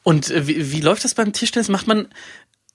und 0.03 0.29
äh, 0.29 0.47
wie, 0.47 0.71
wie 0.71 0.81
läuft 0.81 1.03
das 1.03 1.15
beim 1.15 1.33
Tischtennis? 1.33 1.67
Macht 1.67 1.87
man 1.87 2.07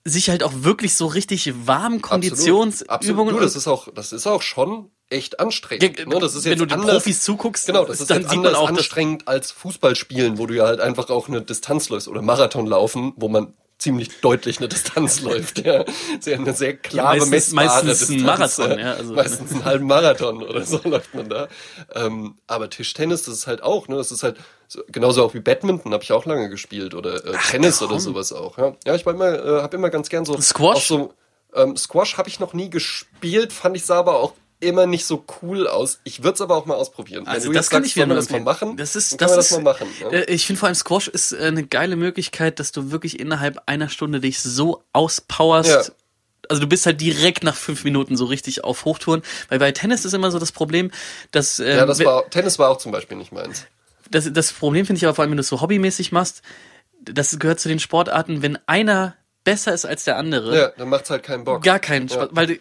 sich 0.05 0.29
halt 0.29 0.43
auch 0.43 0.53
wirklich 0.55 0.93
so 0.95 1.07
richtig 1.07 1.51
warm 1.65 2.01
Konditionsübungen? 2.01 2.89
Absolut. 2.89 3.33
Du, 3.33 3.39
das 3.39 3.55
ist 3.55 3.67
auch, 3.67 3.87
das 3.93 4.11
ist 4.11 4.27
auch 4.27 4.41
schon 4.41 4.89
echt 5.09 5.39
anstrengend. 5.39 5.99
Ja, 5.99 6.05
ne? 6.05 6.19
Das 6.19 6.35
ist 6.35 6.45
wenn 6.45 6.51
jetzt 6.51 6.61
du 6.61 6.65
den 6.65 6.79
anders, 6.79 6.95
Profis 6.95 7.21
zuguckst, 7.21 7.65
genau, 7.65 7.85
das 7.85 8.01
ist 8.01 8.09
dann 8.09 8.21
jetzt 8.21 8.29
sieht 8.29 8.37
man 8.37 8.47
anders 8.47 8.61
auch, 8.61 8.69
anstrengend 8.69 9.27
als 9.27 9.51
Fußballspielen, 9.51 10.37
wo 10.37 10.45
du 10.45 10.55
ja 10.55 10.65
halt 10.65 10.79
einfach 10.79 11.09
auch 11.09 11.27
eine 11.27 11.41
Distanz 11.41 11.89
läufst 11.89 12.07
oder 12.07 12.21
Marathon 12.21 12.67
laufen, 12.67 13.13
wo 13.15 13.27
man 13.27 13.53
ziemlich 13.79 14.19
deutlich 14.21 14.59
eine 14.59 14.67
Distanz 14.67 15.21
läuft. 15.23 15.65
Ja, 15.65 15.85
sehr 16.19 16.37
eine 16.37 16.53
sehr 16.53 16.75
klare 16.77 17.17
meistens- 17.25 17.29
messbare 17.53 17.65
meistens 17.85 18.09
ein 18.09 18.17
Distanz, 18.17 18.57
Marathon, 18.57 18.71
äh, 18.77 18.81
ja, 18.81 18.93
also- 18.93 19.13
meistens 19.13 19.51
einen 19.53 19.65
halben 19.65 19.87
Marathon 19.87 20.43
oder 20.43 20.63
so 20.65 20.79
läuft 20.83 21.15
man 21.15 21.29
da. 21.29 21.47
Ähm, 21.95 22.35
aber 22.45 22.69
Tischtennis, 22.69 23.23
das 23.23 23.33
ist 23.35 23.47
halt 23.47 23.63
auch, 23.63 23.87
ne, 23.87 23.95
das 23.95 24.11
ist 24.11 24.21
halt 24.21 24.37
so, 24.67 24.81
genauso 24.91 25.23
auch 25.25 25.33
wie 25.33 25.39
Badminton 25.39 25.93
habe 25.93 26.03
ich 26.03 26.11
auch 26.11 26.25
lange 26.25 26.49
gespielt 26.49 26.93
oder 26.93 27.25
äh, 27.25 27.35
Tennis 27.49 27.81
oder 27.81 27.93
komm. 27.93 27.99
sowas 27.99 28.31
auch. 28.33 28.57
Ja, 28.57 28.75
ja 28.85 28.95
ich 28.95 29.05
war 29.05 29.13
immer, 29.13 29.33
äh, 29.33 29.61
habe 29.63 29.75
immer 29.77 29.89
ganz 29.89 30.09
gern 30.09 30.25
so 30.25 30.39
Squash? 30.39 30.77
auch 30.77 30.81
so 30.81 31.13
ähm, 31.55 31.75
Squash 31.75 32.17
habe 32.17 32.29
ich 32.29 32.39
noch 32.39 32.53
nie 32.53 32.69
gespielt, 32.69 33.51
fand 33.53 33.75
ich 33.75 33.85
sah 33.85 33.97
aber 33.99 34.17
auch 34.19 34.33
immer 34.59 34.85
nicht 34.85 35.05
so 35.05 35.23
cool 35.41 35.67
aus. 35.67 35.99
Ich 36.03 36.21
würde 36.23 36.35
es 36.35 36.41
aber 36.41 36.55
auch 36.57 36.65
mal 36.65 36.75
ausprobieren. 36.75 37.25
Wenn 37.25 37.31
Also 37.33 37.47
du 37.47 37.53
das 37.53 37.65
jetzt 37.65 37.69
kann 37.71 37.83
sagst, 37.83 37.91
ich 37.91 37.95
wieder 38.03 38.13
das 38.15 38.29
mal 38.29 38.41
machen. 38.41 38.75
Das 38.77 38.95
ist, 38.95 39.19
das 39.21 39.31
ist, 39.31 39.37
das 39.37 39.51
mal 39.51 39.61
machen. 39.73 39.87
Ja. 40.01 40.09
äh, 40.09 40.25
ich 40.33 40.45
finde 40.45 40.59
vor 40.59 40.67
allem 40.67 40.75
Squash 40.75 41.07
ist 41.07 41.31
äh, 41.31 41.37
eine 41.45 41.65
geile 41.65 41.95
Möglichkeit, 41.95 42.59
dass 42.59 42.71
du 42.71 42.91
wirklich 42.91 43.19
innerhalb 43.19 43.61
einer 43.67 43.89
Stunde 43.89 44.19
dich 44.19 44.39
so 44.41 44.83
auspowerst. 44.93 45.69
Ja. 45.69 45.93
Also 46.49 46.61
du 46.61 46.67
bist 46.67 46.85
halt 46.85 46.99
direkt 46.99 47.43
nach 47.43 47.55
fünf 47.55 47.83
Minuten 47.83 48.17
so 48.17 48.25
richtig 48.25 48.63
auf 48.63 48.83
Hochtouren. 48.85 49.21
Weil 49.49 49.59
bei 49.59 49.71
Tennis 49.71 50.03
ist 50.03 50.13
immer 50.13 50.31
so 50.31 50.39
das 50.39 50.51
Problem, 50.51 50.91
dass 51.31 51.59
ähm, 51.59 51.67
ja, 51.77 51.85
das 51.85 51.99
wenn- 51.99 52.07
war 52.07 52.29
Tennis 52.29 52.57
war 52.59 52.69
auch 52.69 52.77
zum 52.77 52.91
Beispiel 52.91 53.17
nicht 53.17 53.31
meins. 53.31 53.65
das, 54.09 54.31
das 54.33 54.51
Problem 54.51 54.85
finde 54.85 54.97
ich 54.97 55.05
aber 55.05 55.13
vor 55.15 55.21
allem, 55.23 55.31
wenn 55.31 55.37
du 55.37 55.41
es 55.41 55.47
so 55.47 55.61
hobbymäßig 55.61 56.11
machst, 56.11 56.41
das 57.01 57.37
gehört 57.39 57.59
zu 57.59 57.69
den 57.69 57.79
Sportarten, 57.79 58.41
wenn 58.41 58.57
einer 58.65 59.15
besser 59.43 59.73
ist 59.73 59.85
als 59.85 60.03
der 60.03 60.17
andere, 60.17 60.55
Ja, 60.57 60.71
dann 60.77 60.89
macht's 60.89 61.09
halt 61.09 61.23
keinen 61.23 61.43
Bock. 61.43 61.63
gar 61.63 61.79
keinen 61.79 62.07
Ja. 62.07 62.15
Spaß. 62.15 62.29
Weil 62.31 62.51
äh, 62.51 62.57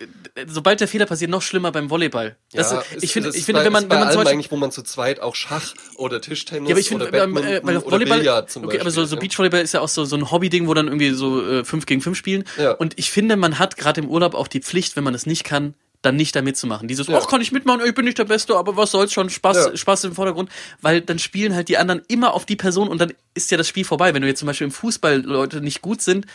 sobald 0.46 0.80
der 0.80 0.88
Fehler 0.88 1.06
passiert, 1.06 1.30
noch 1.30 1.42
schlimmer 1.42 1.72
beim 1.72 1.90
Volleyball. 1.90 2.36
Das, 2.52 2.70
ja, 2.70 2.82
ich 2.96 3.02
ist- 3.04 3.12
finde, 3.12 3.28
das 3.30 3.36
ich 3.36 3.44
finde, 3.44 3.64
wenn 3.64 3.72
man, 3.72 3.90
wenn 3.90 3.98
man 3.98 4.08
zum 4.10 4.18
Beispiel, 4.20 4.32
eigentlich, 4.34 4.50
wo 4.52 4.56
man 4.56 4.70
zu 4.70 4.82
zweit 4.82 5.20
auch 5.20 5.34
Schach 5.34 5.74
oder 5.96 6.20
Tischtennis 6.20 6.68
ja, 6.68 6.74
aber 6.74 6.80
ich 6.80 6.92
oder 6.92 7.06
finde, 7.06 7.18
beim, 7.18 7.34
Badminton 7.34 7.52
äh, 7.52 7.60
bei 7.60 7.76
oder 7.78 7.90
Volleyball, 7.92 8.18
Billard 8.20 8.50
zum 8.50 8.62
okay, 8.62 8.66
Beispiel. 8.78 8.80
aber 8.82 8.90
so, 8.92 9.04
so 9.04 9.16
ja. 9.16 9.20
Beachvolleyball 9.20 9.60
ist 9.60 9.74
ja 9.74 9.80
auch 9.80 9.88
so, 9.88 10.04
so 10.04 10.16
ein 10.16 10.30
Hobby-Ding, 10.30 10.68
wo 10.68 10.74
dann 10.74 10.86
irgendwie 10.86 11.10
so 11.10 11.44
äh, 11.44 11.64
fünf 11.64 11.84
gegen 11.86 12.00
fünf 12.00 12.16
spielen. 12.16 12.44
Ja. 12.58 12.72
Und 12.72 12.98
ich 12.98 13.10
finde, 13.10 13.36
man 13.36 13.58
hat 13.58 13.76
gerade 13.76 14.00
im 14.00 14.08
Urlaub 14.08 14.34
auch 14.34 14.48
die 14.48 14.60
Pflicht, 14.60 14.96
wenn 14.96 15.04
man 15.04 15.12
das 15.12 15.26
nicht 15.26 15.44
kann, 15.44 15.74
dann 16.00 16.14
nicht 16.14 16.36
da 16.36 16.42
mitzumachen. 16.42 16.86
Dieses, 16.86 17.08
ach, 17.10 17.26
kann 17.26 17.40
ich 17.40 17.50
mitmachen, 17.50 17.80
ich 17.84 17.92
bin 17.92 18.04
nicht 18.04 18.18
der 18.18 18.24
Beste, 18.24 18.54
aber 18.56 18.76
was 18.76 18.92
soll's 18.92 19.12
schon, 19.12 19.30
Spaß, 19.30 19.56
Ja. 19.56 19.76
Spaß 19.76 20.04
im 20.04 20.12
Vordergrund, 20.14 20.48
weil 20.80 21.00
dann 21.00 21.18
spielen 21.18 21.56
halt 21.56 21.68
die 21.68 21.76
anderen 21.76 22.02
immer 22.06 22.34
auf 22.34 22.46
die 22.46 22.54
Person 22.54 22.86
und 22.88 23.00
dann 23.00 23.12
ist 23.34 23.50
ja 23.50 23.56
das 23.56 23.66
Spiel 23.66 23.84
vorbei. 23.84 24.14
Wenn 24.14 24.22
du 24.22 24.28
jetzt 24.28 24.38
zum 24.38 24.46
Beispiel 24.46 24.66
im 24.66 24.70
Fußball 24.70 25.20
Leute 25.22 25.60
nicht 25.60 25.82
gut 25.82 26.00
sind, 26.00 26.26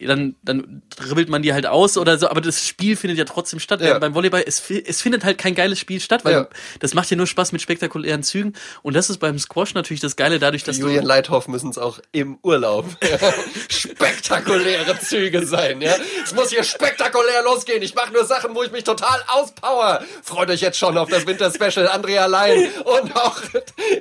dann, 0.00 0.34
dann 0.42 0.82
dribbelt 0.96 1.28
man 1.28 1.42
die 1.42 1.52
halt 1.52 1.66
aus 1.66 1.96
oder 1.96 2.18
so, 2.18 2.28
aber 2.28 2.40
das 2.40 2.66
Spiel 2.66 2.96
findet 2.96 3.18
ja 3.18 3.24
trotzdem 3.24 3.60
statt. 3.60 3.80
Ja. 3.80 3.98
Beim 3.98 4.14
Volleyball, 4.14 4.42
es, 4.46 4.62
es 4.70 5.00
findet 5.00 5.24
halt 5.24 5.38
kein 5.38 5.54
geiles 5.54 5.78
Spiel 5.78 6.00
statt, 6.00 6.24
weil 6.24 6.32
Ja. 6.32 6.48
das 6.80 6.94
macht 6.94 7.10
ja 7.10 7.16
nur 7.16 7.26
Spaß 7.26 7.52
mit 7.52 7.62
spektakulären 7.62 8.22
Zügen 8.22 8.54
und 8.82 8.94
das 8.94 9.08
ist 9.08 9.18
beim 9.18 9.38
Squash 9.38 9.74
natürlich 9.74 10.00
das 10.00 10.16
Geile, 10.16 10.38
dadurch, 10.38 10.64
dass 10.64 10.78
Julian 10.78 11.02
du... 11.02 11.08
Leithoff 11.08 11.48
müssen 11.48 11.70
es 11.70 11.78
auch 11.78 12.00
im 12.12 12.38
Urlaub 12.42 12.86
spektakuläre 13.68 14.98
Züge 15.00 15.46
sein. 15.46 15.80
Ja? 15.80 15.94
Es 16.22 16.34
muss 16.34 16.50
hier 16.50 16.64
spektakulär 16.64 17.42
losgehen. 17.44 17.82
Ich 17.82 17.94
mache 17.94 18.12
nur 18.12 18.24
Sachen, 18.24 18.54
wo 18.54 18.62
ich 18.62 18.72
mich 18.72 18.84
total 18.84 19.22
auspower. 19.28 20.02
Freut 20.22 20.50
euch 20.50 20.60
jetzt 20.60 20.78
schon 20.78 20.98
auf 20.98 21.08
das 21.08 21.26
Winter-Special. 21.26 21.88
Andrea 21.88 22.26
Lein 22.26 22.68
und 22.84 23.14
auch 23.16 23.40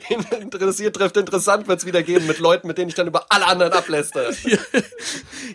interessiert 0.42 0.96
trifft 0.96 1.18
interessant 1.18 1.68
wird's 1.68 1.86
wieder 1.86 2.04
geben 2.04 2.28
mit 2.28 2.40
Leuten, 2.40 2.68
mit 2.68 2.78
denen 2.78 2.90
ich 2.90 2.96
dann 2.96 3.08
über 3.08 3.26
alle 3.30 3.46
anderen 3.46 3.74
ablästere. 3.74 4.34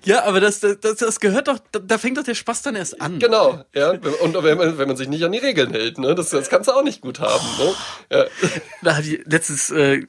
Ja, 0.05 0.18
aber 0.25 0.41
das, 0.41 0.61
das, 0.61 0.79
das, 0.81 1.21
gehört 1.21 1.49
doch, 1.49 1.59
da, 1.73 1.79
da 1.79 1.99
fängt 1.99 2.17
doch 2.19 2.23
der 2.23 2.35
Spaß 2.35 2.63
dann 2.63 2.77
erst 2.77 3.01
an. 3.01 3.19
Genau, 3.19 3.65
ja. 3.75 3.91
Und 3.91 4.35
wenn 4.43 4.59
man, 4.59 4.79
wenn 4.79 4.89
man 4.89 4.97
sich 4.97 5.09
nicht 5.09 5.25
an 5.25 5.33
die 5.33 5.39
Regeln 5.39 5.71
hält, 5.71 5.99
ne? 5.99 6.15
das, 6.15 6.31
das 6.31 6.49
kannst 6.49 6.69
du 6.69 6.73
auch 6.73 6.83
nicht 6.83 7.01
gut 7.01 7.21
haben. 7.21 7.45
Ne? 7.59 7.75
Ja. 8.11 8.25
Da 8.83 8.97
hat 8.97 9.05
die 9.05 9.23
letztens 9.27 9.71
äh, 9.71 10.07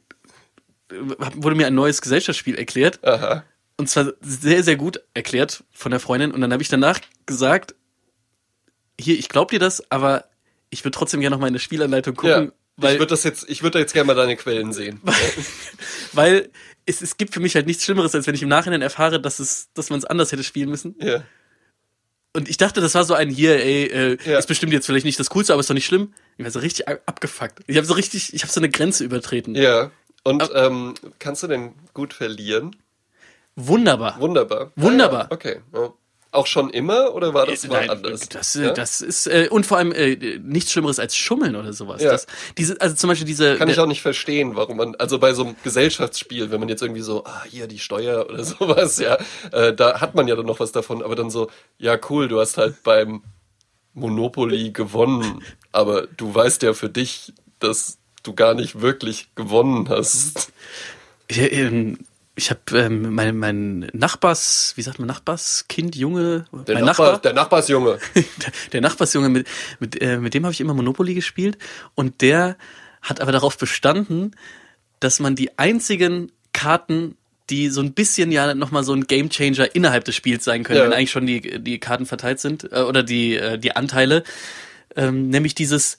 wurde 0.89 1.55
mir 1.55 1.67
ein 1.67 1.75
neues 1.75 2.01
Gesellschaftsspiel 2.01 2.55
erklärt. 2.55 3.05
Aha. 3.05 3.43
Und 3.77 3.89
zwar 3.89 4.13
sehr, 4.21 4.63
sehr 4.63 4.75
gut 4.75 5.01
erklärt 5.13 5.63
von 5.71 5.91
der 5.91 5.99
Freundin. 5.99 6.31
Und 6.31 6.41
dann 6.41 6.51
habe 6.51 6.61
ich 6.61 6.69
danach 6.69 6.99
gesagt, 7.25 7.75
hier, 8.99 9.17
ich 9.17 9.29
glaub 9.29 9.49
dir 9.51 9.59
das, 9.59 9.89
aber 9.91 10.25
ich 10.69 10.83
würde 10.83 10.97
trotzdem 10.97 11.21
gerne 11.21 11.35
noch 11.35 11.41
mal 11.41 11.47
in 11.47 11.53
der 11.53 11.59
Spielanleitung 11.59 12.15
Ja. 12.15 12.21
gucken, 12.39 12.51
weil, 12.75 12.93
ich 12.93 12.99
würde 12.99 13.11
das 13.11 13.23
jetzt, 13.23 13.49
ich 13.49 13.63
würde 13.63 13.79
jetzt 13.79 13.93
gerne 13.93 14.07
mal 14.07 14.15
deine 14.15 14.35
Quellen 14.35 14.73
sehen. 14.73 15.01
weil 16.13 16.49
es, 16.89 17.01
es 17.01 17.17
gibt 17.17 17.33
für 17.33 17.39
mich 17.39 17.55
halt 17.55 17.67
nichts 17.67 17.83
Schlimmeres, 17.85 18.13
als 18.15 18.27
wenn 18.27 18.35
ich 18.35 18.41
im 18.41 18.49
Nachhinein 18.49 18.81
erfahre, 18.81 19.21
dass 19.21 19.39
es, 19.39 19.69
dass 19.73 19.89
man 19.89 19.99
es 19.99 20.05
anders 20.05 20.31
hätte 20.31 20.43
spielen 20.43 20.69
müssen. 20.69 20.95
Ja. 20.99 21.23
Und 22.35 22.47
ich 22.49 22.57
dachte, 22.57 22.79
das 22.81 22.93
war 22.95 23.03
so 23.05 23.13
ein 23.15 23.29
hier, 23.29 23.55
ey, 23.63 23.85
äh, 23.85 24.17
Ja. 24.29 24.37
ist 24.37 24.47
bestimmt 24.47 24.71
jetzt 24.73 24.85
vielleicht 24.85 25.05
nicht 25.05 25.19
das 25.19 25.29
Coolste, 25.29 25.53
aber 25.53 25.61
ist 25.61 25.69
doch 25.69 25.73
nicht 25.73 25.85
schlimm. 25.85 26.13
Ich 26.37 26.43
war 26.45 26.51
so 26.51 26.59
richtig 26.59 26.87
ab- 26.87 27.01
abgefuckt. 27.05 27.59
Ich 27.67 27.77
habe 27.77 27.87
so 27.87 27.93
richtig, 27.93 28.33
ich 28.33 28.43
habe 28.43 28.51
so 28.51 28.59
eine 28.59 28.69
Grenze 28.69 29.03
übertreten. 29.03 29.55
Ja. 29.55 29.91
Und 30.23 30.49
ähm, 30.53 30.93
kannst 31.17 31.41
du 31.43 31.47
denn 31.47 31.73
gut 31.93 32.13
verlieren? 32.13 32.75
Wunderbar. 33.55 34.19
Wunderbar. 34.19 34.71
Wunderbar. 34.75 35.21
Ah, 35.25 35.27
ja. 35.29 35.35
Okay. 35.35 35.61
Ja. 35.73 35.93
Auch 36.31 36.45
schon 36.45 36.69
immer 36.69 37.15
oder 37.15 37.33
war 37.33 37.47
das 37.47 37.63
Äh, 37.63 37.69
mal 37.69 37.89
anders? 37.89 38.29
Das, 38.29 38.55
äh, 38.55 38.65
Ja? 38.65 38.71
das 38.71 39.01
ist 39.01 39.25
äh, 39.25 39.47
und 39.49 39.65
vor 39.65 39.77
allem 39.79 39.91
äh, 39.91 40.37
nichts 40.43 40.71
Schlimmeres 40.71 40.99
als 40.99 41.15
Schummeln 41.15 41.55
oder 41.55 41.73
sowas. 41.73 42.03
Ja. 42.03 42.11
Das, 42.11 42.27
diese, 42.57 42.79
also 42.79 42.95
zum 42.95 43.07
Beispiel 43.07 43.25
diese. 43.25 43.55
Kann 43.57 43.67
ich 43.67 43.79
auch 43.79 43.87
nicht 43.87 44.03
verstehen, 44.03 44.55
warum 44.55 44.77
man, 44.77 44.95
also 44.95 45.17
bei 45.17 45.33
so 45.33 45.43
einem 45.43 45.55
Gesellschaftsspiel, 45.63 46.51
wenn 46.51 46.59
man 46.59 46.69
jetzt 46.69 46.83
irgendwie 46.83 47.01
so, 47.01 47.23
ah, 47.25 47.43
hier 47.49 47.65
die 47.65 47.79
Steuer 47.79 48.27
oder 48.29 48.43
sowas, 48.43 48.99
ja, 48.99 49.17
äh, 49.51 49.73
da 49.73 50.01
hat 50.01 50.13
man 50.13 50.27
ja 50.27 50.35
dann 50.35 50.45
noch 50.45 50.59
was 50.59 50.71
davon, 50.71 51.01
aber 51.01 51.15
dann 51.15 51.31
so, 51.31 51.49
ja, 51.79 51.97
cool, 52.09 52.27
du 52.27 52.39
hast 52.39 52.57
halt 52.59 52.83
beim 52.83 53.23
Monopoly 53.95 54.69
gewonnen, 54.71 55.43
aber 55.71 56.05
du 56.05 56.33
weißt 56.33 56.61
ja 56.61 56.73
für 56.73 56.89
dich, 56.89 57.33
dass 57.59 57.97
du 58.21 58.33
gar 58.35 58.53
nicht 58.53 58.81
wirklich 58.81 59.33
gewonnen 59.33 59.89
hast. 59.89 60.51
Ich, 62.39 62.51
habe 62.51 62.61
ähm, 62.79 63.13
mein, 63.13 63.37
mein 63.37 63.89
Nachbars, 63.91 64.71
wie 64.77 64.81
sagt 64.81 64.97
man 64.97 65.09
Nachbarskind, 65.09 65.97
Junge, 65.97 66.45
Der, 66.67 66.75
mein 66.75 66.85
Nachbar, 66.85 67.07
Nachbar, 67.07 67.21
der 67.21 67.33
Nachbarsjunge. 67.33 67.99
der, 68.15 68.23
der 68.71 68.81
Nachbarsjunge, 68.81 69.27
mit, 69.27 69.47
mit, 69.81 70.01
äh, 70.01 70.17
mit 70.19 70.33
dem 70.33 70.45
habe 70.45 70.53
ich 70.53 70.61
immer 70.61 70.73
Monopoly 70.73 71.13
gespielt 71.15 71.57
und 71.95 72.21
der 72.21 72.55
hat 73.01 73.19
aber 73.19 73.33
darauf 73.33 73.57
bestanden, 73.57 74.37
dass 75.01 75.19
man 75.19 75.35
die 75.35 75.59
einzigen 75.59 76.31
Karten, 76.53 77.17
die 77.49 77.67
so 77.67 77.81
ein 77.81 77.91
bisschen 77.91 78.31
ja 78.31 78.53
nochmal 78.55 78.85
so 78.85 78.93
ein 78.93 79.05
Gamechanger 79.05 79.75
innerhalb 79.75 80.05
des 80.05 80.15
Spiels 80.15 80.45
sein 80.45 80.63
können, 80.63 80.79
Ja. 80.79 80.85
wenn 80.85 80.93
eigentlich 80.93 81.11
schon 81.11 81.27
die, 81.27 81.59
die 81.61 81.79
Karten 81.79 82.05
verteilt 82.05 82.39
sind, 82.39 82.71
äh, 82.71 82.83
oder 82.83 83.03
die, 83.03 83.35
äh, 83.35 83.57
die 83.57 83.75
Anteile, 83.75 84.23
ähm, 84.95 85.27
nämlich 85.27 85.55
dieses, 85.55 85.97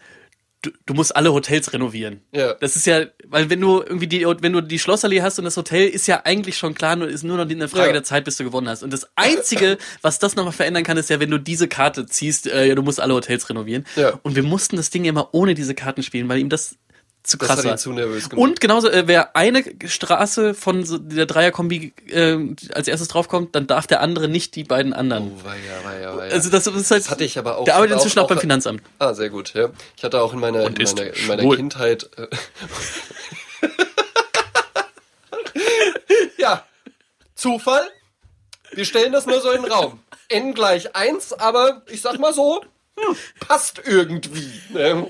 du, 0.62 0.70
du 0.86 0.94
musst 0.94 1.14
alle 1.16 1.32
Hotels 1.32 1.72
renovieren. 1.72 2.20
Ja. 2.32 2.54
Das 2.54 2.76
ist 2.76 2.86
ja, 2.86 3.06
weil 3.26 3.50
wenn 3.50 3.60
du 3.60 3.80
irgendwie 3.80 4.06
die, 4.06 4.26
wenn 4.26 4.52
du 4.52 4.60
die 4.60 4.78
Schlossallee 4.78 5.22
hast 5.22 5.38
und 5.38 5.44
das 5.44 5.56
Hotel 5.56 5.88
ist 5.88 6.06
ja 6.06 6.22
eigentlich 6.24 6.58
schon 6.58 6.74
klar, 6.74 6.96
nur 6.96 7.08
ist 7.08 7.22
nur 7.24 7.36
noch 7.36 7.48
eine 7.48 7.68
Frage 7.68 7.86
Ja. 7.88 7.92
der 7.92 8.04
Zeit, 8.04 8.24
bis 8.24 8.36
du 8.36 8.44
gewonnen 8.44 8.68
hast. 8.68 8.82
Und 8.82 8.92
das 8.92 9.08
Einzige, 9.16 9.78
was 10.02 10.18
das 10.18 10.36
nochmal 10.36 10.52
verändern 10.52 10.84
kann, 10.84 10.96
ist 10.96 11.10
ja, 11.10 11.20
wenn 11.20 11.30
du 11.30 11.38
diese 11.38 11.68
Karte 11.68 12.06
ziehst, 12.06 12.46
äh, 12.46 12.66
ja, 12.66 12.74
du 12.74 12.82
musst 12.82 13.00
alle 13.00 13.14
Hotels 13.14 13.48
renovieren. 13.48 13.86
Ja. 13.96 14.18
Und 14.22 14.36
wir 14.36 14.42
mussten 14.42 14.76
das 14.76 14.90
Ding 14.90 15.04
immer 15.04 15.30
ohne 15.32 15.54
diese 15.54 15.74
Karten 15.74 16.02
spielen, 16.02 16.28
weil 16.28 16.38
ihm 16.38 16.48
das 16.48 16.76
zu 17.22 17.36
Das 17.36 17.48
krass 17.48 17.58
hat 17.58 17.64
ihn 17.64 17.70
war. 17.70 17.76
zu 17.76 17.92
nervös 17.92 18.28
gemacht. 18.30 18.42
Und 18.48 18.60
genauso, 18.60 18.88
äh, 18.88 19.06
wer 19.06 19.36
eine 19.36 19.62
Straße 19.84 20.54
von 20.54 20.84
so 20.84 20.98
der 20.98 21.26
Dreierkombi 21.26 21.92
äh, 22.08 22.36
als 22.72 22.88
erstes 22.88 23.08
draufkommt, 23.08 23.54
dann 23.54 23.66
darf 23.66 23.86
der 23.86 24.00
andere 24.00 24.28
nicht 24.28 24.56
die 24.56 24.64
beiden 24.64 24.92
anderen. 24.92 25.32
Oh, 25.38 25.44
weia, 25.44 25.84
weia, 25.84 26.16
weia. 26.16 26.32
Also 26.32 26.48
das 26.50 26.66
ist 26.66 26.90
halt. 26.90 27.02
Das 27.04 27.10
hatte 27.10 27.24
ich 27.24 27.38
aber 27.38 27.58
auch- 27.58 27.64
Der 27.64 27.76
arbeitet 27.76 27.96
inzwischen 27.96 28.18
auch, 28.20 28.24
auch- 28.24 28.28
beim 28.28 28.38
Finanzamt. 28.40 28.82
Ah, 28.98 29.12
sehr 29.14 29.28
gut, 29.30 29.52
ja. 29.54 29.68
Ich 29.96 30.02
hatte 30.04 30.20
auch 30.20 30.32
in 30.32 30.40
meiner, 30.40 30.64
in 30.66 30.74
meiner, 30.74 31.14
in 31.16 31.26
meiner. 31.26 31.56
Kindheit. 31.56 32.08
Äh, 32.16 32.26
ja, 36.38 36.64
Zufall. 37.34 37.82
Wir 38.72 38.84
stellen 38.84 39.12
das 39.12 39.26
nur 39.26 39.40
so 39.40 39.50
in 39.50 39.62
den 39.62 39.72
Raum. 39.72 40.00
N 40.28 40.54
gleich 40.54 40.94
1, 40.94 41.32
aber 41.34 41.82
ich 41.88 42.02
sag 42.02 42.18
mal 42.18 42.32
so, 42.32 42.64
passt 43.40 43.82
irgendwie. 43.86 44.50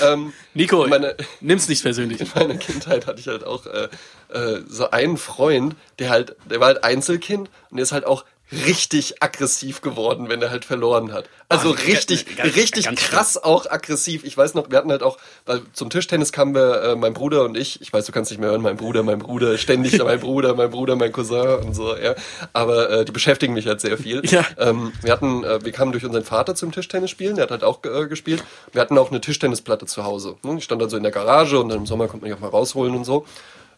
Ähm, 0.00 0.32
Nico, 0.54 0.86
meine, 0.86 1.16
nimm's 1.40 1.68
nicht 1.68 1.82
persönlich. 1.82 2.20
in 2.20 2.28
meiner 2.34 2.56
Kindheit 2.56 3.06
hatte 3.06 3.20
ich 3.20 3.28
halt 3.28 3.44
auch 3.44 3.66
äh, 3.66 3.88
äh, 4.32 4.62
so 4.66 4.90
einen 4.90 5.16
Freund, 5.16 5.76
der 5.98 6.10
halt, 6.10 6.34
der 6.50 6.60
war 6.60 6.68
halt 6.68 6.82
Einzelkind 6.82 7.50
und 7.70 7.76
der 7.76 7.82
ist 7.82 7.92
halt 7.92 8.06
auch 8.06 8.24
richtig 8.66 9.22
aggressiv 9.22 9.80
geworden, 9.80 10.28
wenn 10.28 10.42
er 10.42 10.50
halt 10.50 10.64
verloren 10.64 11.12
hat. 11.12 11.24
Also 11.48 11.70
Ah, 11.74 11.76
richtig, 11.86 12.36
ganz- 12.36 12.54
richtig 12.56 12.84
ganz 12.86 13.00
krass 13.00 13.36
auch 13.42 13.66
aggressiv. 13.70 14.24
Ich 14.24 14.36
weiß 14.36 14.54
noch, 14.54 14.70
wir 14.70 14.78
hatten 14.78 14.90
halt 14.90 15.02
auch, 15.02 15.18
weil 15.46 15.62
zum 15.72 15.90
Tischtennis 15.90 16.32
kamen 16.32 16.54
wir, 16.54 16.82
äh, 16.82 16.96
mein 16.96 17.12
Bruder 17.14 17.44
und 17.44 17.56
ich, 17.56 17.80
ich 17.80 17.92
weiß, 17.92 18.06
du 18.06 18.12
kannst 18.12 18.30
nicht 18.30 18.40
mehr 18.40 18.50
hören, 18.50 18.62
mein 18.62 18.76
Bruder, 18.76 19.02
mein 19.02 19.18
Bruder, 19.18 19.56
ständig 19.58 19.98
mein 20.02 20.20
Bruder, 20.20 20.54
mein 20.54 20.70
Bruder, 20.70 20.96
mein 20.96 21.12
Cousin 21.12 21.58
und 21.64 21.74
so, 21.74 21.96
ja. 21.96 22.14
Aber 22.52 22.90
äh, 22.90 23.04
die 23.04 23.12
beschäftigen 23.12 23.54
mich 23.54 23.66
halt 23.66 23.80
sehr 23.80 23.98
viel. 23.98 24.22
Ja. 24.26 24.44
Ähm, 24.58 24.92
wir 25.02 25.12
hatten, 25.12 25.44
äh, 25.44 25.64
wir 25.64 25.72
kamen 25.72 25.92
durch 25.92 26.04
unseren 26.04 26.24
Vater 26.24 26.54
zum 26.54 26.72
Tischtennis 26.72 27.10
spielen, 27.10 27.36
der 27.36 27.44
hat 27.44 27.50
halt 27.50 27.64
auch 27.64 27.80
äh, 27.84 28.06
gespielt. 28.06 28.42
Wir 28.72 28.80
hatten 28.80 28.96
auch 28.98 29.10
eine 29.10 29.20
Tischtennisplatte 29.20 29.86
zu 29.86 30.04
Hause. 30.04 30.36
Ne? 30.42 30.56
Die 30.56 30.62
stand 30.62 30.82
also 30.82 30.96
in 30.96 31.02
der 31.02 31.12
Garage 31.12 31.58
und 31.60 31.68
dann 31.70 31.78
im 31.78 31.86
Sommer 31.86 32.06
konnte 32.08 32.24
man 32.24 32.30
die 32.30 32.34
auch 32.36 32.40
mal 32.40 32.48
rausholen 32.50 32.94
und 32.94 33.04
so. 33.04 33.26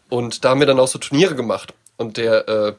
Und 0.09 0.45
da 0.45 0.49
haben 0.49 0.59
wir 0.59 0.67
dann 0.67 0.79
auch 0.79 0.87
so 0.87 0.99
Turniere 0.99 1.35
gemacht. 1.35 1.73
Und 1.97 2.17
der 2.17 2.47
äh, 2.47 2.73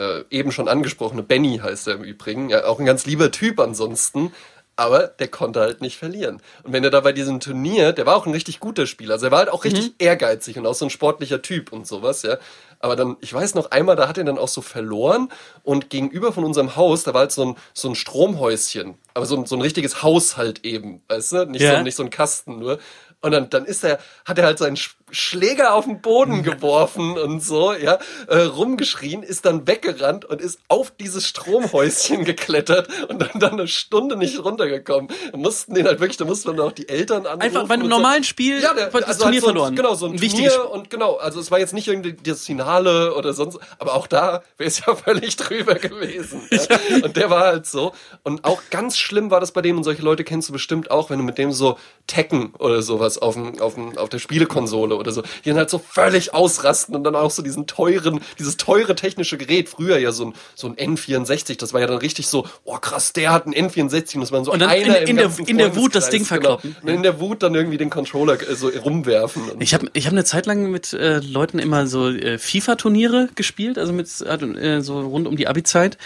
äh, 0.00 0.24
eben 0.30 0.50
schon 0.50 0.66
angesprochene 0.68 1.22
Benny 1.22 1.58
heißt 1.58 1.86
er 1.88 1.94
im 1.96 2.04
Übrigen, 2.04 2.48
ja, 2.48 2.64
auch 2.64 2.78
ein 2.80 2.86
ganz 2.86 3.04
lieber 3.06 3.30
Typ 3.30 3.60
ansonsten, 3.60 4.32
aber 4.76 5.08
der 5.08 5.28
konnte 5.28 5.60
halt 5.60 5.82
nicht 5.82 5.98
verlieren. 5.98 6.40
Und 6.62 6.72
wenn 6.72 6.82
er 6.82 6.90
da 6.90 7.00
bei 7.00 7.12
diesem 7.12 7.38
Turnier, 7.38 7.92
der 7.92 8.06
war 8.06 8.16
auch 8.16 8.24
ein 8.24 8.32
richtig 8.32 8.60
guter 8.60 8.86
Spieler, 8.86 9.14
also 9.14 9.26
er 9.26 9.32
war 9.32 9.40
halt 9.40 9.50
auch 9.50 9.64
richtig 9.64 9.92
ehrgeizig 9.98 10.56
und 10.58 10.66
auch 10.66 10.74
so 10.74 10.86
ein 10.86 10.90
sportlicher 10.90 11.42
Typ 11.42 11.70
und 11.70 11.86
sowas, 11.86 12.22
ja. 12.22 12.38
Aber 12.78 12.96
dann, 12.96 13.18
ich 13.20 13.34
weiß 13.34 13.54
noch 13.56 13.72
einmal, 13.72 13.94
da 13.96 14.08
hat 14.08 14.16
er 14.16 14.24
dann 14.24 14.38
auch 14.38 14.48
so 14.48 14.62
verloren 14.62 15.28
und 15.64 15.90
gegenüber 15.90 16.32
von 16.32 16.44
unserem 16.44 16.76
Haus, 16.76 17.02
da 17.02 17.12
war 17.12 17.20
halt 17.20 17.32
so 17.32 17.44
ein, 17.44 17.56
so 17.74 17.90
ein 17.90 17.94
Stromhäuschen, 17.94 18.94
aber 19.12 19.26
so 19.26 19.36
ein, 19.36 19.44
so 19.44 19.54
ein 19.54 19.60
richtiges 19.60 20.02
Haus 20.02 20.38
halt 20.38 20.64
eben, 20.64 21.02
weißt 21.08 21.32
du? 21.32 21.44
Nicht, 21.46 21.60
Ja. 21.60 21.76
so, 21.76 21.82
nicht 21.82 21.96
so 21.96 22.02
ein 22.02 22.08
Kasten 22.10 22.58
nur. 22.58 22.78
Und 23.20 23.32
dann, 23.32 23.50
dann 23.50 23.66
ist 23.66 23.84
er, 23.84 23.98
hat 24.24 24.38
er 24.38 24.46
halt 24.46 24.56
seinen 24.58 24.78
Schläger 25.12 25.74
auf 25.74 25.84
den 25.84 26.00
Boden 26.00 26.42
geworfen 26.42 27.18
und 27.18 27.42
so, 27.42 27.72
ja, 27.72 27.98
äh, 28.28 28.38
rumgeschrien, 28.42 29.22
ist 29.22 29.44
dann 29.44 29.66
weggerannt 29.66 30.24
und 30.24 30.40
ist 30.40 30.60
auf 30.68 30.92
dieses 30.98 31.26
Stromhäuschen 31.26 32.24
geklettert 32.24 32.88
und 33.08 33.20
dann, 33.20 33.40
dann 33.40 33.52
eine 33.52 33.68
Stunde 33.68 34.16
nicht 34.16 34.44
runtergekommen. 34.44 35.10
Da 35.32 35.38
mussten 35.38 35.74
den 35.74 35.86
halt 35.86 36.00
wirklich, 36.00 36.16
da 36.16 36.24
mussten 36.24 36.48
dann 36.56 36.60
auch 36.60 36.72
die 36.72 36.88
Eltern 36.88 37.26
anrufen. 37.26 37.42
Einfach 37.42 37.68
bei 37.68 37.74
einem 37.74 37.88
normalen 37.88 38.24
Spiel 38.24 38.60
ja, 38.60 38.74
der, 38.74 38.88
das 38.88 39.04
also 39.04 39.22
Turnier 39.22 39.36
halt 39.36 39.40
so 39.40 39.46
verloren. 39.46 39.76
Genau, 39.76 39.94
so 39.94 40.06
ein, 40.06 40.12
ein 40.12 40.18
Turnier 40.18 40.70
und 40.70 40.90
genau, 40.90 41.16
also 41.16 41.40
es 41.40 41.50
war 41.50 41.58
jetzt 41.58 41.74
nicht 41.74 41.88
irgendwie 41.88 42.14
das 42.14 42.44
Finale 42.44 43.14
oder 43.14 43.32
sonst, 43.32 43.58
aber 43.78 43.94
auch 43.94 44.06
da 44.06 44.42
wäre 44.56 44.68
es 44.68 44.80
ja 44.86 44.94
völlig 44.94 45.36
drüber 45.36 45.74
gewesen. 45.74 46.42
Ja. 46.50 47.04
Und 47.04 47.16
der 47.16 47.30
war 47.30 47.40
halt 47.46 47.66
so. 47.66 47.92
Und 48.22 48.44
auch 48.44 48.62
ganz 48.70 48.98
schlimm 48.98 49.30
war 49.30 49.40
das 49.40 49.52
bei 49.52 49.62
dem, 49.62 49.76
und 49.78 49.84
solche 49.84 50.02
Leute 50.02 50.24
kennst 50.24 50.48
du 50.48 50.52
bestimmt 50.52 50.90
auch, 50.90 51.10
wenn 51.10 51.18
du 51.18 51.24
mit 51.24 51.38
dem 51.38 51.52
so 51.52 51.78
Tekken 52.06 52.54
oder 52.58 52.82
sowas 52.82 53.18
auf, 53.18 53.34
dem, 53.34 53.60
auf, 53.60 53.74
dem, 53.74 53.96
auf 53.98 54.08
der 54.08 54.18
Spielekonsole 54.18 54.96
oder 55.00 55.10
so, 55.12 55.22
die 55.44 55.48
dann 55.48 55.56
halt 55.58 55.70
so 55.70 55.78
völlig 55.78 56.32
ausrasten 56.34 56.94
und 56.94 57.02
dann 57.04 57.16
auch 57.16 57.30
so 57.32 57.42
diesen 57.42 57.66
teuren, 57.66 58.20
dieses 58.38 58.56
teure 58.56 58.94
technische 58.94 59.36
Gerät, 59.38 59.68
früher 59.68 59.98
ja 59.98 60.12
so 60.12 60.26
ein, 60.26 60.34
so 60.54 60.68
ein 60.68 60.76
N64, 60.76 61.58
das 61.58 61.72
war 61.72 61.80
ja 61.80 61.86
dann 61.88 61.98
richtig 61.98 62.28
so, 62.28 62.46
oh 62.64 62.76
krass, 62.78 63.12
der 63.12 63.32
hat 63.32 63.46
ein 63.46 63.54
N64 63.54 64.14
und 64.14 64.20
das 64.20 64.30
war 64.32 64.44
so 64.44 64.52
Und 64.52 64.60
dann 64.60 64.70
einer 64.70 64.98
in- 65.00 65.08
in 65.08 65.16
der- 65.16 65.32
in 65.46 65.58
der 65.58 65.74
Wut 65.76 65.94
das 65.94 66.10
Ding 66.10 66.24
verkloppen. 66.24 66.76
Genau. 66.80 66.90
Und 66.92 66.96
in 66.98 67.02
der 67.02 67.18
Wut 67.20 67.42
dann 67.42 67.54
irgendwie 67.54 67.78
den 67.78 67.90
Controller 67.90 68.34
äh, 68.40 68.54
so 68.54 68.68
rumwerfen. 68.68 69.42
Ich 69.60 69.74
habe 69.74 69.88
ich 69.94 70.06
hab 70.06 70.12
eine 70.12 70.24
Zeit 70.24 70.46
lang 70.46 70.70
mit 70.70 70.92
äh, 70.92 71.18
Leuten 71.18 71.58
immer 71.58 71.86
so 71.86 72.08
äh, 72.10 72.38
FIFA-Turniere 72.38 73.28
gespielt, 73.34 73.78
also 73.78 73.92
mit 73.92 74.08
äh, 74.20 74.80
so 74.82 75.00
rund 75.00 75.26
um 75.26 75.36
die 75.36 75.48
Abi-Zeit. 75.48 75.98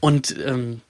Und 0.00 0.36
ähm, 0.44 0.80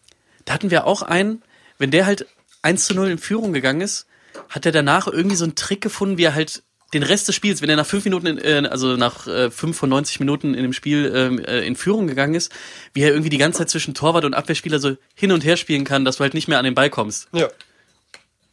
da 0.44 0.54
hatten 0.54 0.70
wir 0.70 0.86
auch 0.86 1.02
einen, 1.02 1.42
wenn 1.78 1.90
der 1.90 2.06
halt 2.06 2.26
1 2.62 2.86
zu 2.86 2.94
0 2.94 3.10
in 3.10 3.18
Führung 3.18 3.52
gegangen 3.52 3.80
ist, 3.80 4.06
hat 4.48 4.66
er 4.66 4.72
danach 4.72 5.06
irgendwie 5.06 5.36
so 5.36 5.44
einen 5.44 5.54
Trick 5.54 5.80
gefunden, 5.80 6.18
wie 6.18 6.24
er 6.24 6.34
halt 6.34 6.62
den 6.94 7.02
Rest 7.02 7.28
des 7.28 7.34
Spiels, 7.34 7.60
wenn 7.60 7.68
er 7.68 7.76
nach 7.76 7.86
fünf 7.86 8.04
Minuten, 8.04 8.26
in, 8.26 8.38
äh, 8.38 8.68
also 8.68 8.96
nach 8.96 9.26
äh, 9.26 9.50
fünf 9.50 9.76
von 9.76 9.90
90 9.90 10.20
Minuten 10.20 10.54
in 10.54 10.62
dem 10.62 10.72
Spiel 10.72 11.12
ähm, 11.14 11.38
äh, 11.40 11.66
in 11.66 11.76
Führung 11.76 12.06
gegangen 12.06 12.34
ist, 12.34 12.50
wie 12.94 13.02
er 13.02 13.10
irgendwie 13.10 13.30
die 13.30 13.38
ganze 13.38 13.58
Zeit 13.58 13.70
zwischen 13.70 13.94
Torwart 13.94 14.24
und 14.24 14.34
Abwehrspieler 14.34 14.78
so 14.78 14.96
hin 15.14 15.32
und 15.32 15.44
her 15.44 15.56
spielen 15.56 15.84
kann, 15.84 16.04
dass 16.04 16.16
du 16.16 16.20
halt 16.22 16.34
nicht 16.34 16.48
mehr 16.48 16.58
an 16.58 16.64
den 16.64 16.74
Ball 16.74 16.88
kommst. 16.90 17.28
Ja. 17.32 17.48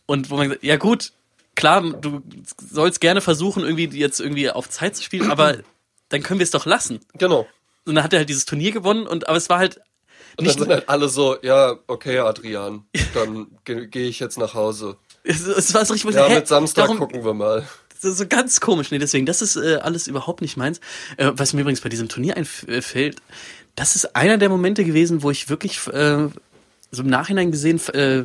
Und 0.05 0.29
wo 0.29 0.35
man 0.37 0.49
sagt, 0.49 0.63
ja 0.63 0.75
gut, 0.77 1.11
klar, 1.55 1.81
du 1.81 2.21
sollst 2.71 2.99
gerne 2.99 3.21
versuchen, 3.21 3.63
irgendwie 3.63 3.85
jetzt 3.97 4.19
irgendwie 4.19 4.49
auf 4.49 4.69
Zeit 4.69 4.95
zu 4.95 5.03
spielen, 5.03 5.31
aber 5.31 5.57
dann 6.09 6.23
können 6.23 6.39
wir 6.39 6.43
es 6.43 6.51
doch 6.51 6.65
lassen. 6.65 6.99
Genau. 7.17 7.47
Und 7.85 7.95
dann 7.95 8.03
hat 8.03 8.13
er 8.13 8.19
halt 8.19 8.29
dieses 8.29 8.45
Turnier 8.45 8.71
gewonnen 8.71 9.07
und 9.07 9.27
aber 9.27 9.37
es 9.37 9.49
war 9.49 9.59
halt 9.59 9.77
Und 10.37 10.45
nicht 10.45 10.55
dann 10.59 10.63
sind 10.65 10.73
halt 10.73 10.89
alle 10.89 11.07
so, 11.07 11.37
ja, 11.41 11.75
okay, 11.87 12.19
Adrian, 12.19 12.85
dann 13.13 13.47
gehe 13.63 13.87
geh 13.87 14.07
ich 14.07 14.19
jetzt 14.19 14.37
nach 14.37 14.53
Hause. 14.53 14.97
es, 15.23 15.41
es 15.45 15.73
war 15.73 15.85
so 15.85 15.93
richtig, 15.93 16.13
Ja, 16.15 16.27
hä, 16.27 16.35
mit 16.35 16.47
Samstag 16.47 16.85
darum- 16.85 16.99
gucken 16.99 17.23
wir 17.23 17.33
mal. 17.33 17.67
So, 18.01 18.11
so 18.11 18.27
ganz 18.27 18.59
komisch. 18.59 18.91
Nee, 18.91 18.97
deswegen, 18.97 19.25
das 19.25 19.41
ist 19.41 19.55
äh, 19.55 19.75
alles 19.75 20.07
überhaupt 20.07 20.41
nicht 20.41 20.57
meins. 20.57 20.79
Äh, 21.17 21.31
was 21.35 21.53
mir 21.53 21.61
übrigens 21.61 21.81
bei 21.81 21.89
diesem 21.89 22.09
Turnier 22.09 22.35
einfällt, 22.35 23.17
das 23.75 23.95
ist 23.95 24.15
einer 24.15 24.37
der 24.37 24.49
Momente 24.49 24.83
gewesen, 24.83 25.23
wo 25.23 25.31
ich 25.31 25.49
wirklich 25.49 25.85
äh, 25.87 26.27
so 26.91 27.03
im 27.03 27.09
Nachhinein 27.09 27.51
gesehen, 27.51 27.79
äh, 27.93 28.23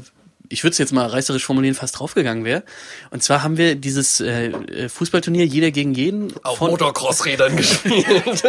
ich 0.49 0.63
würde 0.63 0.73
es 0.73 0.79
jetzt 0.79 0.93
mal 0.93 1.07
reißerisch 1.07 1.45
formulieren, 1.45 1.75
fast 1.75 1.99
draufgegangen 1.99 2.45
wäre. 2.45 2.63
Und 3.11 3.23
zwar 3.23 3.43
haben 3.43 3.57
wir 3.57 3.75
dieses 3.75 4.21
äh, 4.21 4.47
äh, 4.47 4.89
Fußballturnier 4.89 5.45
jeder 5.45 5.71
gegen 5.71 5.93
jeden 5.95 6.33
Auf 6.45 6.61
Motocross-Rädern 6.61 7.57
gespielt. 7.57 8.45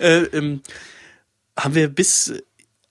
äh, 0.00 0.22
ähm, 0.32 0.60
haben 1.56 1.74
wir 1.74 1.88
bis 1.88 2.34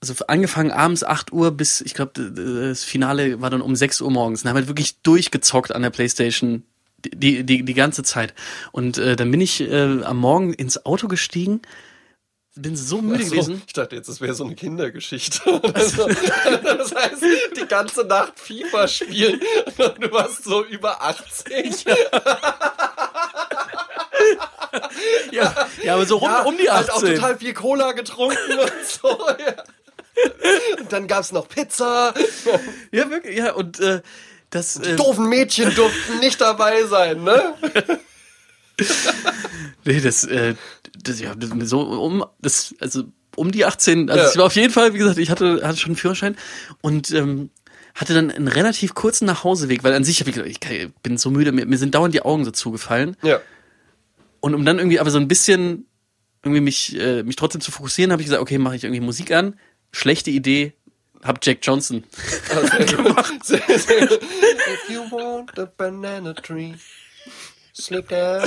also 0.10 0.26
angefangen 0.28 0.72
abends 0.72 1.04
8 1.04 1.32
Uhr 1.32 1.52
bis 1.52 1.82
ich 1.82 1.94
glaube 1.94 2.12
das 2.20 2.84
Finale 2.84 3.42
war 3.42 3.50
dann 3.50 3.62
um 3.62 3.76
6 3.76 4.02
Uhr 4.02 4.12
morgens. 4.12 4.44
Und 4.44 4.50
haben 4.50 4.58
halt 4.58 4.68
wirklich 4.68 5.02
durchgezockt 5.02 5.74
an 5.74 5.82
der 5.82 5.90
Playstation 5.90 6.64
die 7.00 7.44
die 7.44 7.64
die 7.64 7.74
ganze 7.74 8.04
Zeit. 8.04 8.34
Und 8.72 8.98
äh, 8.98 9.16
dann 9.16 9.32
bin 9.32 9.42
ich 9.42 9.62
äh, 9.62 10.04
am 10.04 10.18
Morgen 10.18 10.54
ins 10.54 10.86
Auto 10.86 11.08
gestiegen, 11.08 11.62
bin 12.56 12.76
so 12.76 13.02
müde 13.02 13.24
so, 13.24 13.32
gewesen. 13.32 13.62
ich 13.66 13.74
dachte 13.74 13.96
jetzt, 13.96 14.08
das 14.08 14.22
wäre 14.22 14.34
so 14.34 14.46
eine 14.46 14.56
Kindergeschichte. 14.56 15.42
Also, 15.74 16.08
das 16.64 16.94
heißt, 16.94 17.24
die 17.58 17.66
ganze 17.66 18.04
Nacht 18.06 18.40
FIFA 18.40 18.88
spielen 18.88 19.42
und 19.78 20.04
du 20.04 20.12
warst 20.12 20.44
so 20.44 20.64
über 20.66 21.02
80. 21.02 21.86
Ja, 25.32 25.68
ja, 25.84 25.94
aber 25.96 26.06
so 26.06 26.18
rum, 26.18 26.32
um 26.46 26.58
die 26.58 26.70
Halt 26.70 26.92
auch 26.92 26.98
18. 26.98 27.16
total 27.16 27.38
viel 27.38 27.54
Cola 27.54 27.92
getrunken 27.94 28.60
und 28.60 28.72
so. 28.88 29.10
Ja. 29.28 29.64
Und 30.80 30.92
dann 30.92 31.08
gab's 31.08 31.32
noch 31.32 31.48
Pizza. 31.50 32.14
Ja, 32.92 33.10
wirklich, 33.10 33.38
ja, 33.38 33.54
und 33.54 33.80
äh, 33.80 34.02
das 34.50 34.76
Die 34.76 34.90
äh, 34.92 34.96
doofen 34.96 35.28
Mädchen 35.30 35.74
durften 35.76 36.20
nicht 36.20 36.40
dabei 36.40 36.84
sein, 36.86 37.24
ne? 37.24 37.56
Nee, 39.86 40.00
das, 40.00 40.24
äh, 40.24 40.56
das, 41.04 41.20
ja, 41.20 41.36
das, 41.36 41.50
so 41.70 41.82
um, 41.82 42.26
das, 42.40 42.74
also 42.80 43.04
um 43.36 43.52
die 43.52 43.66
18, 43.66 44.10
also 44.10 44.24
Ja. 44.24 44.30
ich 44.32 44.38
war 44.38 44.46
auf 44.46 44.56
jeden 44.56 44.72
Fall, 44.74 44.94
wie 44.94 44.98
gesagt, 45.00 45.18
ich 45.18 45.30
hatte, 45.30 45.62
hatte 45.68 45.78
schon 45.78 45.90
einen 45.92 45.96
Führerschein 45.98 46.36
und 46.82 47.12
ähm, 47.12 47.50
hatte 47.96 48.14
dann 48.14 48.32
einen 48.32 48.48
relativ 48.48 48.94
kurzen 48.96 49.26
Nachhauseweg, 49.26 49.84
weil 49.84 49.94
an 49.94 50.04
sich 50.04 50.22
ich 50.22 50.26
gesagt, 50.28 50.48
ich 50.50 50.60
kann- 50.60 50.94
bin 51.04 51.18
so 51.18 51.30
müde, 51.30 51.52
mir, 51.52 51.66
mir 51.66 51.78
sind 51.78 51.94
dauernd 51.96 52.14
die 52.14 52.22
Augen 52.22 52.46
so 52.46 52.52
zugefallen. 52.52 53.18
Ja. 53.22 53.40
Und 54.40 54.56
um 54.56 54.66
dann 54.66 54.78
irgendwie 54.78 55.00
aber 55.00 55.12
so 55.12 55.18
ein 55.20 55.28
bisschen 55.28 55.86
irgendwie 56.44 56.62
mich, 56.62 57.00
äh, 57.00 57.24
mich 57.24 57.36
trotzdem 57.36 57.62
zu 57.62 57.72
fokussieren, 57.72 58.12
habe 58.12 58.22
ich 58.22 58.28
gesagt, 58.28 58.42
okay, 58.42 58.58
mache 58.58 58.76
ich 58.76 58.84
irgendwie 58.84 59.00
Musik 59.02 59.32
an. 59.32 59.58
Schlechte 59.94 60.32
Idee, 60.32 60.74
hab 61.24 61.40
Jack 61.46 61.60
Johnson. 61.62 62.04
gemacht. 62.88 63.34
If 63.50 64.90
you 64.90 65.04
want 65.12 65.58
a 65.58 65.66
banana 65.66 66.34
tree, 66.34 66.74
sleep 67.74 68.10
down. 68.10 68.44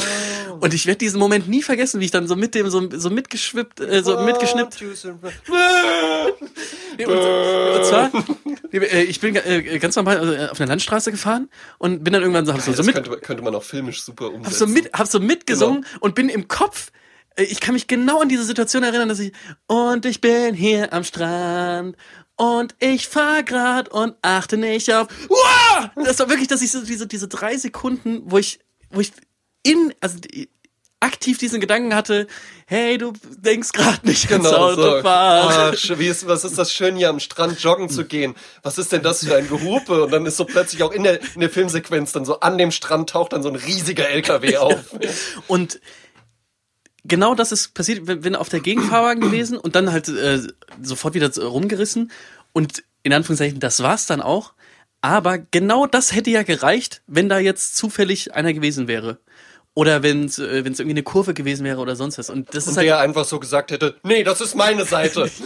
Und 0.61 0.75
ich 0.75 0.87
werde 0.87 0.99
diesen 0.99 1.19
Moment 1.21 1.49
nie 1.49 1.63
vergessen, 1.63 2.01
wie 2.01 2.07
ich 2.07 2.11
dann 2.11 2.27
so 2.27 2.35
mit 2.37 2.55
dem 2.57 2.69
so, 2.69 2.89
so 2.91 3.11
mitgeschwippt, 3.11 3.81
äh, 3.81 4.03
so 4.03 4.21
mitgeschnippt 4.23 4.81
Nee, 6.99 7.07
und, 7.07 7.17
und 7.17 7.85
zwar, 7.85 8.11
äh, 8.73 9.03
ich 9.05 9.21
bin 9.21 9.37
äh, 9.37 9.79
ganz 9.79 9.95
normal 9.97 10.19
also, 10.19 10.33
äh, 10.33 10.49
auf 10.49 10.61
einer 10.61 10.69
Landstraße 10.69 11.13
gefahren 11.13 11.49
und 11.79 12.03
bin 12.03 12.13
dann 12.13 12.23
irgendwann 12.23 12.45
so, 12.45 12.53
hab 12.55 12.61
so, 12.61 12.73
so 12.73 12.79
Das 12.79 12.87
mit, 12.87 12.95
könnte, 12.97 13.19
könnte 13.19 13.43
man 13.45 13.55
auch 13.55 13.63
filmisch 13.63 14.03
super 14.03 14.27
umsetzen. 14.33 14.47
hab 14.47 14.53
so 14.53 14.67
mit, 14.67 14.93
hab 14.93 15.07
so 15.07 15.21
mitgesungen 15.21 15.87
und 16.01 16.15
bin 16.17 16.29
im 16.29 16.49
Kopf. 16.49 16.91
Äh, 17.37 17.45
Ich 17.45 17.61
kann 17.61 17.75
mich 17.75 17.87
genau 17.87 18.21
an 18.21 18.29
diese 18.29 18.45
Situation 18.45 18.83
erinnern, 18.83 19.09
dass 19.09 19.19
ich 19.21 19.33
und 19.67 20.05
ich 20.07 20.21
bin 20.21 20.55
hier 20.55 20.93
am 20.93 21.05
Strand 21.05 21.97
und 22.37 22.75
ich 22.81 23.09
fahr 23.09 23.43
grad 23.43 23.89
und 23.89 24.15
achte 24.23 24.57
nicht 24.57 24.93
auf. 24.93 25.09
Uah! 25.29 25.91
Das 26.05 26.19
war 26.19 26.29
wirklich, 26.29 26.49
dass 26.49 26.63
ich 26.63 26.71
so 26.71 26.85
diese 26.85 27.07
diese 27.07 27.29
drei 27.29 27.57
Sekunden, 27.57 28.23
wo 28.27 28.39
ich 28.39 28.59
wo 28.91 29.01
ich 29.01 29.13
in 29.63 29.95
also 30.01 30.19
aktiv 31.01 31.37
diesen 31.39 31.61
Gedanken 31.61 31.95
hatte, 31.95 32.27
hey, 32.67 32.97
du 32.99 33.13
denkst 33.39 33.73
gerade 33.73 34.07
nicht 34.07 34.29
Genau, 34.29 34.51
Auto 34.51 34.83
so. 34.97 35.03
fahren. 35.03 35.75
Ah, 35.75 35.99
wie 35.99 36.07
ist, 36.09 36.27
was 36.27 36.45
ist 36.45 36.57
das 36.57 36.73
schön, 36.73 36.97
hier 36.97 37.11
am 37.11 37.21
Strand 37.21 37.61
joggen 37.61 37.91
zu 37.91 38.05
gehen? 38.07 38.35
Was 38.63 38.79
ist 38.79 38.93
denn 38.93 39.03
das 39.03 39.25
für 39.25 39.37
ein 39.37 39.47
Gehupe? 39.49 40.05
Und 40.05 40.11
dann 40.11 40.25
ist 40.25 40.37
so 40.39 40.45
plötzlich 40.47 40.83
auch 40.83 40.93
in 40.93 41.03
der, 41.03 41.21
in 41.35 41.41
der 41.41 41.51
Filmsequenz 41.51 42.13
dann 42.13 42.25
so 42.25 42.41
an 42.41 42.57
dem 42.57 42.71
Strand 42.71 43.11
taucht 43.11 43.35
dann 43.35 43.43
so 43.43 43.51
ein 43.51 43.57
riesiger 43.57 44.09
LKW 44.09 44.57
auf. 44.57 44.97
Und 45.47 45.81
genau 47.07 47.35
das 47.35 47.53
ist 47.53 47.75
passiert, 47.75 48.07
wenn 48.07 48.25
wenn 48.25 48.37
auf 48.37 48.49
der 48.49 48.61
Gegenfahrwagen 48.61 49.21
gewesen 49.23 49.57
und 49.59 49.75
dann 49.75 49.93
halt 49.93 50.09
äh, 50.09 50.41
sofort 50.83 51.15
wieder 51.15 51.31
rumgerissen. 51.37 52.11
Und 52.53 52.85
in 53.03 53.13
Anführungszeichen, 53.13 53.61
das 53.61 53.83
war's 53.83 54.07
dann 54.07 54.21
auch. 54.21 54.55
Aber 55.01 55.39
genau 55.39 55.87
das 55.87 56.15
hätte 56.15 56.31
ja 56.31 56.43
gereicht, 56.43 57.03
wenn 57.07 57.29
da 57.29 57.39
jetzt 57.39 57.77
zufällig 57.77 58.35
einer 58.35 58.53
gewesen 58.53 58.89
wäre. 58.89 59.19
Oder 59.75 60.03
wenn 60.03 60.25
es 60.25 60.39
äh, 60.39 60.65
wenn's 60.65 60.81
irgendwie 60.81 60.95
eine 60.95 61.03
Kurve 61.03 61.35
gewesen 61.35 61.65
wäre 61.65 61.81
oder 61.81 61.97
sonst 61.97 62.17
was. 62.17 62.31
Und 62.31 62.49
das 62.55 62.65
ist 62.65 62.71
Und 62.71 62.77
halt. 62.79 62.87
der 62.87 62.99
einfach 62.99 63.27
so 63.27 63.39
gesagt 63.39 63.71
hätte, 63.71 63.97
nee, 64.03 64.25
das 64.25 64.41
ist 64.41 64.55
meine 64.55 64.85
Seite. 64.85 65.31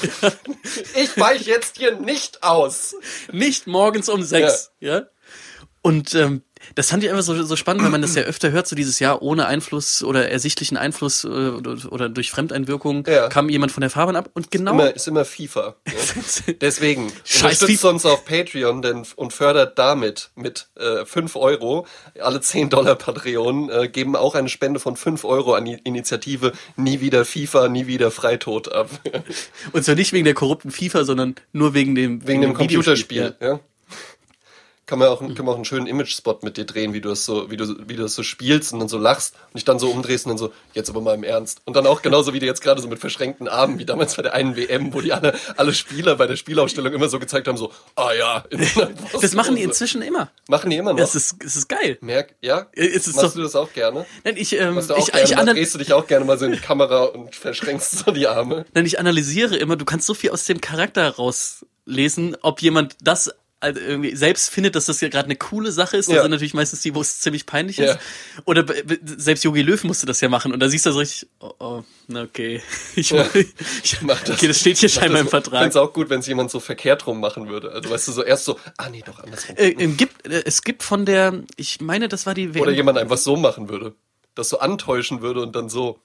Ich 0.94 1.18
weich 1.18 1.46
jetzt 1.46 1.78
hier 1.78 1.96
nicht 1.96 2.44
aus. 2.44 2.94
Nicht 3.32 3.66
morgens 3.66 4.08
um 4.08 4.22
sechs, 4.22 4.70
ja. 4.78 5.06
Und 5.82 6.14
ähm, 6.14 6.42
das 6.74 6.90
fand 6.90 7.02
ich 7.04 7.10
einfach 7.10 7.22
so, 7.22 7.42
so 7.42 7.56
spannend, 7.56 7.82
weil 7.82 7.90
man 7.90 8.02
das 8.02 8.14
ja 8.14 8.22
öfter 8.22 8.50
hört, 8.52 8.66
so 8.66 8.76
dieses 8.76 8.98
Jahr 8.98 9.22
ohne 9.22 9.46
Einfluss 9.46 10.02
oder 10.02 10.28
ersichtlichen 10.30 10.76
Einfluss 10.76 11.24
äh, 11.24 11.28
oder, 11.28 11.76
oder 11.90 12.08
durch 12.08 12.30
Fremdeinwirkung 12.30 13.04
Ja. 13.08 13.28
kam 13.28 13.48
jemand 13.48 13.72
von 13.72 13.80
der 13.80 13.90
Fahrbahn 13.90 14.16
ab 14.16 14.30
und 14.34 14.50
genau 14.50 14.72
Immer, 14.72 14.94
ist 14.94 15.08
immer 15.08 15.24
FIFA. 15.24 15.76
Ja. 15.86 16.54
Deswegen 16.60 17.12
Scheiß 17.24 17.42
unterstützt 17.62 17.80
FIFA. 17.80 17.88
uns 17.90 18.06
auf 18.06 18.24
Patreon 18.24 18.82
denn, 18.82 19.04
und 19.16 19.32
fördert 19.32 19.78
damit 19.78 20.30
mit 20.34 20.68
äh, 20.76 21.04
5 21.04 21.36
Euro. 21.36 21.86
Alle 22.20 22.40
10 22.40 22.70
Dollar 22.70 22.94
Patreon 22.96 23.70
äh, 23.70 23.88
geben 23.88 24.16
auch 24.16 24.34
eine 24.34 24.48
Spende 24.48 24.80
von 24.80 24.96
5 24.96 25.24
Euro 25.24 25.54
an 25.54 25.64
die 25.64 25.74
Initiative 25.84 26.52
Nie 26.76 27.00
wieder 27.00 27.24
FIFA, 27.24 27.68
nie 27.68 27.86
wieder 27.86 28.10
Freitod 28.10 28.72
ab. 28.72 28.90
und 29.72 29.84
zwar 29.84 29.94
nicht 29.94 30.12
wegen 30.12 30.24
der 30.24 30.34
korrupten 30.34 30.70
FIFA, 30.70 31.04
sondern 31.04 31.34
nur 31.52 31.74
wegen 31.74 31.94
dem 31.94 32.26
Wegen 32.26 32.42
dem 32.42 32.50
Videospiel, 32.58 33.30
Computerspiel. 33.30 33.36
Ja. 33.40 33.60
Kann 34.90 34.98
man 34.98 35.06
auch, 35.06 35.20
kann 35.20 35.36
man 35.44 35.50
auch 35.50 35.54
einen 35.54 35.64
schönen 35.64 35.86
Image-Spot 35.86 36.40
mit 36.42 36.56
dir 36.56 36.64
drehen, 36.64 36.92
wie 36.92 37.00
du 37.00 37.10
das 37.10 37.24
so, 37.24 37.48
wie 37.48 37.56
du, 37.56 37.76
wie 37.86 37.94
du 37.94 38.02
das 38.02 38.14
so 38.16 38.24
spielst 38.24 38.72
und 38.72 38.80
dann 38.80 38.88
so 38.88 38.98
lachst 38.98 39.36
und 39.46 39.54
dich 39.54 39.64
dann 39.64 39.78
so 39.78 39.88
umdrehst 39.88 40.26
und 40.26 40.30
dann 40.30 40.38
so, 40.38 40.52
jetzt 40.74 40.90
aber 40.90 41.00
mal 41.00 41.14
im 41.14 41.22
Ernst. 41.22 41.60
Und 41.64 41.76
dann 41.76 41.86
auch 41.86 42.02
genauso 42.02 42.34
wie 42.34 42.40
du 42.40 42.46
jetzt 42.46 42.60
gerade 42.60 42.82
so 42.82 42.88
mit 42.88 42.98
verschränkten 42.98 43.46
Armen, 43.46 43.78
wie 43.78 43.84
damals 43.84 44.16
bei 44.16 44.22
der 44.22 44.34
einen 44.34 44.56
WM, 44.56 44.92
wo 44.92 45.00
die 45.00 45.12
alle, 45.12 45.38
alle 45.56 45.72
Spieler 45.74 46.16
bei 46.16 46.26
der 46.26 46.34
Spielausstellung 46.34 46.92
immer 46.92 47.08
so 47.08 47.20
gezeigt 47.20 47.46
haben, 47.46 47.56
so, 47.56 47.70
ah 47.94 48.10
ja. 48.18 48.44
Das 49.22 49.32
machen 49.34 49.54
die 49.54 49.62
inzwischen 49.62 50.02
immer. 50.02 50.28
Machen 50.48 50.70
die 50.70 50.76
immer 50.76 50.90
noch. 50.92 50.98
Das 50.98 51.14
ist, 51.14 51.36
es 51.44 51.54
ist 51.54 51.68
geil. 51.68 51.96
Merk, 52.00 52.34
ja? 52.40 52.66
Es 52.72 53.06
ist 53.06 53.14
Machst 53.14 53.28
doch- 53.28 53.34
du 53.34 53.42
das 53.42 53.54
auch 53.54 53.72
gerne? 53.72 54.06
Nein, 54.24 54.34
ich, 54.36 54.58
ähm, 54.58 54.74
Machst 54.74 54.90
du 54.90 54.94
auch 54.94 54.98
ich, 54.98 55.12
gerne? 55.12 55.22
ich, 55.24 55.30
Dann 55.36 55.46
drehst 55.46 55.72
du 55.72 55.78
dich 55.78 55.92
auch 55.92 56.08
gerne 56.08 56.24
mal 56.24 56.36
so 56.36 56.46
in 56.46 56.52
die 56.52 56.58
Kamera 56.58 57.04
und 57.04 57.36
verschränkst 57.36 57.92
so 58.04 58.10
die 58.10 58.26
Arme. 58.26 58.64
nein, 58.74 58.86
ich 58.86 58.98
analysiere 58.98 59.56
immer, 59.56 59.76
du 59.76 59.84
kannst 59.84 60.08
so 60.08 60.14
viel 60.14 60.30
aus 60.30 60.46
dem 60.46 60.60
Charakter 60.60 61.14
rauslesen, 61.14 62.36
ob 62.42 62.60
jemand 62.60 62.96
das 63.02 63.30
also 63.60 63.78
irgendwie 63.78 64.16
selbst 64.16 64.48
findet, 64.50 64.74
dass 64.74 64.86
das 64.86 65.00
ja 65.02 65.08
gerade 65.08 65.26
eine 65.26 65.36
coole 65.36 65.70
Sache 65.70 65.96
ist. 65.98 66.08
Das 66.08 66.16
Ja. 66.16 66.22
sind 66.22 66.30
natürlich 66.30 66.54
meistens 66.54 66.80
die, 66.80 66.94
wo 66.94 67.00
es 67.02 67.20
ziemlich 67.20 67.44
peinlich 67.46 67.76
Ja. 67.76 67.92
ist. 67.92 67.98
Oder 68.46 68.64
selbst 69.04 69.44
Yogi 69.44 69.62
Löw 69.62 69.82
musste 69.84 70.06
das 70.06 70.20
ja 70.22 70.28
machen. 70.28 70.52
Und 70.52 70.60
da 70.60 70.68
siehst 70.68 70.86
du 70.86 70.92
so 70.92 70.98
richtig, 70.98 71.28
oh, 71.40 71.52
oh 71.58 71.82
okay. 72.14 72.62
Ich, 72.96 73.12
ich, 73.12 74.02
Mach 74.02 74.20
das. 74.22 74.36
okay, 74.36 74.48
das 74.48 74.60
steht 74.60 74.78
hier 74.78 74.88
scheinbar 74.88 75.20
im 75.20 75.26
das- 75.26 75.30
Vertrag. 75.30 75.60
find's 75.62 75.76
auch 75.76 75.92
gut, 75.92 76.08
wenn 76.10 76.20
es 76.20 76.26
jemand 76.26 76.50
so 76.50 76.58
verkehrt 76.58 77.06
rum 77.06 77.20
machen 77.20 77.48
würde. 77.48 77.70
Also 77.72 77.90
weißt 77.90 78.08
du, 78.08 78.12
so 78.12 78.22
erst 78.22 78.46
so, 78.46 78.58
ah 78.78 78.88
nee, 78.88 79.02
doch 79.04 79.18
andersrum. 79.22 79.56
Äh, 79.56 79.70
ähm, 79.70 79.96
gibt, 79.96 80.26
äh, 80.26 80.42
es 80.46 80.62
gibt 80.62 80.82
von 80.82 81.04
der, 81.04 81.42
ich 81.56 81.80
meine, 81.80 82.08
das 82.08 82.26
war 82.26 82.34
die 82.34 82.54
WM. 82.54 82.62
Oder 82.62 82.72
jemand 82.72 82.98
einfach 82.98 83.18
so 83.18 83.36
machen 83.36 83.68
würde. 83.68 83.94
Das 84.34 84.48
so 84.48 84.58
antäuschen 84.60 85.20
würde 85.22 85.42
und 85.42 85.54
dann 85.54 85.68
so. 85.68 86.00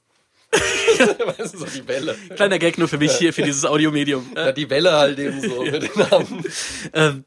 Weißt 0.51 1.53
du, 1.53 1.57
so 1.59 1.65
die 1.65 1.87
Welle. 1.87 2.15
Kleiner 2.35 2.59
Gag 2.59 2.77
nur 2.77 2.87
für 2.87 2.97
mich 2.97 3.11
hier, 3.13 3.33
für 3.33 3.41
dieses 3.43 3.65
Audiomedium. 3.65 4.25
Ja, 4.35 4.51
die 4.51 4.69
Welle 4.69 4.93
halt 4.93 5.19
eben 5.19 5.41
so 5.41 5.63
mit 5.63 5.83
den 5.83 6.01
Armen. 6.01 6.45
Ähm, 6.93 7.23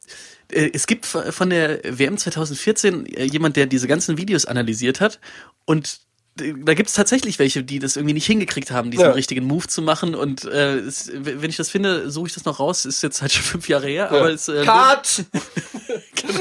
äh, 0.51 0.71
es 0.73 0.87
gibt 0.87 1.05
von 1.05 1.51
der 1.51 1.81
WM 1.85 2.17
2014 2.17 3.07
äh, 3.07 3.25
jemand, 3.25 3.57
der 3.57 3.67
diese 3.67 3.87
ganzen 3.87 4.17
Videos 4.17 4.47
analysiert 4.47 5.01
hat 5.01 5.21
und 5.67 6.01
da 6.41 6.75
gibt 6.75 6.89
es 6.89 6.95
tatsächlich 6.95 7.39
welche, 7.41 7.65
die 7.65 7.81
das 7.81 7.97
irgendwie 7.97 8.15
nicht 8.15 8.27
hingekriegt 8.27 8.71
haben, 8.71 8.91
diesen 8.93 9.07
Ja. 9.07 9.11
richtigen 9.11 9.45
Move 9.45 9.67
zu 9.67 9.83
machen. 9.83 10.15
Und 10.15 10.45
äh, 10.45 10.77
es, 10.77 11.11
wenn 11.13 11.51
ich 11.51 11.57
das 11.57 11.69
finde, 11.69 12.11
suche 12.11 12.29
ich 12.29 12.35
das 12.35 12.45
noch 12.45 12.61
raus. 12.61 12.85
Ist 12.85 13.03
jetzt 13.03 13.21
halt 13.23 13.33
schon 13.33 13.43
fünf 13.43 13.69
Jahre 13.69 13.89
her, 13.89 14.11
aber 14.13 14.31
es 14.31 14.49
äh, 14.49 14.63
Cut! 14.65 15.25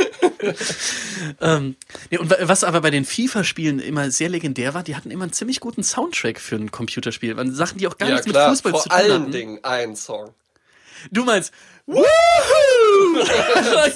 Ähm, 1.42 1.76
nee, 2.10 2.18
und 2.18 2.30
wa- 2.30 2.38
was 2.42 2.64
aber 2.64 2.82
bei 2.82 2.90
den 2.92 3.04
FIFA-Spielen 3.06 3.80
immer 3.80 4.12
sehr 4.12 4.30
legendär 4.30 4.74
war, 4.74 4.84
die 4.84 4.96
hatten 4.96 5.12
immer 5.12 5.24
einen 5.26 5.34
ziemlich 5.34 5.60
guten 5.60 5.84
Soundtrack 5.84 6.40
für 6.40 6.56
ein 6.56 6.72
Computerspiel. 6.72 7.34
Man 7.36 7.54
Sachen, 7.54 7.80
die 7.80 7.88
auch 7.88 7.98
gar 7.98 8.08
Ja 8.10 8.16
nichts 8.16 8.30
klar, 8.30 8.50
mit 8.50 8.58
Fußball 8.58 8.72
vor 8.72 8.82
zu 8.84 8.90
tun 8.90 8.98
allen 8.98 9.22
hatten. 9.24 9.32
Dingen 9.32 9.60
ein 9.64 9.96
Song. 9.96 10.34
Du 11.12 11.24
meinst, 11.26 11.52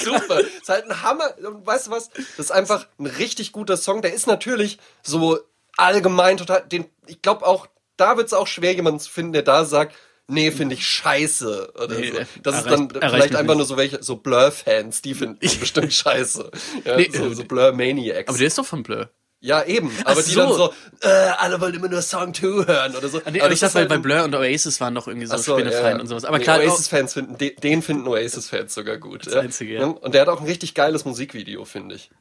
Super. 0.04 0.40
ist 0.62 0.70
halt 0.70 0.86
ein 0.90 1.02
Hammer. 1.04 1.34
Und 1.46 1.66
Weißt 1.66 1.88
du 1.88 1.92
was? 1.92 2.10
Das 2.10 2.46
ist 2.48 2.52
einfach 2.52 2.88
ein 3.00 3.06
richtig 3.06 3.52
guter 3.52 3.78
Song. 3.78 4.02
Der 4.02 4.14
ist 4.14 4.28
natürlich 4.28 4.78
so 5.04 5.40
allgemein 5.78 6.38
total. 6.38 6.64
Den, 6.68 6.86
ich 7.08 7.22
glaube 7.22 7.46
auch, 7.46 7.68
da 7.98 8.18
wird 8.18 8.28
es 8.28 8.34
auch 8.34 8.48
schwer, 8.48 8.74
jemanden 8.74 9.00
zu 9.00 9.10
finden, 9.10 9.34
der 9.34 9.44
da 9.44 9.66
sagt, 9.66 9.96
nee, 10.32 10.52
finde 10.52 10.76
ich 10.76 10.86
scheiße. 10.88 11.74
Oder 11.76 11.96
Nee, 12.00 12.12
so. 12.12 12.18
äh, 12.20 12.26
Das 12.44 12.58
ist 12.58 12.68
dann 12.70 12.90
vielleicht 12.90 13.36
einfach 13.36 13.54
nicht. 13.54 13.58
nur 13.58 13.66
so 13.66 13.78
welche, 13.78 14.02
so 14.04 14.16
Blur-Fans, 14.18 15.02
die 15.02 15.14
finden 15.14 15.38
das 15.42 15.56
bestimmt 15.60 15.94
scheiße. 15.94 16.50
Ja, 16.86 16.98
Nee, 16.98 17.10
so, 17.14 17.26
äh, 17.28 17.36
so 17.36 17.44
Blur-Maniacs. 17.44 18.30
aber 18.30 18.38
der 18.38 18.48
ist 18.48 18.58
doch 18.58 18.66
von 18.66 18.84
Blur. 18.84 19.10
Ja, 19.44 19.64
eben. 19.64 19.92
Aber 20.06 20.22
die 20.22 20.30
so. 20.30 20.40
dann 20.40 20.54
so, 20.54 20.74
äh, 21.02 21.08
alle 21.10 21.60
wollen 21.60 21.74
immer 21.74 21.88
nur 21.88 22.04
Song 22.04 22.32
2 22.32 22.46
hören 22.68 22.96
oder 22.96 23.08
so. 23.10 23.18
Ah, 23.26 23.32
nee, 23.32 23.40
Aber 23.40 23.46
aber 23.46 23.54
ich 23.56 23.60
dachte, 23.60 23.74
bei 23.74 23.80
halt 23.82 23.92
ein- 23.92 24.02
Blur 24.04 24.24
und 24.24 24.36
Oasis 24.36 24.80
waren 24.80 24.94
doch 24.94 25.08
irgendwie 25.08 25.26
so, 25.26 25.36
so, 25.38 25.54
Spinnefeind 25.58 25.96
ja. 25.96 26.00
und 26.02 26.06
sowas. 26.08 26.26
Aber 26.26 26.38
Nee, 26.38 26.44
klar, 26.44 26.60
Oasis-Fans 26.60 27.14
finden, 27.14 27.38
de- 27.40 27.56
den 27.60 27.82
finden 27.82 28.08
Oasis-Fans 28.08 28.72
sogar 28.74 28.98
gut. 28.98 29.26
Das 29.26 29.34
Einzige, 29.34 29.74
ja. 29.74 29.86
Und 29.86 30.14
der 30.14 30.22
hat 30.22 30.28
auch 30.30 30.42
ein 30.42 30.46
richtig 30.46 30.76
geiles 30.76 31.06
Musikvideo, 31.06 31.66
finde 31.66 31.96
ich. 31.96 32.12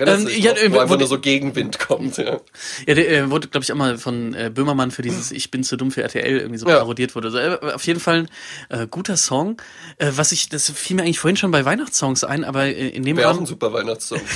Ähm, 0.00 0.28
ja, 0.36 0.52
noch, 0.52 0.58
äh, 0.62 0.72
wo 0.72 0.78
einfach 0.78 0.98
nur 0.98 1.06
so 1.08 1.18
Gegenwind 1.18 1.78
kommt. 1.78 2.16
Ja. 2.16 2.40
Ja, 2.86 2.94
der 2.94 3.10
äh, 3.10 3.30
wurde, 3.30 3.48
glaube 3.48 3.64
ich, 3.64 3.72
auch 3.72 3.76
mal 3.76 3.98
von 3.98 4.34
äh, 4.34 4.50
Böhmermann 4.52 4.90
für 4.90 5.02
dieses 5.02 5.30
Ich 5.30 5.50
bin 5.50 5.62
zu 5.64 5.76
dumm 5.76 5.90
für 5.90 6.02
RTL 6.02 6.38
irgendwie 6.38 6.58
so 6.58 6.68
Ja. 6.68 6.78
parodiert 6.78 7.14
wurde. 7.14 7.28
Also, 7.28 7.38
äh, 7.38 7.72
auf 7.74 7.86
jeden 7.86 8.00
Fall 8.00 8.26
ein 8.70 8.80
äh, 8.80 8.86
guter 8.86 9.16
Song. 9.16 9.60
Äh, 9.98 10.12
was 10.14 10.32
ich, 10.32 10.48
das 10.48 10.70
fiel 10.70 10.96
mir 10.96 11.02
eigentlich 11.02 11.18
vorhin 11.18 11.36
schon 11.36 11.50
bei 11.50 11.64
Weihnachtssongs 11.64 12.24
ein, 12.24 12.44
aber 12.44 12.64
äh, 12.64 12.88
in 12.88 13.02
dem 13.04 13.16
Wäre 13.16 13.28
auch 13.28 13.32
ein 13.32 13.36
Rahmen. 13.36 13.46
super 13.46 13.72
Weihnachtssong. 13.72 14.20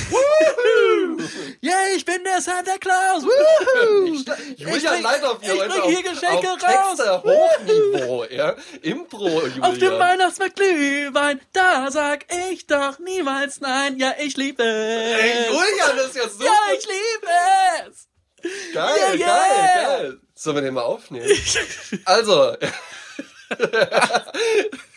Yeah, 1.61 1.73
ich 1.95 2.05
bin 2.05 2.23
der 2.23 2.39
Santa 2.41 2.77
Claus! 2.79 3.23
Julian 4.55 4.79
bring- 4.93 5.03
Leithoff 5.03 5.39
hier 5.41 5.53
ich 5.55 5.59
bring 5.59 5.81
auf, 5.81 5.89
hier 5.89 6.03
Geschenke 6.03 6.51
auf 6.53 6.59
Texte 6.59 7.23
Hochniveau. 7.23 8.23
Ja. 8.29 8.55
Impro, 8.81 9.27
Julian. 9.41 9.63
Auf 9.63 9.77
dem 9.77 9.99
Weihnachtsmarkt 9.99 10.55
Glühwein, 10.55 11.41
da 11.51 11.91
sag 11.91 12.25
ich 12.51 12.65
doch 12.65 12.97
niemals 12.99 13.59
nein. 13.59 13.97
Ja, 13.97 14.13
ich 14.19 14.37
liebe 14.37 14.63
es. 14.63 15.19
Ey, 15.21 15.47
Julian, 15.47 15.97
das 15.97 16.05
ist 16.07 16.15
ja 16.15 16.29
super. 16.29 16.45
ja, 16.45 16.73
ich 16.77 16.85
liebe 16.87 17.27
es. 17.89 18.07
Geil, 18.73 18.95
Yeah, 18.97 19.13
yeah. 19.15 19.27
geil, 19.27 19.85
geil. 20.01 20.19
Sollen 20.35 20.55
wir 20.55 20.61
den 20.61 20.73
mal 20.73 20.83
aufnehmen? 20.83 21.27
Also. 22.05 22.55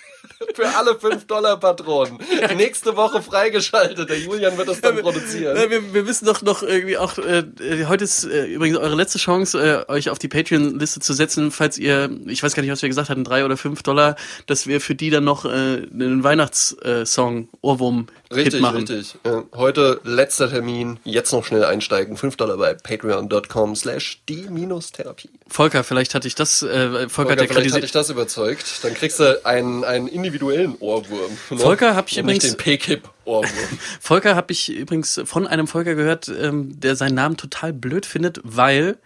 Für 0.54 0.68
alle 0.76 0.92
5-Dollar-Patronen. 0.92 2.18
Nächste 2.56 2.96
Woche 2.96 3.22
freigeschaltet. 3.22 4.08
Der 4.08 4.18
Julian 4.18 4.56
wird 4.56 4.68
das 4.68 4.80
dann 4.80 4.96
produzieren. 4.98 5.56
Ja, 5.56 5.70
wir, 5.70 5.94
wir 5.94 6.02
müssen 6.02 6.26
doch 6.26 6.42
noch 6.42 6.62
irgendwie 6.62 6.98
auch, 6.98 7.18
äh, 7.18 7.44
äh, 7.60 7.86
heute 7.86 8.04
ist 8.04 8.24
äh, 8.24 8.46
übrigens 8.46 8.78
eure 8.78 8.94
letzte 8.94 9.18
Chance, 9.18 9.84
äh, 9.88 9.90
euch 9.90 10.10
auf 10.10 10.18
die 10.18 10.28
Patreon-Liste 10.28 11.00
zu 11.00 11.12
setzen, 11.12 11.50
falls 11.50 11.78
ihr, 11.78 12.10
ich 12.26 12.42
weiß 12.42 12.54
gar 12.54 12.62
nicht, 12.62 12.72
was 12.72 12.82
wir 12.82 12.88
gesagt 12.88 13.08
hatten, 13.08 13.24
drei 13.24 13.44
oder 13.44 13.56
fünf 13.56 13.82
Dollar, 13.82 14.16
dass 14.46 14.66
wir 14.66 14.80
für 14.80 14.94
die 14.94 15.10
dann 15.10 15.24
noch 15.24 15.44
äh, 15.44 15.48
einen 15.48 16.24
Weihnachtssong, 16.24 17.48
Ohrwurm, 17.60 18.06
Hit 18.32 18.46
Richtig, 18.46 18.60
machen. 18.62 18.78
richtig. 18.78 19.14
Ja, 19.26 19.44
heute 19.54 20.00
letzter 20.04 20.48
Termin. 20.48 20.98
Jetzt 21.04 21.32
noch 21.32 21.44
schnell 21.44 21.64
einsteigen. 21.64 22.16
5 22.16 22.36
Dollar 22.36 22.56
bei 22.56 22.72
patreon.com 22.74 23.76
slash 23.76 24.22
die-therapie. 24.28 25.28
Volker, 25.48 25.84
vielleicht 25.84 26.14
hatte 26.14 26.28
ich 26.28 26.34
das, 26.34 26.62
äh, 26.62 26.66
Volker, 26.66 27.08
Volker, 27.08 27.32
hat 27.32 27.40
ja 27.40 27.44
vielleicht 27.44 27.50
hat 27.50 27.56
kritisiert. 27.56 27.84
dich 27.84 27.92
das 27.92 28.08
überzeugt. 28.08 28.84
Dann 28.84 28.94
kriegst 28.94 29.20
du 29.20 29.44
einen, 29.44 29.84
einen 29.84 30.08
individuellen 30.32 30.76
Ohrwurm. 30.80 31.36
ne? 31.50 31.58
Volker, 31.58 31.94
hab 31.94 32.10
ich 32.10 32.18
Und 32.18 32.26
nicht 32.26 32.42
übrigens- 32.44 32.56
den 32.56 32.64
P-Kip-Ohrwurm. 32.64 33.50
Volker 34.00 34.34
habe 34.34 34.52
ich 34.52 34.68
übrigens 34.70 35.20
von 35.24 35.46
einem 35.46 35.66
Volker 35.66 35.94
gehört, 35.94 36.28
ähm, 36.28 36.78
der 36.80 36.96
seinen 36.96 37.14
Namen 37.14 37.36
total 37.36 37.72
blöd 37.72 38.06
findet, 38.06 38.40
weil 38.42 38.98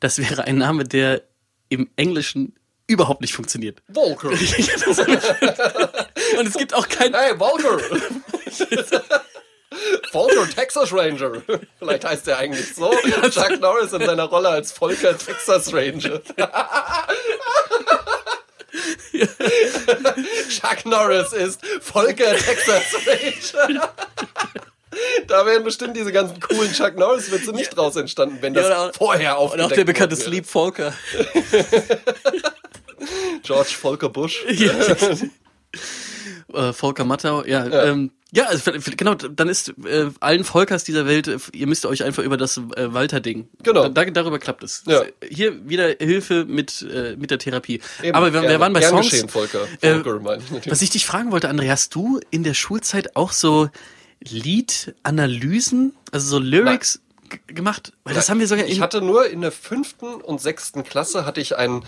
das 0.00 0.18
wäre 0.18 0.44
ein 0.44 0.58
Name, 0.58 0.84
der 0.84 1.22
im 1.68 1.88
Englischen 1.96 2.54
überhaupt 2.86 3.20
nicht 3.20 3.34
funktioniert. 3.34 3.82
Volker. 3.92 4.28
Und 6.38 6.46
es 6.48 6.54
gibt 6.56 6.74
auch 6.74 6.88
kein 6.88 7.14
Hey, 7.14 7.36
Volker. 7.38 7.78
Volker, 10.10 10.48
Texas 10.52 10.92
Ranger. 10.92 11.40
Vielleicht 11.78 12.04
heißt 12.04 12.26
er 12.26 12.38
eigentlich 12.38 12.74
so. 12.74 12.90
Chuck 13.30 13.60
Norris 13.60 13.92
in 13.92 14.04
seiner 14.04 14.24
Rolle 14.24 14.48
als 14.48 14.72
Volker, 14.72 15.16
Texas 15.16 15.72
Ranger. 15.72 16.20
Chuck 20.48 20.84
Norris 20.86 21.32
ist 21.32 21.60
Volker, 21.80 22.36
Texas 22.36 22.82
Ranger. 23.06 23.92
Da 25.28 25.46
wären 25.46 25.62
bestimmt 25.64 25.96
diese 25.96 26.10
ganzen 26.12 26.40
coolen 26.40 26.72
Chuck 26.72 26.96
Norris-Witze 26.96 27.52
nicht 27.52 27.76
draus 27.76 27.94
entstanden, 27.96 28.38
wenn 28.40 28.54
das 28.54 28.68
Ja, 28.68 28.86
auch- 28.88 28.92
vorher 28.94 29.38
Und 29.38 29.44
aufgedeckt 29.44 29.72
auch 29.72 29.76
der 29.76 29.84
bekannte 29.84 30.16
wäre. 30.18 30.28
Sleep 30.28 30.46
Volker. 30.46 30.92
George 33.42 33.70
Volker 33.80 34.08
Bush. 34.08 34.44
äh, 36.54 36.72
Volker 36.72 37.04
Mattau, 37.04 37.44
ja. 37.44 37.66
Ja, 37.66 37.84
ähm, 37.84 38.10
ja 38.32 38.44
also, 38.44 38.72
genau, 38.96 39.14
dann 39.14 39.48
ist 39.48 39.74
äh, 39.84 40.10
allen 40.20 40.44
Volkers 40.44 40.84
dieser 40.84 41.06
Welt, 41.06 41.28
äh, 41.28 41.38
ihr 41.52 41.66
müsst 41.66 41.86
euch 41.86 42.04
einfach 42.04 42.22
über 42.22 42.36
das 42.36 42.56
äh, 42.56 42.92
Walter-Ding. 42.92 43.48
Genau. 43.62 43.88
Da, 43.88 44.04
darüber 44.04 44.38
klappt 44.38 44.62
es. 44.62 44.82
Ja. 44.86 45.02
Hier 45.28 45.68
wieder 45.68 45.88
Hilfe 45.98 46.44
mit, 46.44 46.82
äh, 46.82 47.16
mit 47.16 47.30
der 47.30 47.38
Therapie. 47.38 47.80
Eben, 48.02 48.14
Aber 48.14 48.32
wir, 48.32 48.42
wir 48.42 48.60
waren 48.60 48.72
bei 48.72 48.82
Songs. 48.82 49.10
Geschehen, 49.10 49.28
Volker. 49.28 49.66
Äh, 49.80 49.94
Volker 49.94 50.20
meine 50.20 50.42
ich. 50.62 50.70
Was 50.70 50.82
ich 50.82 50.90
dich 50.90 51.06
fragen 51.06 51.32
wollte, 51.32 51.50
André, 51.50 51.68
hast 51.68 51.94
du 51.94 52.20
in 52.30 52.44
der 52.44 52.54
Schulzeit 52.54 53.16
auch 53.16 53.32
so 53.32 53.68
Liedanalysen, 54.20 55.94
also 56.12 56.26
so 56.26 56.38
Lyrics 56.38 57.00
gemacht? 57.46 57.92
Weil 58.04 58.14
das 58.14 58.28
haben 58.28 58.40
wir 58.40 58.46
sogar 58.46 58.66
Ich 58.66 58.80
hatte 58.80 59.00
nur 59.00 59.28
in 59.28 59.40
der 59.40 59.52
fünften 59.52 60.06
und 60.06 60.40
sechsten 60.40 60.84
Klasse 60.84 61.24
hatte 61.24 61.40
ich 61.40 61.56
einen 61.56 61.84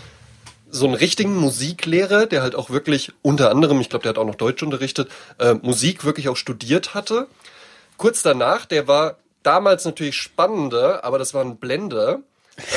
so 0.73 0.87
einen 0.87 0.95
richtigen 0.95 1.35
Musiklehrer, 1.35 2.25
der 2.25 2.41
halt 2.41 2.55
auch 2.55 2.71
wirklich 2.71 3.11
unter 3.21 3.51
anderem, 3.51 3.79
ich 3.79 3.89
glaube, 3.89 4.03
der 4.03 4.09
hat 4.09 4.17
auch 4.17 4.25
noch 4.25 4.35
Deutsch 4.35 4.63
unterrichtet, 4.63 5.09
äh, 5.37 5.53
Musik 5.53 6.03
wirklich 6.03 6.29
auch 6.29 6.35
studiert 6.35 6.95
hatte. 6.95 7.27
Kurz 7.97 8.23
danach, 8.23 8.65
der 8.65 8.87
war 8.87 9.17
damals 9.43 9.85
natürlich 9.85 10.15
spannender, 10.15 11.03
aber 11.03 11.19
das 11.19 11.35
war 11.35 11.43
ein 11.43 11.57
Blender. 11.57 12.21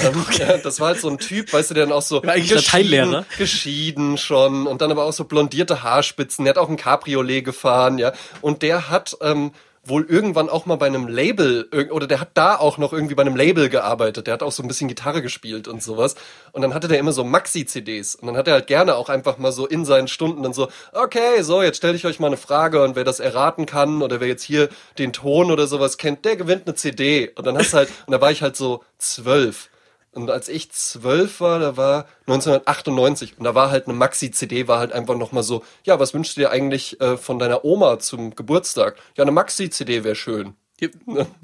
Ähm, 0.05 0.27
ja, 0.39 0.59
das 0.63 0.79
war 0.79 0.89
halt 0.89 1.01
so 1.01 1.09
ein 1.09 1.19
Typ, 1.19 1.53
weißt 1.53 1.71
du, 1.71 1.75
der 1.75 1.87
dann 1.87 1.93
auch 1.95 2.03
so 2.03 2.21
Lateinlehrer. 2.23 3.25
geschieden 3.39 4.19
schon 4.19 4.67
und 4.67 4.83
dann 4.83 4.91
aber 4.91 5.05
auch 5.05 5.13
so 5.15 5.25
blondierte 5.25 5.83
Haarspitzen. 5.83 6.45
Der 6.45 6.55
hat 6.55 6.59
auch 6.59 6.69
ein 6.69 6.77
Cabriolet 6.77 7.45
gefahren, 7.45 7.97
ja. 7.97 8.13
Und 8.43 8.61
der 8.61 8.91
hat 8.91 9.17
ähm, 9.23 9.53
wohl 9.89 10.05
irgendwann 10.09 10.49
auch 10.49 10.67
mal 10.67 10.77
bei 10.77 10.87
einem 10.87 11.09
Label 11.09 11.69
oder 11.91 12.07
der 12.07 12.21
hat 12.21 12.31
da 12.35 12.57
auch 12.57 12.79
noch 12.79 12.93
irgendwie 12.93 13.15
bei 13.15 13.23
einem 13.23 13.37
Label 13.37 13.69
gearbeitet. 13.69 14.27
Der 14.27 14.35
hat 14.35 14.43
auch 14.43 14.53
so 14.53 14.63
ein 14.63 14.69
bisschen 14.69 14.89
Gitarre 14.89 15.23
gespielt 15.23 15.69
und 15.69 15.83
sowas. 15.83 16.15
Und 16.53 16.63
dann 16.63 16.75
hatte 16.75 16.89
der 16.89 16.99
immer 16.99 17.13
so 17.13 17.25
Maxi-CDs. 17.25 18.17
Und 18.17 18.27
dann 18.27 18.37
hat 18.37 18.49
er 18.49 18.55
halt 18.55 18.67
gerne 18.67 18.97
auch 18.97 19.09
einfach 19.09 19.39
mal 19.39 19.53
so 19.53 19.67
in 19.67 19.85
seinen 19.85 20.09
Stunden 20.09 20.43
dann 20.43 20.53
so, 20.53 20.69
okay, 20.93 21.43
so, 21.43 21.63
jetzt 21.63 21.77
stelle 21.77 21.95
ich 21.95 22.07
euch 22.07 22.21
mal 22.21 22.29
eine 22.29 22.37
Frage 22.37 22.83
und 22.83 22.97
wer 22.97 23.05
das 23.05 23.21
erraten 23.21 23.67
kann 23.67 24.03
oder 24.03 24.21
wer 24.21 24.29
jetzt 24.29 24.43
hier 24.43 24.69
den 24.99 25.13
Ton 25.13 25.51
oder 25.51 25.67
sowas 25.67 25.99
kennt, 25.99 26.25
der 26.25 26.37
gewinnt 26.37 26.67
eine 26.67 26.75
CD. 26.75 27.33
Und 27.37 27.47
dann 27.47 27.57
hast 27.57 27.75
halt, 27.75 27.89
und 28.07 28.13
da 28.13 28.21
war 28.21 28.31
ich 28.31 28.43
halt 28.43 28.57
so 28.57 28.83
zwölf. 28.99 29.69
Und 30.17 30.31
als 30.31 30.49
ich 30.49 30.71
zwölf 30.73 31.41
war, 31.41 31.59
da 31.59 31.77
war 31.77 32.07
1998 32.27 33.39
und 33.39 33.45
da 33.45 33.55
war 33.55 33.71
halt 33.71 33.87
eine 33.87 33.95
Maxi-CD, 33.97 34.67
war 34.67 34.79
halt 34.79 34.93
einfach 34.93 35.15
nochmal 35.17 35.43
so, 35.43 35.63
ja, 35.85 36.01
was 36.01 36.15
wünschst 36.15 36.37
du 36.37 36.41
dir 36.41 36.51
eigentlich 36.51 37.01
äh, 37.01 37.17
von 37.17 37.39
deiner 37.39 37.65
Oma 37.65 37.99
zum 37.99 38.35
Geburtstag? 38.35 38.97
Ja, 39.17 39.23
eine 39.23 39.33
Maxi-CD 39.33 40.05
wäre 40.05 40.15
schön. 40.15 40.55
die, 40.81 40.91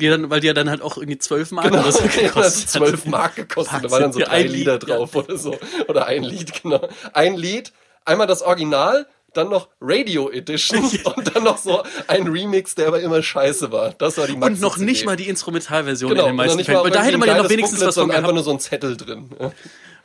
die 0.01 0.09
dann, 0.09 0.31
weil 0.31 0.41
die 0.41 0.47
ja 0.47 0.55
dann 0.55 0.71
halt 0.71 0.83
auch 0.83 0.97
irgendwie 0.97 1.19
zwölf 1.19 1.51
Mark 1.53 1.67
Genau, 1.71 1.83
oder 1.83 1.93
so 1.93 2.03
gekostet 2.21 2.65
hat. 2.65 2.69
12 2.71 3.07
Mark 3.07 3.37
gekostet, 3.37 3.85
da 3.85 3.91
waren 3.91 4.03
dann 4.03 4.13
so 4.13 4.21
Ja, 4.21 4.27
drei 4.27 4.43
Lieder 4.43 4.79
Lied, 4.79 4.89
ja. 4.89 4.97
drauf 4.97 5.15
oder 5.15 5.37
so. 5.37 5.57
Oder 5.89 6.07
ein 6.07 6.23
Lied, 6.23 6.63
genau. 6.63 6.89
Ein 7.13 7.35
Lied, 7.37 7.73
einmal 8.05 8.27
das 8.27 8.43
Original, 8.43 9.07
dann 9.35 9.49
noch 9.49 9.69
Radio 9.81 10.31
Edition 10.31 10.85
und 11.17 11.35
dann 11.35 11.45
noch 11.45 11.59
so 11.59 11.83
ein 12.09 12.27
Remix, 12.27 12.75
der 12.75 12.89
aber 12.89 13.01
immer 13.01 13.23
scheiße 13.23 13.71
war. 13.73 13.95
Das 13.99 14.17
war 14.19 14.27
die 14.27 14.37
Maxi 14.37 14.55
Und 14.55 14.61
noch 14.61 14.77
nicht 14.77 15.05
mal 15.07 15.17
die 15.17 15.29
Instrumentalversion 15.29 16.11
Genau, 16.11 16.23
in 16.23 16.27
den 16.29 16.31
und 16.33 16.37
meisten 16.37 16.65
Fällen. 16.65 16.85
Weil 16.85 16.91
da 16.91 17.03
hätte 17.03 17.19
man 17.19 17.29
ja 17.29 17.43
noch 17.43 17.51
wenigstens 17.51 17.81
geiles 17.81 17.97
was 17.97 18.03
von 18.03 18.09
Booklet, 18.09 18.17
sondern 18.17 18.17
einfach 18.17 18.29
gehabt. 18.31 18.35
nur 18.35 18.45
so 18.45 18.51
ein 18.53 18.61
Zettel 18.61 18.97
drin. 18.97 19.31
Ja. 19.41 19.53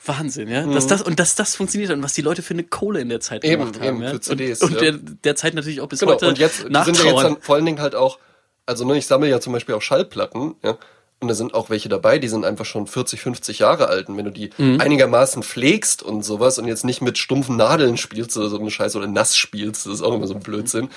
Wahnsinn, 0.06 0.48
ja. 0.48 0.66
Dass 0.66 0.88
das, 0.88 1.02
und 1.02 1.20
dass 1.20 1.36
das 1.36 1.56
funktioniert 1.56 1.92
und 1.92 2.02
was 2.04 2.14
die 2.14 2.22
Leute 2.22 2.42
für 2.42 2.54
eine 2.54 2.64
Kohle 2.64 3.02
in 3.02 3.10
der 3.10 3.20
Zeit 3.20 3.44
Eben, 3.44 3.60
gemacht 3.66 3.80
haben. 3.80 3.88
eben, 3.88 4.02
ja. 4.04 4.10
für 4.12 4.22
CDs, 4.22 4.62
Und, 4.62 4.70
und 4.70 4.76
ja. 4.82 4.92
der, 4.92 5.00
der 5.24 5.36
Zeit 5.36 5.54
natürlich 5.54 5.82
auch 5.82 5.88
bis 5.88 6.00
Genau, 6.00 6.14
heute 6.14 6.28
und 6.30 6.38
jetzt 6.38 6.60
die 6.60 6.62
sind 6.64 6.74
ja 6.76 6.86
jetzt 6.86 6.98
nachtrauern. 6.98 7.24
dann 7.34 7.42
vor 7.42 7.56
allen 7.56 7.66
Dingen 7.66 7.82
halt 7.82 7.96
auch, 7.96 8.20
also 8.66 8.86
ne, 8.86 8.98
ich 8.98 9.08
sammle 9.08 9.30
ja 9.30 9.40
zum 9.42 9.54
Beispiel 9.54 9.76
auch 9.76 9.82
Schallplatten, 9.82 10.56
ja, 10.64 10.72
und 10.72 10.78
da 11.20 11.34
sind 11.34 11.54
auch 11.54 11.70
welche 11.70 11.90
dabei, 11.90 12.20
die 12.20 12.28
sind 12.28 12.46
einfach 12.46 12.66
schon 12.66 12.86
40, 12.88 13.20
50 13.22 13.60
Jahre 13.60 13.88
alt. 13.88 14.08
Und 14.10 14.18
wenn 14.18 14.26
du 14.26 14.32
die 14.32 14.52
Mhm. 14.58 14.80
einigermaßen 14.80 15.42
pflegst 15.44 16.04
und 16.04 16.24
sowas 16.24 16.60
und 16.60 16.68
jetzt 16.68 16.86
nicht 16.86 17.02
mit 17.02 17.18
stumpfen 17.18 17.56
Nadeln 17.58 17.98
spielst 17.98 18.38
oder 18.38 18.50
so 18.50 18.60
eine 18.60 18.70
Scheiße 18.70 18.98
oder 18.98 19.08
nass 19.08 19.36
spielst, 19.36 19.86
das 19.86 19.94
ist 19.94 20.02
auch 20.02 20.14
immer 20.14 20.28
so 20.28 20.36
ein 20.36 20.42
Blödsinn, 20.42 20.90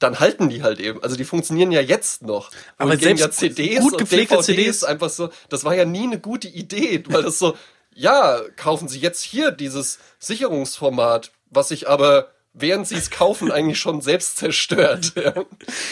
dann 0.00 0.18
halten 0.18 0.48
die 0.48 0.64
halt 0.64 0.80
eben. 0.80 1.00
Also 1.02 1.14
die 1.14 1.24
funktionieren 1.24 1.70
ja 1.70 1.80
jetzt 1.80 2.22
noch. 2.22 2.50
Aber 2.76 2.96
gehen 2.96 3.16
selbst 3.16 3.20
ja 3.20 3.30
CDs 3.30 3.80
gut 3.80 3.92
und 3.92 3.98
gepflegte 3.98 4.34
DVDs 4.34 4.46
CDs 4.46 4.84
einfach 4.84 5.10
so, 5.10 5.30
das 5.48 5.64
war 5.64 5.76
ja 5.76 5.84
nie 5.84 6.02
eine 6.02 6.18
gute 6.18 6.48
Idee, 6.48 7.04
weil 7.06 7.22
das 7.22 7.38
so, 7.38 7.56
ja, 7.94 8.40
kaufen 8.56 8.88
Sie 8.88 8.98
jetzt 8.98 9.22
hier 9.22 9.52
dieses 9.52 9.98
Sicherungsformat, 10.18 11.30
was 11.50 11.68
sich 11.68 11.88
aber 11.88 12.32
während 12.54 12.86
sie 12.86 12.96
es 12.96 13.10
kaufen, 13.10 13.50
eigentlich 13.50 13.78
schon 13.78 14.00
selbst 14.00 14.36
zerstört. 14.36 15.12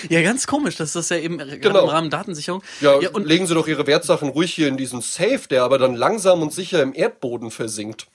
Ja, 0.09 0.23
ganz 0.23 0.47
komisch, 0.47 0.77
dass 0.77 0.93
das 0.93 1.09
ja 1.09 1.17
eben 1.17 1.39
Genau. 1.39 1.85
im 1.85 1.89
Rahmen 1.89 2.11
Datensicherung. 2.11 2.63
ja, 2.81 3.01
ja 3.01 3.11
und 3.11 3.27
legen 3.27 3.47
Sie 3.47 3.55
doch 3.55 3.67
Ihre 3.69 3.87
Wertsachen 3.87 4.29
ruhig 4.29 4.53
hier 4.53 4.69
in 4.69 4.77
diesen 4.77 5.01
Safe, 5.01 5.41
der 5.49 5.63
aber 5.65 5.79
dann 5.79 5.95
langsam 5.95 6.43
und 6.43 6.53
sicher 6.53 6.83
im 6.83 6.95
Erdboden 6.95 7.51
versinkt. 7.51 8.07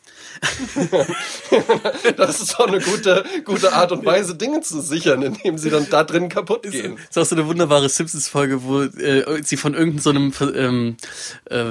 das 2.17 2.41
ist 2.41 2.53
doch 2.53 2.67
eine 2.67 2.79
gute, 2.79 3.23
gute 3.43 3.73
Art 3.73 3.91
und 3.91 4.05
Weise, 4.05 4.35
Dinge 4.35 4.61
zu 4.61 4.81
sichern, 4.81 5.21
indem 5.21 5.57
sie 5.57 5.69
dann 5.69 5.87
da 5.89 6.03
drin 6.03 6.29
kaputt 6.29 6.63
gehen. 6.63 6.97
Das 6.97 7.09
ist 7.09 7.17
auch 7.17 7.25
so 7.25 7.35
eine 7.35 7.47
wunderbare 7.47 7.89
Simpsons-Folge, 7.89 8.63
wo 8.63 8.81
äh, 8.81 9.43
sie 9.43 9.57
von 9.57 9.73
irgendeinem 9.73 10.31
so 10.31 10.45
einem, 10.45 10.55
ähm, 10.55 10.97
äh, 11.49 11.63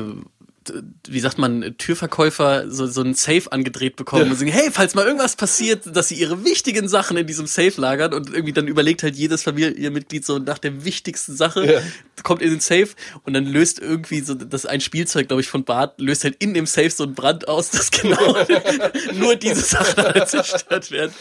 wie 1.09 1.21
sagt 1.21 1.39
man, 1.39 1.75
Türverkäufer 1.79 2.71
so, 2.71 2.87
so 2.87 3.01
einen 3.01 3.15
Safe 3.15 3.51
angedreht 3.51 3.97
bekommen 3.97 4.27
Ja. 4.27 4.31
und 4.31 4.37
sagen, 4.39 4.51
hey, 4.51 4.71
falls 4.73 4.95
mal 4.95 5.05
irgendwas 5.05 5.37
passiert, 5.37 5.95
dass 5.97 6.09
sie 6.09 6.15
ihre 6.17 6.45
wichtigen 6.45 6.89
Sachen 6.89 7.17
in 7.17 7.27
diesem 7.27 7.47
Safe 7.47 7.81
lagern 7.81 8.15
und 8.15 8.33
irgendwie 8.33 8.53
dann 8.53 8.69
überlegt 8.69 9.03
halt 9.03 9.17
jedes 9.17 9.43
Familienmitglied 9.43 10.25
so 10.25 10.39
nach 10.39 10.59
der 10.59 10.85
wichtigsten 10.85 11.37
Sache, 11.37 11.73
Ja. 11.75 11.81
kommt 12.23 12.43
in 12.43 12.51
den 12.51 12.61
Safe 12.61 12.89
und 13.25 13.35
dann 13.35 13.47
löst 13.47 13.79
irgendwie 13.81 14.21
so, 14.21 14.35
das 14.35 14.67
ein 14.67 14.81
Spielzeug, 14.81 15.29
glaube 15.29 15.41
ich, 15.43 15.49
von 15.49 15.65
Bart, 15.65 16.01
löst 16.01 16.25
halt 16.25 16.37
in 16.39 16.55
dem 16.55 16.67
Safe 16.67 16.91
so 16.91 17.05
einen 17.05 17.15
Brand 17.15 17.49
aus, 17.49 17.71
dass 17.71 17.91
genau 17.91 18.37
nur 19.15 19.37
diese 19.37 19.61
Sachen 19.61 20.05
alle 20.05 20.27
zerstört 20.27 20.91
werden. 20.91 21.13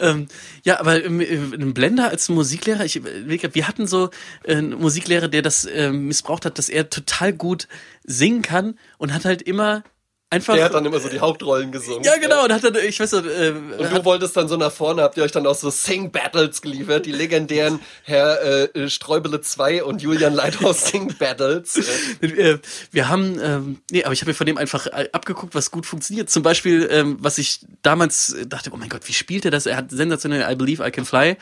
Ähm, 0.00 0.26
ja, 0.64 0.80
aber 0.80 1.04
ähm, 1.04 1.20
äh, 1.20 1.26
ein 1.34 1.74
Blender 1.74 2.08
als 2.10 2.28
Musiklehrer, 2.28 2.84
ich, 2.84 2.96
überlege, 2.96 3.54
wir 3.54 3.68
hatten 3.68 3.86
so 3.86 4.10
äh, 4.44 4.56
einen 4.56 4.70
Musiklehrer, 4.78 5.28
der 5.28 5.42
das 5.42 5.64
äh, 5.64 5.90
missbraucht 5.90 6.44
hat, 6.44 6.58
dass 6.58 6.68
er 6.68 6.90
total 6.90 7.32
gut 7.32 7.68
singen 8.06 8.42
kann 8.42 8.78
und 8.98 9.12
hat 9.12 9.24
halt 9.24 9.42
immer 9.42 9.82
einfach. 10.30 10.54
Der 10.54 10.64
hat 10.64 10.74
dann 10.74 10.84
immer 10.84 11.00
so 11.00 11.08
die 11.08 11.20
Hauptrollen 11.20 11.72
gesungen. 11.72 12.02
ja, 12.04 12.16
genau, 12.16 12.44
und 12.44 12.52
hat 12.52 12.64
dann, 12.64 12.76
ich 12.76 12.98
weiß 12.98 13.12
nicht, 13.12 13.26
äh, 13.26 13.50
Und 13.50 13.92
du 13.92 14.04
wolltest 14.04 14.36
dann 14.36 14.48
so 14.48 14.56
nach 14.56 14.72
vorne, 14.72 15.02
habt 15.02 15.16
ihr 15.16 15.22
euch 15.22 15.32
dann 15.32 15.46
auch 15.46 15.54
so 15.54 15.70
Sing-Battles 15.70 16.62
geliefert, 16.62 17.06
die 17.06 17.12
legendären 17.12 17.80
Herr 18.04 18.74
äh, 18.74 18.88
Streubele 18.88 19.40
2 19.40 19.84
und 19.84 20.02
Julian 20.02 20.34
Leithaus 20.34 20.86
Sing-Battles. 20.86 21.80
Äh, 22.22 22.26
äh, 22.26 22.58
wir 22.92 23.08
haben, 23.08 23.38
ähm, 23.42 23.80
nee, 23.90 24.04
aber 24.04 24.12
ich 24.12 24.20
habe 24.20 24.30
mir 24.30 24.34
von 24.34 24.46
dem 24.46 24.58
einfach 24.58 24.86
äh, 24.86 25.08
abgeguckt, 25.12 25.54
was 25.54 25.70
gut 25.70 25.86
funktioniert. 25.86 26.30
Zum 26.30 26.42
Beispiel, 26.42 26.88
ähm, 26.90 27.16
was 27.20 27.38
ich 27.38 27.60
damals 27.82 28.32
äh, 28.32 28.46
dachte, 28.46 28.70
oh 28.72 28.76
mein 28.76 28.88
Gott, 28.88 29.02
wie 29.06 29.12
spielt 29.12 29.44
er 29.44 29.50
das? 29.50 29.66
Er 29.66 29.76
hat 29.76 29.90
sensationell 29.90 30.50
I 30.50 30.56
Believe 30.56 30.86
I 30.86 30.90
Can 30.90 31.04
Fly 31.04 31.36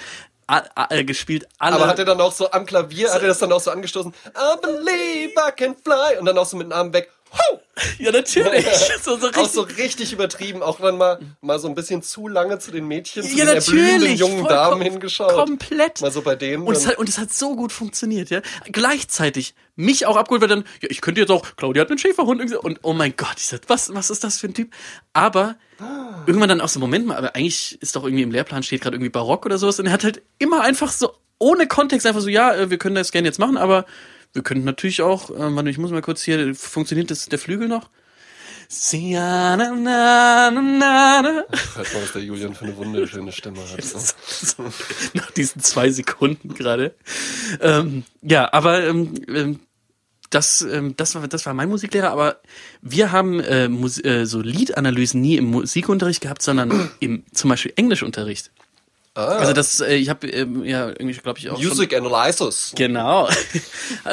a, 0.47 0.63
a, 0.75 0.87
äh, 0.91 1.05
gespielt. 1.05 1.47
Alle, 1.59 1.77
Aber 1.77 1.87
hat 1.87 1.99
er 1.99 2.05
dann 2.05 2.21
auch 2.21 2.33
so 2.33 2.51
am 2.51 2.67
Klavier, 2.67 3.13
hat 3.13 3.23
er 3.23 3.29
das 3.29 3.39
dann 3.39 3.53
auch 3.53 3.61
so 3.61 3.71
angestoßen, 3.71 4.13
I 4.27 4.61
believe 4.61 5.33
I 5.37 5.53
can 5.57 5.75
fly, 5.77 6.19
und 6.19 6.27
dann 6.27 6.37
auch 6.39 6.47
so 6.47 6.57
mit 6.57 6.67
dem 6.67 6.73
Arm 6.73 6.93
weg, 6.93 7.11
Ho! 7.35 7.61
ja, 7.99 8.13
natürlich. 8.13 8.65
so, 9.03 9.17
so 9.17 9.29
Auch 9.29 9.49
so 9.49 9.63
richtig 9.63 10.13
übertrieben, 10.13 10.63
auch 10.63 10.81
wenn 10.81 10.97
mal, 10.97 11.19
mal 11.41 11.59
so 11.59 11.69
ein 11.69 11.75
bisschen 11.75 12.03
zu 12.03 12.29
lange 12.29 12.59
zu 12.59 12.71
den 12.71 12.87
Mädchen, 12.87 13.23
zu 13.23 13.37
ja, 13.37 13.45
den 13.45 13.55
natürlich. 13.55 14.19
jungen 14.19 14.45
Damen 14.45 14.81
hingeschaut. 14.83 15.33
Komplett. 15.33 16.01
Mal 16.01 16.13
so 16.13 16.23
bei 16.23 16.37
denen. 16.37 16.65
Und 16.65 16.77
es, 16.77 16.87
hat, 16.87 16.99
und 16.99 17.09
es 17.09 17.19
hat 17.19 17.33
so 17.33 17.57
gut 17.57 17.73
funktioniert, 17.73 18.31
ja. 18.31 18.41
Gleichzeitig 18.71 19.55
mich 19.77 20.07
auch 20.07 20.17
abgeholt, 20.17 20.43
weil 20.43 20.49
dann, 20.49 20.65
ja, 20.81 20.89
ich 20.91 21.01
könnte 21.01 21.21
jetzt 21.21 21.31
auch, 21.31 21.45
Claudia 21.57 21.83
hat 21.83 21.91
einen 21.91 21.99
Schäferhund 21.99 22.49
so- 22.49 22.61
und 22.61 22.79
oh 22.83 22.93
mein 22.93 23.15
Gott, 23.17 23.35
ich 23.37 23.47
sag, 23.47 23.63
was, 23.69 23.93
was 23.93 24.11
ist 24.11 24.23
das 24.23 24.39
für 24.39 24.47
ein 24.47 24.55
Typ? 24.55 24.73
Aber 25.13 25.57
irgendwann 26.27 26.49
dann 26.49 26.61
auch 26.61 26.69
so, 26.69 26.79
Moment 26.79 27.07
mal, 27.07 27.17
aber 27.17 27.35
eigentlich 27.35 27.81
ist 27.83 27.97
doch 27.97 28.05
irgendwie 28.05 28.23
im 28.23 28.31
Lehrplan 28.31 28.63
steht 28.63 28.83
gerade 28.83 28.97
irgendwie 28.97 29.11
Barock 29.11 29.45
oder 29.45 29.59
sowas 29.59 29.81
und 29.81 29.87
er 29.87 29.93
hat 29.93 30.05
halt 30.05 30.23
immer 30.39 30.63
einfach 30.63 30.93
so, 30.93 31.13
ohne 31.39 31.67
Kontext 31.67 32.07
einfach 32.07 32.21
so, 32.21 32.29
ja, 32.29 32.55
äh, 32.55 32.71
wir 32.71 32.79
können 32.79 32.95
das 32.95 33.13
gerne 33.13 33.27
jetzt 33.27 33.39
machen, 33.39 33.57
aber 33.57 33.85
wir 34.35 34.43
könnten 34.43 34.65
natürlich 34.65 35.01
auch, 35.01 35.31
äh, 35.31 35.55
warte, 35.55 35.71
ich 35.71 35.79
muss 35.79 35.91
mal 35.91 36.03
kurz 36.03 36.23
hier, 36.23 36.55
funktioniert 36.55 37.11
das, 37.11 37.27
der 37.27 37.39
Flügel 37.39 37.69
noch? 37.69 37.89
Sia, 38.69 39.57
na, 39.57 39.71
na, 39.75 40.51
na, 40.51 40.61
na, 40.61 41.23
na. 41.23 41.45
Hört 41.75 41.95
mal, 41.95 42.03
was 42.03 42.13
der 42.13 42.23
Julian 42.23 42.55
für 42.55 42.65
eine 42.65 42.77
wunderschöne 42.77 43.31
Stimme 43.31 43.61
hat. 43.61 43.85
so, 44.27 44.65
nach 45.13 45.31
diesen 45.33 45.63
zwei 45.63 45.91
Sekunden 45.91 46.55
gerade. 46.55 46.95
Ähm, 47.61 48.05
ja, 48.23 48.53
aber 48.53 48.85
ähm, 48.85 49.15
ähm, 49.29 49.61
das, 50.31 50.63
ähm, 50.63 50.97
das, 50.97 51.15
war, 51.15 51.29
das 51.29 51.47
war 51.47 51.55
mein 51.55 51.69
Musiklehrer, 51.69 52.11
aber 52.11 52.41
wir 52.83 53.13
haben 53.13 53.39
äh, 53.41 53.69
Mus 53.69 54.03
äh, 54.03 54.27
so 54.27 54.41
Liedanalysen 54.41 55.21
nie 55.21 55.37
im 55.37 55.45
Musikunterricht 55.45 56.23
gehabt, 56.23 56.43
sondern 56.43 56.91
im 57.01 57.25
zum 57.33 57.51
Beispiel 57.51 57.73
Englischunterricht. 57.77 58.51
Ah, 59.17 59.37
Also 59.39 59.53
das, 59.53 59.81
äh, 59.81 59.95
ich 59.95 60.09
habe 60.09 60.29
ähm, 60.29 60.65
ja 60.65 60.89
irgendwie, 60.89 61.13
glaube 61.15 61.39
ich, 61.39 61.49
auch 61.49 61.57
schon 61.57 61.69
Music 61.69 61.95
Analysis. 61.95 62.73
Genau. 62.75 63.29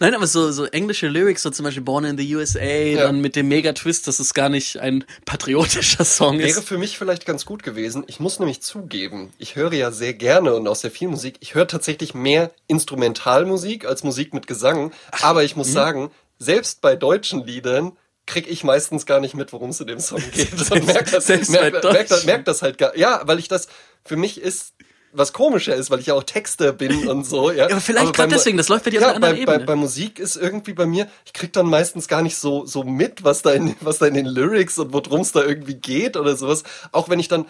Nein, 0.00 0.14
aber 0.14 0.26
so, 0.26 0.50
so 0.52 0.64
englische 0.66 1.08
Lyrics, 1.08 1.42
so 1.42 1.50
zum 1.50 1.64
Beispiel 1.64 1.82
Born 1.82 2.04
in 2.04 2.18
the 2.18 2.36
USA, 2.36 2.94
dann 2.96 3.20
mit 3.20 3.36
dem 3.36 3.48
Mega-Twist, 3.48 4.06
dass 4.08 4.20
es 4.20 4.34
gar 4.34 4.48
nicht 4.48 4.78
ein 4.78 5.04
patriotischer 5.24 6.04
Song 6.04 6.38
Wäre 6.38 6.48
ist. 6.48 6.68
für 6.68 6.78
mich 6.78 6.98
vielleicht 6.98 7.26
ganz 7.26 7.44
gut 7.46 7.62
gewesen. 7.62 8.04
Ich 8.08 8.20
muss 8.20 8.38
nämlich 8.38 8.60
zugeben, 8.60 9.32
ich 9.38 9.56
höre 9.56 9.72
ja 9.72 9.90
sehr 9.90 10.14
gerne 10.14 10.54
und 10.54 10.66
auch 10.68 10.76
sehr 10.76 10.90
viel 10.90 11.08
Musik. 11.08 11.36
Ich 11.40 11.54
höre 11.54 11.66
tatsächlich 11.66 12.14
mehr 12.14 12.50
Instrumentalmusik 12.66 13.86
als 13.86 14.04
Musik 14.04 14.34
mit 14.34 14.46
Gesang. 14.46 14.92
Aber 15.22 15.44
ich 15.44 15.56
muss 15.56 15.72
sagen, 15.72 16.10
selbst 16.38 16.80
bei 16.80 16.96
deutschen 16.96 17.44
Liedern 17.46 17.92
krieg 18.26 18.48
ich 18.48 18.64
meistens 18.64 19.06
gar 19.06 19.20
nicht 19.20 19.34
mit, 19.34 19.52
worum 19.52 19.70
es 19.70 19.80
in 19.80 19.86
dem 19.86 20.00
Song 20.00 20.22
geht. 20.32 20.52
Und 20.70 20.86
merk 20.86 21.10
das, 21.10 21.26
bei 21.26 21.36
merk, 21.48 21.82
merk, 21.84 22.08
das, 22.08 22.24
merk 22.24 22.44
das 22.44 22.62
halt 22.62 22.78
gar, 22.78 22.96
ja, 22.96 23.22
weil 23.24 23.38
ich 23.38 23.48
das, 23.48 23.68
für 24.04 24.16
mich 24.16 24.40
ist, 24.40 24.74
was 25.16 25.32
komischer 25.32 25.74
ist, 25.74 25.90
weil 25.90 26.00
ich 26.00 26.06
ja 26.06 26.14
auch 26.14 26.24
Texter 26.24 26.72
bin 26.72 27.08
und 27.08 27.24
so, 27.24 27.50
ja. 27.50 27.64
aber 27.70 27.80
vielleicht 27.80 28.14
gerade 28.14 28.34
deswegen, 28.34 28.56
das 28.56 28.68
läuft 28.68 28.84
bei 28.84 28.90
dir 28.90 29.00
ja, 29.00 29.10
auf 29.10 29.16
einer 29.16 29.28
anderen 29.28 29.44
bei, 29.44 29.46
bei, 29.46 29.54
Ebene. 29.54 29.66
bei 29.66 29.76
Musik 29.76 30.18
ist 30.18 30.36
irgendwie 30.36 30.72
bei 30.72 30.86
mir, 30.86 31.08
ich 31.24 31.32
krieg 31.32 31.52
dann 31.52 31.66
meistens 31.66 32.08
gar 32.08 32.22
nicht 32.22 32.36
so, 32.36 32.66
so 32.66 32.82
mit, 32.82 33.24
was 33.24 33.42
da 33.42 33.52
in, 33.52 33.76
was 33.80 33.98
da 33.98 34.06
in 34.06 34.14
den 34.14 34.26
Lyrics 34.26 34.78
und 34.78 34.92
worum 34.92 35.20
es 35.20 35.32
da 35.32 35.42
irgendwie 35.42 35.74
geht 35.74 36.16
oder 36.16 36.36
sowas. 36.36 36.64
Auch 36.92 37.08
wenn 37.08 37.20
ich 37.20 37.28
dann 37.28 37.46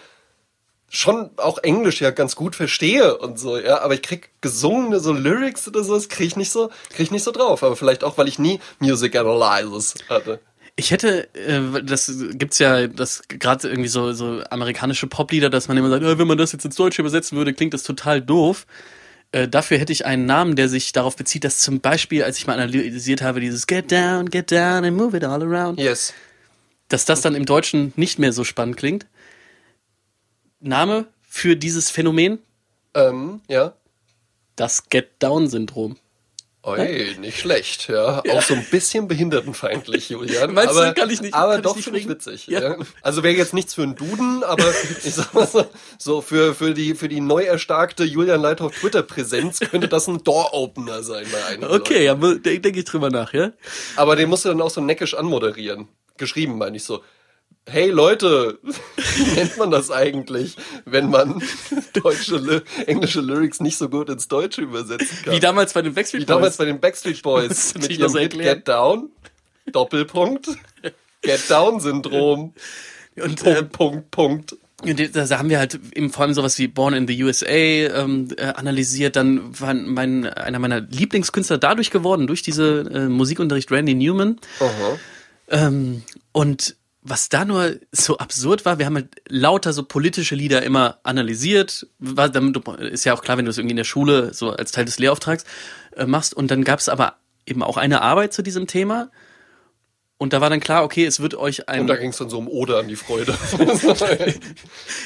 schon 0.89 1.31
auch 1.37 1.57
Englisch 1.57 2.01
ja 2.01 2.11
ganz 2.11 2.35
gut 2.35 2.55
verstehe 2.55 3.17
und 3.17 3.39
so, 3.39 3.57
ja, 3.57 3.81
aber 3.81 3.95
ich 3.95 4.01
krieg 4.01 4.29
gesungene 4.41 4.99
so 4.99 5.11
Lyrics 5.13 5.67
oder 5.67 5.83
sowas, 5.83 6.09
krieg 6.09 6.27
ich 6.27 6.35
nicht 6.35 6.51
so, 6.51 6.69
krieg 6.89 7.01
ich 7.01 7.11
nicht 7.11 7.23
so 7.23 7.31
drauf. 7.31 7.63
Aber 7.63 7.75
vielleicht 7.75 8.03
auch, 8.03 8.17
weil 8.17 8.27
ich 8.27 8.39
nie 8.39 8.59
Music 8.79 9.15
Analysis 9.15 9.95
hatte. 10.09 10.39
Ich 10.77 10.91
hätte, 10.91 11.33
äh, 11.35 11.83
das 11.83 12.11
gibt's 12.33 12.59
ja, 12.59 12.87
das 12.87 13.23
gerade 13.29 13.69
irgendwie 13.69 13.87
so 13.87 14.11
so 14.11 14.43
amerikanische 14.49 15.07
Poplieder, 15.07 15.49
dass 15.49 15.67
man 15.69 15.77
immer 15.77 15.89
sagt, 15.89 16.03
äh, 16.03 16.17
wenn 16.19 16.27
man 16.27 16.37
das 16.37 16.51
jetzt 16.51 16.65
ins 16.65 16.75
Deutsche 16.75 17.01
übersetzen 17.01 17.37
würde, 17.37 17.53
klingt 17.53 17.73
das 17.73 17.83
total 17.83 18.21
doof. 18.21 18.65
Äh, 19.31 19.47
dafür 19.47 19.77
hätte 19.77 19.93
ich 19.93 20.05
einen 20.05 20.25
Namen, 20.25 20.55
der 20.55 20.67
sich 20.69 20.91
darauf 20.91 21.15
bezieht, 21.15 21.43
dass 21.45 21.59
zum 21.59 21.79
Beispiel, 21.79 22.23
als 22.23 22.37
ich 22.37 22.45
mal 22.47 22.59
analysiert 22.59 23.21
habe, 23.21 23.39
dieses 23.39 23.67
Get 23.67 23.91
down, 23.91 24.29
get 24.29 24.51
down 24.51 24.83
and 24.85 24.97
move 24.97 25.15
it 25.15 25.23
all 25.23 25.41
around, 25.41 25.79
Yes. 25.79 26.13
dass 26.89 27.05
das 27.05 27.21
dann 27.21 27.35
im 27.35 27.45
Deutschen 27.45 27.93
nicht 27.95 28.19
mehr 28.19 28.33
so 28.33 28.43
spannend 28.43 28.75
klingt. 28.77 29.05
Name 30.59 31.05
für 31.27 31.55
dieses 31.55 31.89
Phänomen? 31.89 32.39
Ähm, 32.93 33.41
ja. 33.47 33.73
Das 34.55 34.89
Get 34.89 35.09
Down 35.19 35.47
Syndrom. 35.49 35.97
Oi, 36.67 37.15
nicht 37.19 37.39
schlecht, 37.39 37.89
ja. 37.89 38.23
Auch 38.27 38.41
so 38.41 38.55
ein 38.55 38.65
bisschen 38.71 39.07
behindertenfeindlich, 39.07 40.09
Julian. 40.09 40.51
Meinst 40.55 40.73
du, 40.73 40.79
aber, 40.79 40.93
kann 40.93 41.09
ich 41.11 41.21
nicht- 41.21 41.33
Aber 41.35 41.59
doch 41.59 41.77
finde 41.77 41.99
ich 41.99 42.09
witzig. 42.09 42.47
Ja. 42.47 42.59
Ja. 42.61 42.77
Also 43.03 43.21
wäre 43.21 43.35
jetzt 43.35 43.53
nichts 43.53 43.75
für 43.75 43.83
einen 43.83 43.95
Duden, 43.95 44.43
aber 44.43 44.65
ich 45.03 45.13
sag 45.13 45.31
mal 45.35 45.45
so, 45.45 45.65
so 45.99 46.21
für, 46.21 46.55
für 46.55 46.73
die, 46.73 46.95
für 46.95 47.07
die 47.07 47.21
neu 47.21 47.43
erstarkte 47.43 48.03
Julian 48.03 48.41
Leithoff 48.41 48.73
Twitter-Präsenz 48.79 49.59
könnte 49.59 49.87
das 49.87 50.07
ein 50.07 50.23
Door-Opener 50.23 51.03
sein 51.03 51.25
bei 51.31 51.45
einigen 51.45 51.65
Okay, 51.71 52.07
Leuten. 52.07 52.23
ja, 52.23 52.33
denke 52.39 52.59
denk 52.61 52.77
ich 52.77 52.85
drüber 52.85 53.11
nach, 53.11 53.31
ja? 53.33 53.51
Aber 53.95 54.15
den 54.15 54.27
musst 54.29 54.45
du 54.45 54.49
dann 54.49 54.61
auch 54.61 54.71
so 54.71 54.81
neckisch 54.81 55.13
anmoderieren. 55.13 55.87
Geschrieben, 56.17 56.57
meine 56.57 56.77
ich 56.77 56.83
so. 56.83 57.03
Hey 57.67 57.89
Leute, 57.89 58.59
wie 59.15 59.31
nennt 59.33 59.57
man 59.57 59.71
das 59.71 59.89
eigentlich, 59.89 60.55
wenn 60.85 61.09
man 61.09 61.41
deutsche, 61.93 62.63
englische 62.85 63.21
Lyrics 63.21 63.59
nicht 63.59 63.77
so 63.77 63.89
gut 63.89 64.09
ins 64.09 64.27
Deutsche 64.27 64.61
übersetzen 64.61 65.17
kann? 65.23 65.33
Wie 65.33 65.39
damals 65.39 65.73
bei 65.73 65.81
den 65.81 65.93
Backstreet 65.93 66.21
Wie 66.21 66.25
Boys. 66.25 66.35
damals 66.35 66.57
bei 66.57 66.65
den 66.65 66.79
Backstreet 66.79 67.21
Boys 67.23 67.73
mit 67.79 67.89
ihrem 67.89 68.15
Hit? 68.15 68.33
Get 68.37 68.67
Down, 68.67 69.09
Doppelpunkt, 69.71 70.49
Get 71.21 71.49
Down 71.49 71.79
Syndrom, 71.79 72.53
Und 73.15 73.43
äh, 73.45 73.63
Punkt, 73.63 73.71
Punkt, 73.71 74.11
Punkt. 74.11 74.55
Und 74.83 75.15
Da 75.15 75.39
haben 75.39 75.49
wir 75.49 75.57
halt 75.57 75.79
eben 75.95 76.11
vor 76.11 76.23
allem 76.25 76.33
sowas 76.33 76.59
wie 76.59 76.67
Born 76.67 76.93
in 76.93 77.07
the 77.07 77.23
USA 77.23 77.47
ähm, 77.47 78.27
äh, 78.37 78.43
analysiert. 78.43 79.15
Dann 79.15 79.59
war 79.59 79.73
mein, 79.73 80.25
einer 80.27 80.59
meiner 80.59 80.81
Lieblingskünstler 80.81 81.57
dadurch 81.57 81.89
geworden, 81.89 82.27
durch 82.27 82.43
diese 82.43 82.81
äh, 82.93 83.07
Musikunterricht 83.07 83.71
Randy 83.71 83.95
Newman. 83.95 84.39
Aha. 84.59 84.99
Ähm, 85.49 86.03
und 86.33 86.75
was 87.07 87.29
da 87.29 87.45
nur 87.45 87.75
so 87.91 88.17
absurd 88.17 88.65
war, 88.65 88.79
wir 88.79 88.87
haben 88.87 88.95
halt 88.95 89.09
lauter 89.29 89.73
so 89.73 89.83
politische 89.83 90.33
Lieder 90.33 90.63
immer 90.63 90.97
analysiert. 91.03 91.87
Ist 92.79 93.05
ja 93.05 93.13
auch 93.13 93.21
klar, 93.21 93.37
wenn 93.37 93.45
du 93.45 93.49
das 93.49 93.59
irgendwie 93.59 93.73
in 93.73 93.77
der 93.77 93.83
Schule 93.83 94.33
so 94.33 94.49
als 94.49 94.71
Teil 94.71 94.85
des 94.85 94.97
Lehrauftrags 94.97 95.45
äh, 95.95 96.07
machst. 96.07 96.33
Und 96.33 96.49
dann 96.49 96.63
gab 96.63 96.79
es 96.79 96.89
aber 96.89 97.17
eben 97.45 97.61
auch 97.61 97.77
eine 97.77 98.01
Arbeit 98.01 98.33
zu 98.33 98.41
diesem 98.41 98.65
Thema. 98.65 99.11
Und 100.17 100.31
da 100.31 100.39
war 100.39 100.49
dann 100.49 100.61
klar, 100.61 100.85
okay, 100.85 101.05
es 101.05 101.19
wird 101.19 101.35
euch 101.35 101.59
Und 101.59 101.67
ein. 101.67 101.87
da 101.87 101.97
ging 101.97 102.11
es 102.11 102.17
dann 102.17 102.29
so 102.29 102.37
um 102.37 102.47
Ode 102.47 102.77
an 102.77 102.87
die 102.87 102.95
Freude. 102.95 103.37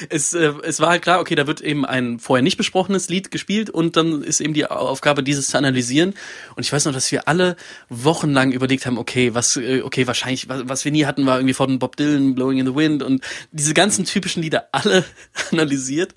Es, 0.09 0.33
äh, 0.33 0.53
es 0.63 0.79
war 0.79 0.89
halt 0.89 1.01
klar, 1.01 1.19
okay, 1.19 1.35
da 1.35 1.45
wird 1.47 1.61
eben 1.61 1.85
ein 1.85 2.19
vorher 2.19 2.43
nicht 2.43 2.57
besprochenes 2.57 3.09
Lied 3.09 3.31
gespielt 3.31 3.69
und 3.69 3.97
dann 3.97 4.23
ist 4.23 4.39
eben 4.39 4.53
die 4.53 4.65
Aufgabe, 4.65 5.23
dieses 5.23 5.47
zu 5.47 5.57
analysieren. 5.57 6.13
Und 6.55 6.63
ich 6.63 6.71
weiß 6.71 6.85
noch, 6.85 6.93
dass 6.93 7.11
wir 7.11 7.27
alle 7.27 7.55
wochenlang 7.89 8.51
überlegt 8.51 8.85
haben, 8.85 8.97
okay, 8.97 9.33
was, 9.33 9.57
äh, 9.57 9.81
okay, 9.81 10.07
wahrscheinlich, 10.07 10.47
was, 10.47 10.61
was 10.69 10.85
wir 10.85 10.91
nie 10.91 11.05
hatten, 11.05 11.25
war 11.25 11.37
irgendwie 11.37 11.53
von 11.53 11.79
Bob 11.79 11.95
Dylan, 11.97 12.35
Blowing 12.35 12.59
in 12.59 12.67
the 12.67 12.75
Wind 12.75 13.03
und 13.03 13.23
diese 13.51 13.73
ganzen 13.73 14.05
typischen 14.05 14.43
Lieder 14.43 14.69
alle 14.71 15.03
analysiert. 15.51 16.13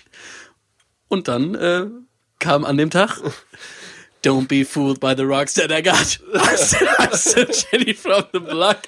Und 1.07 1.27
dann 1.27 1.55
äh, 1.55 1.87
kam 2.39 2.63
an 2.63 2.77
dem 2.77 2.89
Tag. 2.89 3.21
Don't 4.23 4.47
be 4.47 4.63
fooled 4.63 4.99
by 4.99 5.13
the 5.15 5.25
rocks 5.25 5.53
that 5.55 5.71
I 5.71 5.81
got. 5.81 6.17
I'm 6.33 6.57
still, 6.57 6.87
I'm 6.99 7.13
still 7.13 7.45
Jenny 7.45 7.93
from 7.93 8.23
the 8.31 8.39
block. 8.39 8.87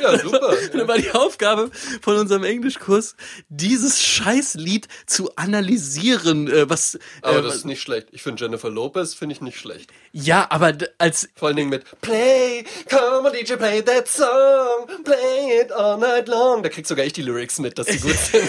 ja, 0.00 0.16
super. 0.18 0.48
Und 0.72 0.78
dann 0.80 0.88
war 0.88 0.96
die 0.96 1.10
Aufgabe 1.10 1.70
von 2.00 2.16
unserem 2.16 2.42
Englischkurs, 2.44 3.16
dieses 3.50 4.00
Scheißlied 4.00 4.88
zu 5.06 5.34
analysieren, 5.36 6.48
äh, 6.48 6.70
was, 6.70 6.98
Aber 7.22 7.40
äh, 7.40 7.42
das 7.42 7.56
ist 7.56 7.64
nicht 7.66 7.82
schlecht. 7.82 8.08
Ich 8.12 8.22
finde 8.22 8.42
Jennifer 8.42 8.70
Lopez 8.70 9.14
finde 9.14 9.34
ich 9.34 9.40
nicht 9.42 9.58
schlecht. 9.58 9.90
ja, 10.12 10.46
aber 10.48 10.72
als, 10.98 11.28
Vor 11.36 11.48
allen 11.48 11.56
Dingen 11.56 11.68
mit 11.70 11.84
Play, 12.00 12.64
come 12.88 13.28
on 13.28 13.32
DJ, 13.32 13.54
play 13.56 13.82
that 13.82 14.08
song, 14.08 14.86
play 15.04 15.60
it 15.60 15.70
all 15.72 15.98
night 15.98 16.28
long. 16.28 16.62
Da 16.62 16.68
kriegt 16.70 16.86
sogar 16.86 17.04
ich 17.04 17.12
die 17.12 17.22
Lyrics 17.22 17.58
mit, 17.58 17.78
dass 17.78 17.88
die 17.88 17.98
gut 17.98 18.16
sind. 18.32 18.48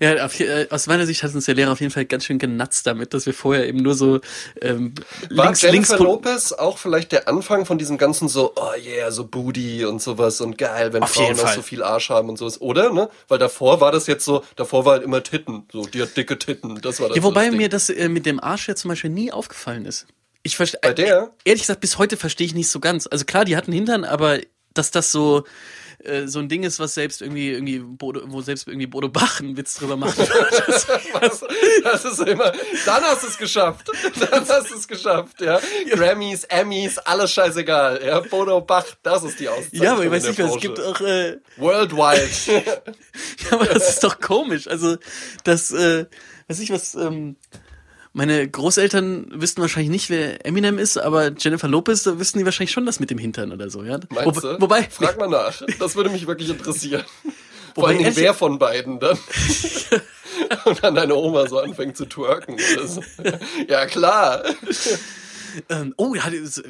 Ja, 0.00 0.24
auf, 0.24 0.40
äh, 0.40 0.66
aus 0.70 0.86
meiner 0.86 1.04
Sicht 1.04 1.22
hat 1.22 1.34
uns 1.34 1.44
der 1.44 1.54
Lehrer 1.54 1.72
auf 1.72 1.80
jeden 1.80 1.92
Fall 1.92 2.06
ganz 2.06 2.24
schön 2.24 2.38
genatzt 2.38 2.86
damit, 2.86 3.12
dass 3.12 3.26
wir 3.26 3.34
vorher 3.34 3.68
eben 3.68 3.82
nur 3.82 3.94
so, 3.94 4.20
ähm, 4.62 4.94
War 5.28 5.44
links, 5.44 5.60
Jennifer 5.60 5.98
links, 5.98 6.04
Lopez 6.04 6.52
auch 6.52 6.78
vielleicht 6.78 7.12
der 7.12 7.28
Anfang 7.28 7.66
von 7.66 7.76
diesem 7.76 7.98
ganzen 7.98 8.26
so, 8.26 8.54
oh 8.56 8.72
yeah, 8.82 9.10
so 9.10 9.26
Booty 9.26 9.84
und 9.84 10.00
sowas 10.00 10.40
und 10.40 10.56
geil, 10.56 10.94
wenn 10.94 11.02
Auf 11.02 11.10
Frauen 11.10 11.36
Fall. 11.36 11.54
so 11.54 11.60
viel 11.60 11.82
Arsch 11.82 12.08
haben 12.08 12.30
und 12.30 12.38
sowas, 12.38 12.62
oder? 12.62 12.92
Ne? 12.92 13.10
Weil 13.28 13.38
davor 13.38 13.82
war 13.82 13.92
das 13.92 14.06
jetzt 14.06 14.24
so, 14.24 14.42
davor 14.56 14.86
war 14.86 14.94
halt 14.94 15.02
immer 15.02 15.22
Titten, 15.22 15.64
so, 15.70 15.84
die 15.84 16.00
hat 16.00 16.16
dicke 16.16 16.38
Titten, 16.38 16.80
das 16.80 16.98
war 16.98 17.08
das. 17.08 17.18
ja, 17.18 17.22
wobei 17.22 17.48
das 17.48 17.56
mir 17.56 17.68
das 17.68 17.90
äh, 17.90 18.08
mit 18.08 18.24
dem 18.24 18.40
Arsch 18.40 18.68
ja 18.68 18.74
zum 18.74 18.88
Beispiel 18.88 19.10
nie 19.10 19.30
aufgefallen 19.30 19.84
ist. 19.84 20.06
Ich 20.42 20.56
verstehe, 20.56 20.80
Bei 20.80 20.94
der? 20.94 21.30
ehrlich 21.44 21.62
gesagt, 21.62 21.80
bis 21.80 21.98
heute 21.98 22.16
verstehe 22.16 22.46
ich 22.46 22.54
nicht 22.54 22.70
so 22.70 22.80
ganz. 22.80 23.06
Also 23.06 23.26
klar, 23.26 23.44
die 23.44 23.54
hatten 23.54 23.72
Hintern, 23.72 24.04
aber 24.04 24.38
dass 24.72 24.90
das 24.90 25.12
so 25.12 25.44
äh, 26.04 26.26
so 26.26 26.38
ein 26.38 26.48
Ding 26.48 26.62
ist, 26.62 26.80
was 26.80 26.94
selbst 26.94 27.20
irgendwie 27.20 27.50
irgendwie 27.50 27.78
Bodo, 27.78 28.22
wo 28.26 28.40
selbst 28.40 28.66
irgendwie 28.66 28.86
Bodo 28.86 29.08
Bach 29.08 29.40
einen 29.40 29.56
Witz 29.56 29.74
drüber 29.74 29.96
macht. 29.96 30.18
das? 31.20 31.44
Das 31.82 32.04
ist 32.04 32.20
immer, 32.20 32.52
dann 32.86 33.02
hast 33.02 33.22
du 33.22 33.28
es 33.28 33.38
geschafft. 33.38 33.90
Dann 34.18 34.48
hast 34.48 34.70
du 34.70 34.74
es 34.76 34.88
geschafft, 34.88 35.40
ja. 35.40 35.60
Grammys, 35.90 36.44
Emmys, 36.44 36.98
alles 36.98 37.32
scheißegal. 37.32 38.00
Ja, 38.04 38.20
Bodo 38.20 38.60
Bach, 38.60 38.86
das 39.02 39.24
ist 39.24 39.40
die 39.40 39.48
Auszeichnung. 39.48 39.82
ja, 39.82 39.92
aber 39.92 40.04
ich 40.04 40.10
weiß 40.10 40.28
nicht, 40.28 40.38
was 40.38 40.54
es 40.54 40.60
gibt 40.60 40.80
auch 40.80 41.00
äh, 41.00 41.38
Worldwide. 41.56 42.28
Ja, 42.50 43.52
aber 43.52 43.66
das 43.66 43.88
ist 43.88 44.04
doch 44.04 44.20
komisch. 44.20 44.66
Also, 44.66 44.96
das, 45.44 45.70
äh, 45.72 46.06
weiß 46.48 46.60
ich 46.60 46.70
was, 46.70 46.94
ähm, 46.94 47.36
meine 48.12 48.48
Großeltern 48.48 49.28
wüssten 49.32 49.60
wahrscheinlich 49.60 49.90
nicht, 49.90 50.10
wer 50.10 50.44
Eminem 50.44 50.78
ist, 50.78 50.96
aber 50.96 51.30
Jennifer 51.38 51.68
Lopez, 51.68 52.02
da 52.02 52.18
wüssten 52.18 52.38
die 52.38 52.44
wahrscheinlich 52.44 52.72
schon 52.72 52.86
das 52.86 52.98
mit 53.00 53.10
dem 53.10 53.18
Hintern 53.18 53.52
oder 53.52 53.70
so, 53.70 53.82
ja. 53.84 54.00
Meinst 54.10 54.26
Wo, 54.42 54.48
du? 54.48 54.60
wobei, 54.60 54.82
Frag 54.90 55.18
mal 55.18 55.28
nach. 55.28 55.62
Das 55.78 55.94
würde 55.96 56.10
mich 56.10 56.26
wirklich 56.26 56.48
interessieren. 56.50 57.04
Vor 57.74 57.88
Dingen, 57.88 58.00
ehrlich- 58.00 58.16
wer 58.18 58.34
von 58.34 58.58
beiden 58.58 58.98
dann. 58.98 59.16
Und 60.64 60.82
dann 60.82 60.94
deine 60.94 61.14
Oma 61.14 61.46
so 61.48 61.58
anfängt 61.60 61.96
zu 61.96 62.06
twerken. 62.06 62.56
so. 62.84 63.02
Ja, 63.68 63.86
klar. 63.86 64.42
Ähm, 65.68 65.94
oh, 65.96 66.14
ja, 66.14 66.22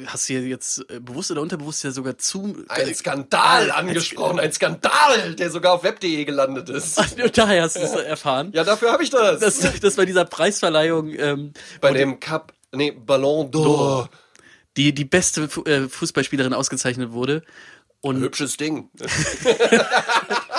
hast 0.07 0.29
du 0.29 0.33
jetzt 0.33 0.85
äh, 0.89 0.99
bewusst 0.99 1.31
oder 1.31 1.41
unterbewusst 1.41 1.83
ja 1.83 1.91
sogar 1.91 2.17
zu. 2.17 2.63
Ein 2.67 2.93
Skandal 2.95 3.71
Ah, 3.71 3.75
angesprochen. 3.75 4.39
Ein 4.39 4.51
Skandal, 4.53 5.35
der 5.35 5.49
sogar 5.51 5.73
auf 5.73 5.83
web.de 5.83 6.25
gelandet 6.25 6.69
ist. 6.69 6.99
Daher 7.33 7.63
hast 7.63 7.75
du 7.75 7.81
es 7.81 7.91
erfahren. 7.93 8.51
Ja, 8.53 8.63
dafür 8.63 8.91
habe 8.91 9.03
ich 9.03 9.09
das. 9.09 9.39
Das, 9.39 9.79
das 9.79 9.95
bei 9.95 10.05
dieser 10.05 10.25
Preisverleihung, 10.25 11.09
ähm, 11.17 11.53
Bei 11.79 11.91
dem 11.93 12.19
Cup, 12.19 12.53
nee, 12.71 12.91
Ballon 12.91 13.51
d'Or. 13.51 14.09
die 14.77 14.93
die 14.93 15.05
beste 15.05 15.43
äh, 15.65 15.87
Fußballspielerin 15.89 16.53
ausgezeichnet 16.53 17.11
wurde. 17.11 17.43
Und 18.01 18.19
Hübsches 18.19 18.57
Ding. 18.57 18.89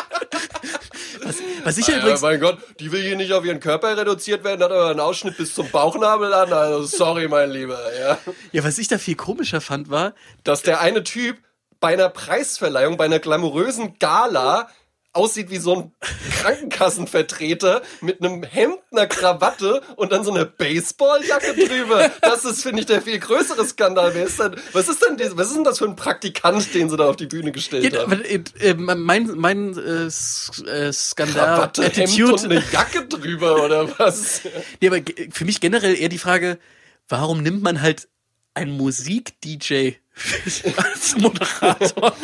was 1.65 1.79
ich 1.79 1.87
ja 1.87 1.99
übrigens 1.99 2.21
mein 2.23 2.41
Gott, 2.41 2.59
die 2.81 2.93
will 2.93 3.03
hier 3.03 3.17
nicht 3.17 3.33
auf 3.33 3.45
ihren 3.45 3.61
Körper 3.61 3.97
reduziert 3.97 4.45
werden, 4.45 4.63
hat 4.63 4.71
aber 4.71 4.91
einen 4.91 5.01
Ausschnitt 5.01 5.37
bis 5.37 5.55
zum 5.55 5.71
Bauchnabel 5.71 6.33
an. 6.33 6.53
Also 6.53 6.85
sorry, 6.85 7.29
mein 7.29 7.51
Lieber. 7.51 7.79
Ja. 7.99 8.19
Ja, 8.53 8.65
was 8.65 8.79
ich 8.79 8.89
da 8.89 8.99
viel 8.99 9.17
komischer 9.17 9.61
fand, 9.61 9.91
war, 9.91 10.15
Dass 10.45 10.63
der 10.63 10.81
eine 10.81 11.05
Typ 11.05 11.39
bei 11.81 11.93
einer 11.93 12.09
Preisverleihung, 12.09 12.97
bei 12.97 13.07
einer 13.07 13.19
glamourösen 13.19 13.99
Gala 13.99 14.69
aussieht 15.13 15.51
wie 15.51 15.59
so 15.59 15.75
ein 15.75 15.93
Krankenkassenvertreter 16.41 17.83
mit 18.01 18.23
einem 18.23 18.43
Hemd, 18.43 18.79
einer 18.91 19.07
Krawatte 19.07 19.83
und 19.97 20.11
dann 20.11 20.25
so 20.25 20.33
eine 20.33 20.47
Baseballjacke 20.47 21.55
drüber. 21.67 22.11
Das 22.23 22.45
ist, 22.45 22.63
finde 22.63 22.81
ich, 22.81 22.87
der 22.87 23.03
viel 23.03 23.19
größere 23.19 23.65
Skandal. 23.67 24.15
Wer 24.15 24.25
ist 24.25 24.41
denn, 24.41 24.57
was 24.73 24.89
ist 24.89 25.03
denn, 25.03 25.19
was 25.37 25.49
ist 25.49 25.57
denn 25.57 25.65
das 25.65 25.79
für 25.79 25.85
ein 25.85 25.97
Praktikant, 25.97 26.73
den 26.75 26.89
sie 26.89 26.97
da 26.97 27.09
auf 27.09 27.17
die 27.17 27.27
Bühne 27.27 27.53
gestellt 27.53 27.93
ja, 27.93 28.03
haben? 28.03 28.23
äh, 28.23 28.43
äh, 28.61 28.75
mein, 28.75 29.31
mein 29.37 29.77
äh, 29.77 30.07
äh, 30.07 30.93
Skandal, 30.93 31.57
Krawatte, 31.57 31.83
Hemd 31.83 31.99
und 31.99 32.03
Attitude, 32.03 32.45
eine 32.45 32.65
Jacke 32.73 33.07
drüber 33.07 33.65
oder 33.65 33.99
was? 33.99 34.43
nee, 34.81 34.89
aber 34.89 35.01
für 35.31 35.45
mich 35.45 35.61
generell 35.61 35.95
eher 35.95 36.09
die 36.09 36.19
Frage, 36.19 36.59
warum 37.09 37.43
nimmt 37.43 37.63
man 37.63 37.83
halt 37.83 38.09
einen 38.55 38.73
Musik-DJ 38.73 39.93
als 40.77 41.17
Moderator? 41.19 42.15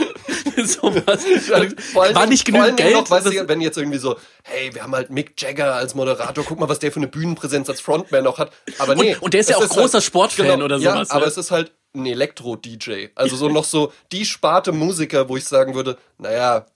Allen 1.55 2.15
War 2.15 2.27
nicht 2.27 2.45
genügend 2.45 2.77
Geld? 2.77 2.95
Noch, 2.95 3.11
weißt 3.11 3.27
du, 3.27 3.49
wenn 3.49 3.61
jetzt 3.61 3.79
irgendwie 3.79 3.99
so, 3.99 4.17
hey, 4.43 4.75
wir 4.75 4.83
haben 4.83 4.95
halt 4.95 5.11
Mick 5.11 5.41
Jagger 5.41 5.75
als 5.75 5.95
Moderator, 5.95 6.45
guck 6.45 6.59
mal, 6.59 6.69
was 6.69 6.79
der 6.79 6.93
für 6.93 7.01
eine 7.01 7.09
Bühnenpräsenz 7.09 7.69
als 7.69 7.81
Frontman 7.81 8.25
noch 8.25 8.39
hat. 8.39 8.53
Aber 8.79 8.95
nee. 8.95 9.17
und 9.21 9.35
der 9.35 9.41
ist 9.41 9.51
ja 9.51 9.57
auch 9.57 9.69
großer 9.69 10.01
Sportfan 10.01 10.63
oder 10.63 10.79
ja, 10.79 10.93
sowas, 10.93 11.11
Aber 11.11 11.23
ja. 11.23 11.29
es 11.29 11.37
ist 11.37 11.51
halt 11.51 11.73
ein 11.95 12.07
Elektro-DJ. 12.07 13.09
Also 13.15 13.37
so 13.37 13.49
noch 13.49 13.65
so 13.65 13.93
die 14.13 14.25
Sparte 14.25 14.73
Musiker, 14.73 15.29
wo 15.29 15.37
ich 15.37 15.45
sagen 15.45 15.75
würde, 15.75 15.97
naja, 16.19 16.67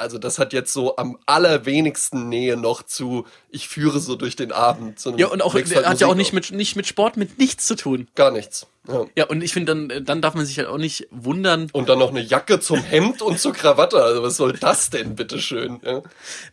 also 0.00 0.18
das 0.18 0.38
hat 0.38 0.52
jetzt 0.52 0.72
so 0.72 0.96
am 0.96 1.18
allerwenigsten 1.26 2.28
Nähe 2.28 2.56
noch 2.56 2.82
zu, 2.82 3.26
ich 3.50 3.68
führe 3.68 4.00
so 4.00 4.16
durch 4.16 4.34
den 4.34 4.50
Abend. 4.50 5.04
ja, 5.16 5.28
und 5.28 5.42
auch, 5.42 5.54
hat 5.54 6.00
ja 6.00 6.06
auch 6.06 6.14
nicht 6.14 6.32
mit, 6.32 6.50
nicht 6.52 6.74
mit 6.76 6.86
Sport, 6.86 7.16
mit 7.16 7.38
nichts 7.38 7.66
zu 7.66 7.76
tun. 7.76 8.08
Gar 8.14 8.30
nichts. 8.30 8.66
Ja. 8.88 9.04
Ja, 9.14 9.26
und 9.26 9.42
ich 9.42 9.52
finde, 9.52 9.74
dann, 9.74 10.04
dann 10.04 10.22
darf 10.22 10.34
man 10.34 10.46
sich 10.46 10.58
halt 10.58 10.68
auch 10.68 10.78
nicht 10.78 11.06
wundern, 11.10 11.68
Und 11.72 11.88
dann 11.88 11.98
noch 11.98 12.10
eine 12.10 12.22
Jacke 12.22 12.60
zum 12.60 12.82
Hemd 12.82 13.22
und 13.22 13.38
zur 13.38 13.52
Krawatte. 13.52 14.02
Also 14.02 14.22
was 14.22 14.36
soll 14.36 14.54
das 14.54 14.90
denn, 14.90 15.14
bitteschön? 15.14 15.80
Ja. 15.84 16.02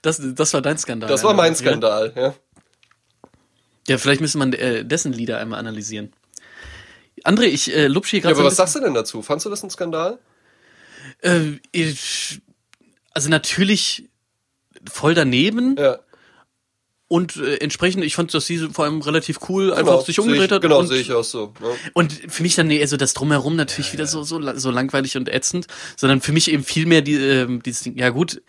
das, 0.01 0.21
das 0.21 0.53
war 0.53 0.61
dein 0.61 0.77
Skandal. 0.77 1.09
Das 1.09 1.23
war 1.23 1.33
mein 1.33 1.53
Ja. 1.53 1.57
Skandal. 1.57 2.13
Ja. 2.15 2.33
Ja, 3.87 3.97
vielleicht 3.97 4.19
müsste 4.19 4.37
man 4.37 4.51
äh, 4.53 4.83
dessen 4.83 5.13
Lieder 5.13 5.37
einmal 5.39 5.59
analysieren. 5.59 6.11
André, 7.23 7.43
ich 7.45 7.73
äh, 7.73 7.87
lupsche 7.87 8.11
hier 8.11 8.19
Ja, 8.19 8.23
gerade 8.23 8.35
aber 8.35 8.43
so 8.43 8.47
was 8.51 8.57
sagst 8.57 8.75
du 8.75 8.79
denn 8.81 8.93
dazu? 8.93 9.21
Fandst 9.21 9.45
du 9.45 9.49
das 9.49 9.63
ein 9.63 9.69
Skandal? 9.69 10.19
äh, 11.21 11.53
ich, 11.71 12.41
Also 13.17 13.29
natürlich 13.29 14.09
voll 14.87 15.15
daneben 15.15 15.75
Ja. 15.75 15.97
und 17.07 17.35
äh, 17.37 17.55
entsprechend, 17.55 18.03
ich 18.03 18.13
fand, 18.13 18.31
dass 18.31 18.45
sie 18.45 18.59
vor 18.71 18.85
allem 18.85 19.01
relativ 19.01 19.39
cool 19.49 19.73
einfach 19.73 19.93
Genau, 19.93 20.01
sich 20.01 20.19
umgedreht 20.19 20.51
ich, 20.51 20.51
hat. 20.51 20.61
Genau, 20.61 20.83
sehe 20.83 21.01
ich 21.01 21.11
auch 21.13 21.23
so. 21.23 21.51
Ja. 21.59 21.67
Und 21.93 22.13
für 22.13 22.43
mich 22.43 22.53
dann 22.53 22.67
nee, 22.67 22.79
also 22.79 22.95
das 22.95 23.15
drumherum 23.15 23.55
natürlich 23.55 23.91
wieder 23.91 24.05
so, 24.05 24.21
so, 24.21 24.39
so 24.55 24.69
langweilig 24.69 25.17
und 25.17 25.29
ätzend, 25.29 25.65
sondern 25.95 26.21
für 26.21 26.31
mich 26.31 26.51
eben 26.51 26.63
viel 26.63 26.85
mehr 26.85 27.01
die, 27.01 27.15
ähm, 27.15 27.63
dieses 27.63 27.81
Ding, 27.81 27.97
ja 27.97 28.09
gut, 28.09 28.43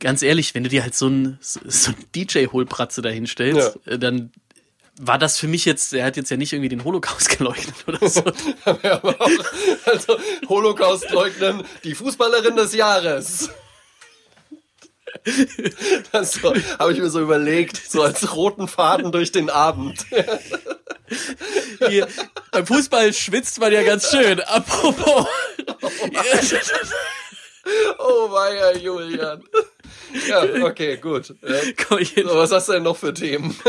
ganz 0.00 0.22
ehrlich, 0.22 0.56
wenn 0.56 0.64
du 0.64 0.70
dir 0.70 0.82
halt 0.82 0.96
so 0.96 1.06
ein, 1.06 1.38
so 1.40 1.60
so 1.68 1.92
ein 1.92 1.96
DJ-Hohlpratze 2.16 3.02
dahinstellst, 3.02 3.78
äh, 3.86 3.96
dann 3.96 4.32
war 5.02 5.18
das 5.18 5.38
für 5.38 5.46
mich 5.48 5.64
jetzt, 5.64 5.94
er 5.94 6.04
hat 6.04 6.16
jetzt 6.16 6.30
ja 6.30 6.36
nicht 6.36 6.52
irgendwie 6.52 6.68
den 6.68 6.82
Holocaust 6.82 7.28
geleugnet 7.38 7.76
oder 7.86 8.08
so. 8.08 8.24
Haben 8.66 8.80
auch, 8.92 9.30
also 9.86 10.18
Holocaust 10.48 11.10
leugnen, 11.12 11.62
die 11.84 11.94
Fußballerin 11.94 12.56
des 12.56 12.74
Jahres. 12.74 13.50
Das 16.12 16.34
so, 16.34 16.54
habe 16.78 16.92
ich 16.92 16.98
mir 16.98 17.10
so 17.10 17.20
überlegt, 17.20 17.76
so 17.76 18.02
als 18.02 18.34
roten 18.34 18.68
Faden 18.68 19.12
durch 19.12 19.32
den 19.32 19.50
Abend. 19.50 20.06
Hier, 21.88 22.08
beim 22.52 22.66
Fußball 22.66 23.12
schwitzt 23.12 23.60
man 23.60 23.72
ja 23.72 23.82
ganz 23.82 24.10
schön. 24.10 24.40
Apropos. 24.40 25.26
Oh 27.98 28.32
weia, 28.32 28.74
Julian. 28.76 29.44
Ja, 30.28 30.42
okay, 30.64 30.96
gut. 30.96 31.34
Ja. 31.42 31.56
Komm, 31.88 32.04
So, 32.04 32.36
was 32.36 32.50
hast 32.52 32.68
du 32.68 32.72
denn 32.72 32.82
noch 32.82 32.96
für 32.96 33.12
Themen? 33.14 33.56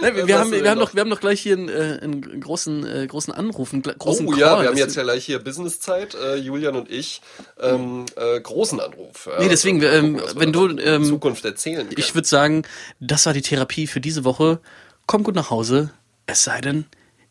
Nein, 0.00 0.26
wir, 0.26 0.38
haben, 0.38 0.52
wir, 0.52 0.70
haben 0.70 0.78
noch? 0.78 0.88
noch, 0.88 0.94
wir 0.94 1.00
haben 1.00 1.08
noch 1.08 1.20
gleich 1.20 1.40
hier 1.40 1.56
einen, 1.56 1.68
äh, 1.68 1.98
einen 2.02 2.40
großen, 2.40 2.86
äh, 2.86 3.06
großen 3.06 3.32
Anruf, 3.32 3.72
einen 3.72 3.82
großen 3.82 4.26
Oh 4.26 4.34
ja, 4.34 4.48
Call. 4.48 4.62
wir 4.62 4.68
haben 4.70 4.76
jetzt 4.76 4.96
ja 4.96 5.02
gleich 5.02 5.24
hier 5.24 5.38
Businesszeit, 5.38 6.14
äh, 6.14 6.36
Julian 6.36 6.76
und 6.76 6.90
ich, 6.90 7.22
ähm, 7.60 8.06
äh, 8.16 8.40
großen 8.40 8.80
Anruf. 8.80 9.26
Ja, 9.30 9.40
Nee, 9.40 9.48
deswegen, 9.48 9.82
Also, 9.84 9.96
ähm, 9.96 10.16
gucken, 10.18 10.40
wenn 10.40 10.52
du, 10.52 10.66
in 10.66 10.78
ähm, 10.78 11.04
Zukunft 11.04 11.44
erzählen 11.44 11.86
können. 11.88 11.98
Ich 11.98 12.14
würde 12.14 12.28
sagen, 12.28 12.64
das 13.00 13.26
war 13.26 13.32
die 13.32 13.42
Therapie 13.42 13.86
für 13.86 14.00
diese 14.00 14.24
Woche. 14.24 14.60
Kommt 15.06 15.24
gut 15.24 15.34
nach 15.34 15.50
Hause, 15.50 15.90
es 16.26 16.44
sei 16.44 16.60
denn, 16.60 16.86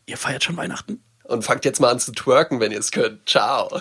ihr 0.06 0.16
feiert 0.16 0.44
schon 0.44 0.56
Weihnachten. 0.56 1.02
Und 1.24 1.44
fangt 1.44 1.64
jetzt 1.64 1.80
mal 1.80 1.88
an 1.90 1.98
zu 2.00 2.12
twerken, 2.12 2.60
wenn 2.60 2.72
ihr 2.72 2.78
es 2.78 2.90
könnt. 2.90 3.28
Ciao. 3.28 3.80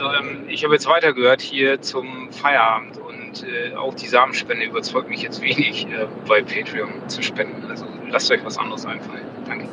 Also 0.00 0.12
ähm, 0.12 0.48
ich 0.48 0.64
habe 0.64 0.74
jetzt 0.74 0.88
weitergehört 0.88 1.40
hier 1.40 1.80
zum 1.80 2.32
Feierabend 2.32 2.98
und 2.98 3.46
äh, 3.46 3.74
auch 3.74 3.94
die 3.94 4.08
Samenspende 4.08 4.66
überzeugt 4.66 5.08
mich 5.08 5.22
jetzt 5.22 5.40
wenig, 5.40 5.86
äh, 5.86 6.06
bei 6.26 6.42
Patreon 6.42 7.08
zu 7.08 7.22
spenden. 7.22 7.64
Also 7.68 7.86
lasst 8.08 8.30
euch 8.30 8.44
was 8.44 8.58
anderes 8.58 8.86
einfallen. 8.86 9.24
Danke. 9.46 9.68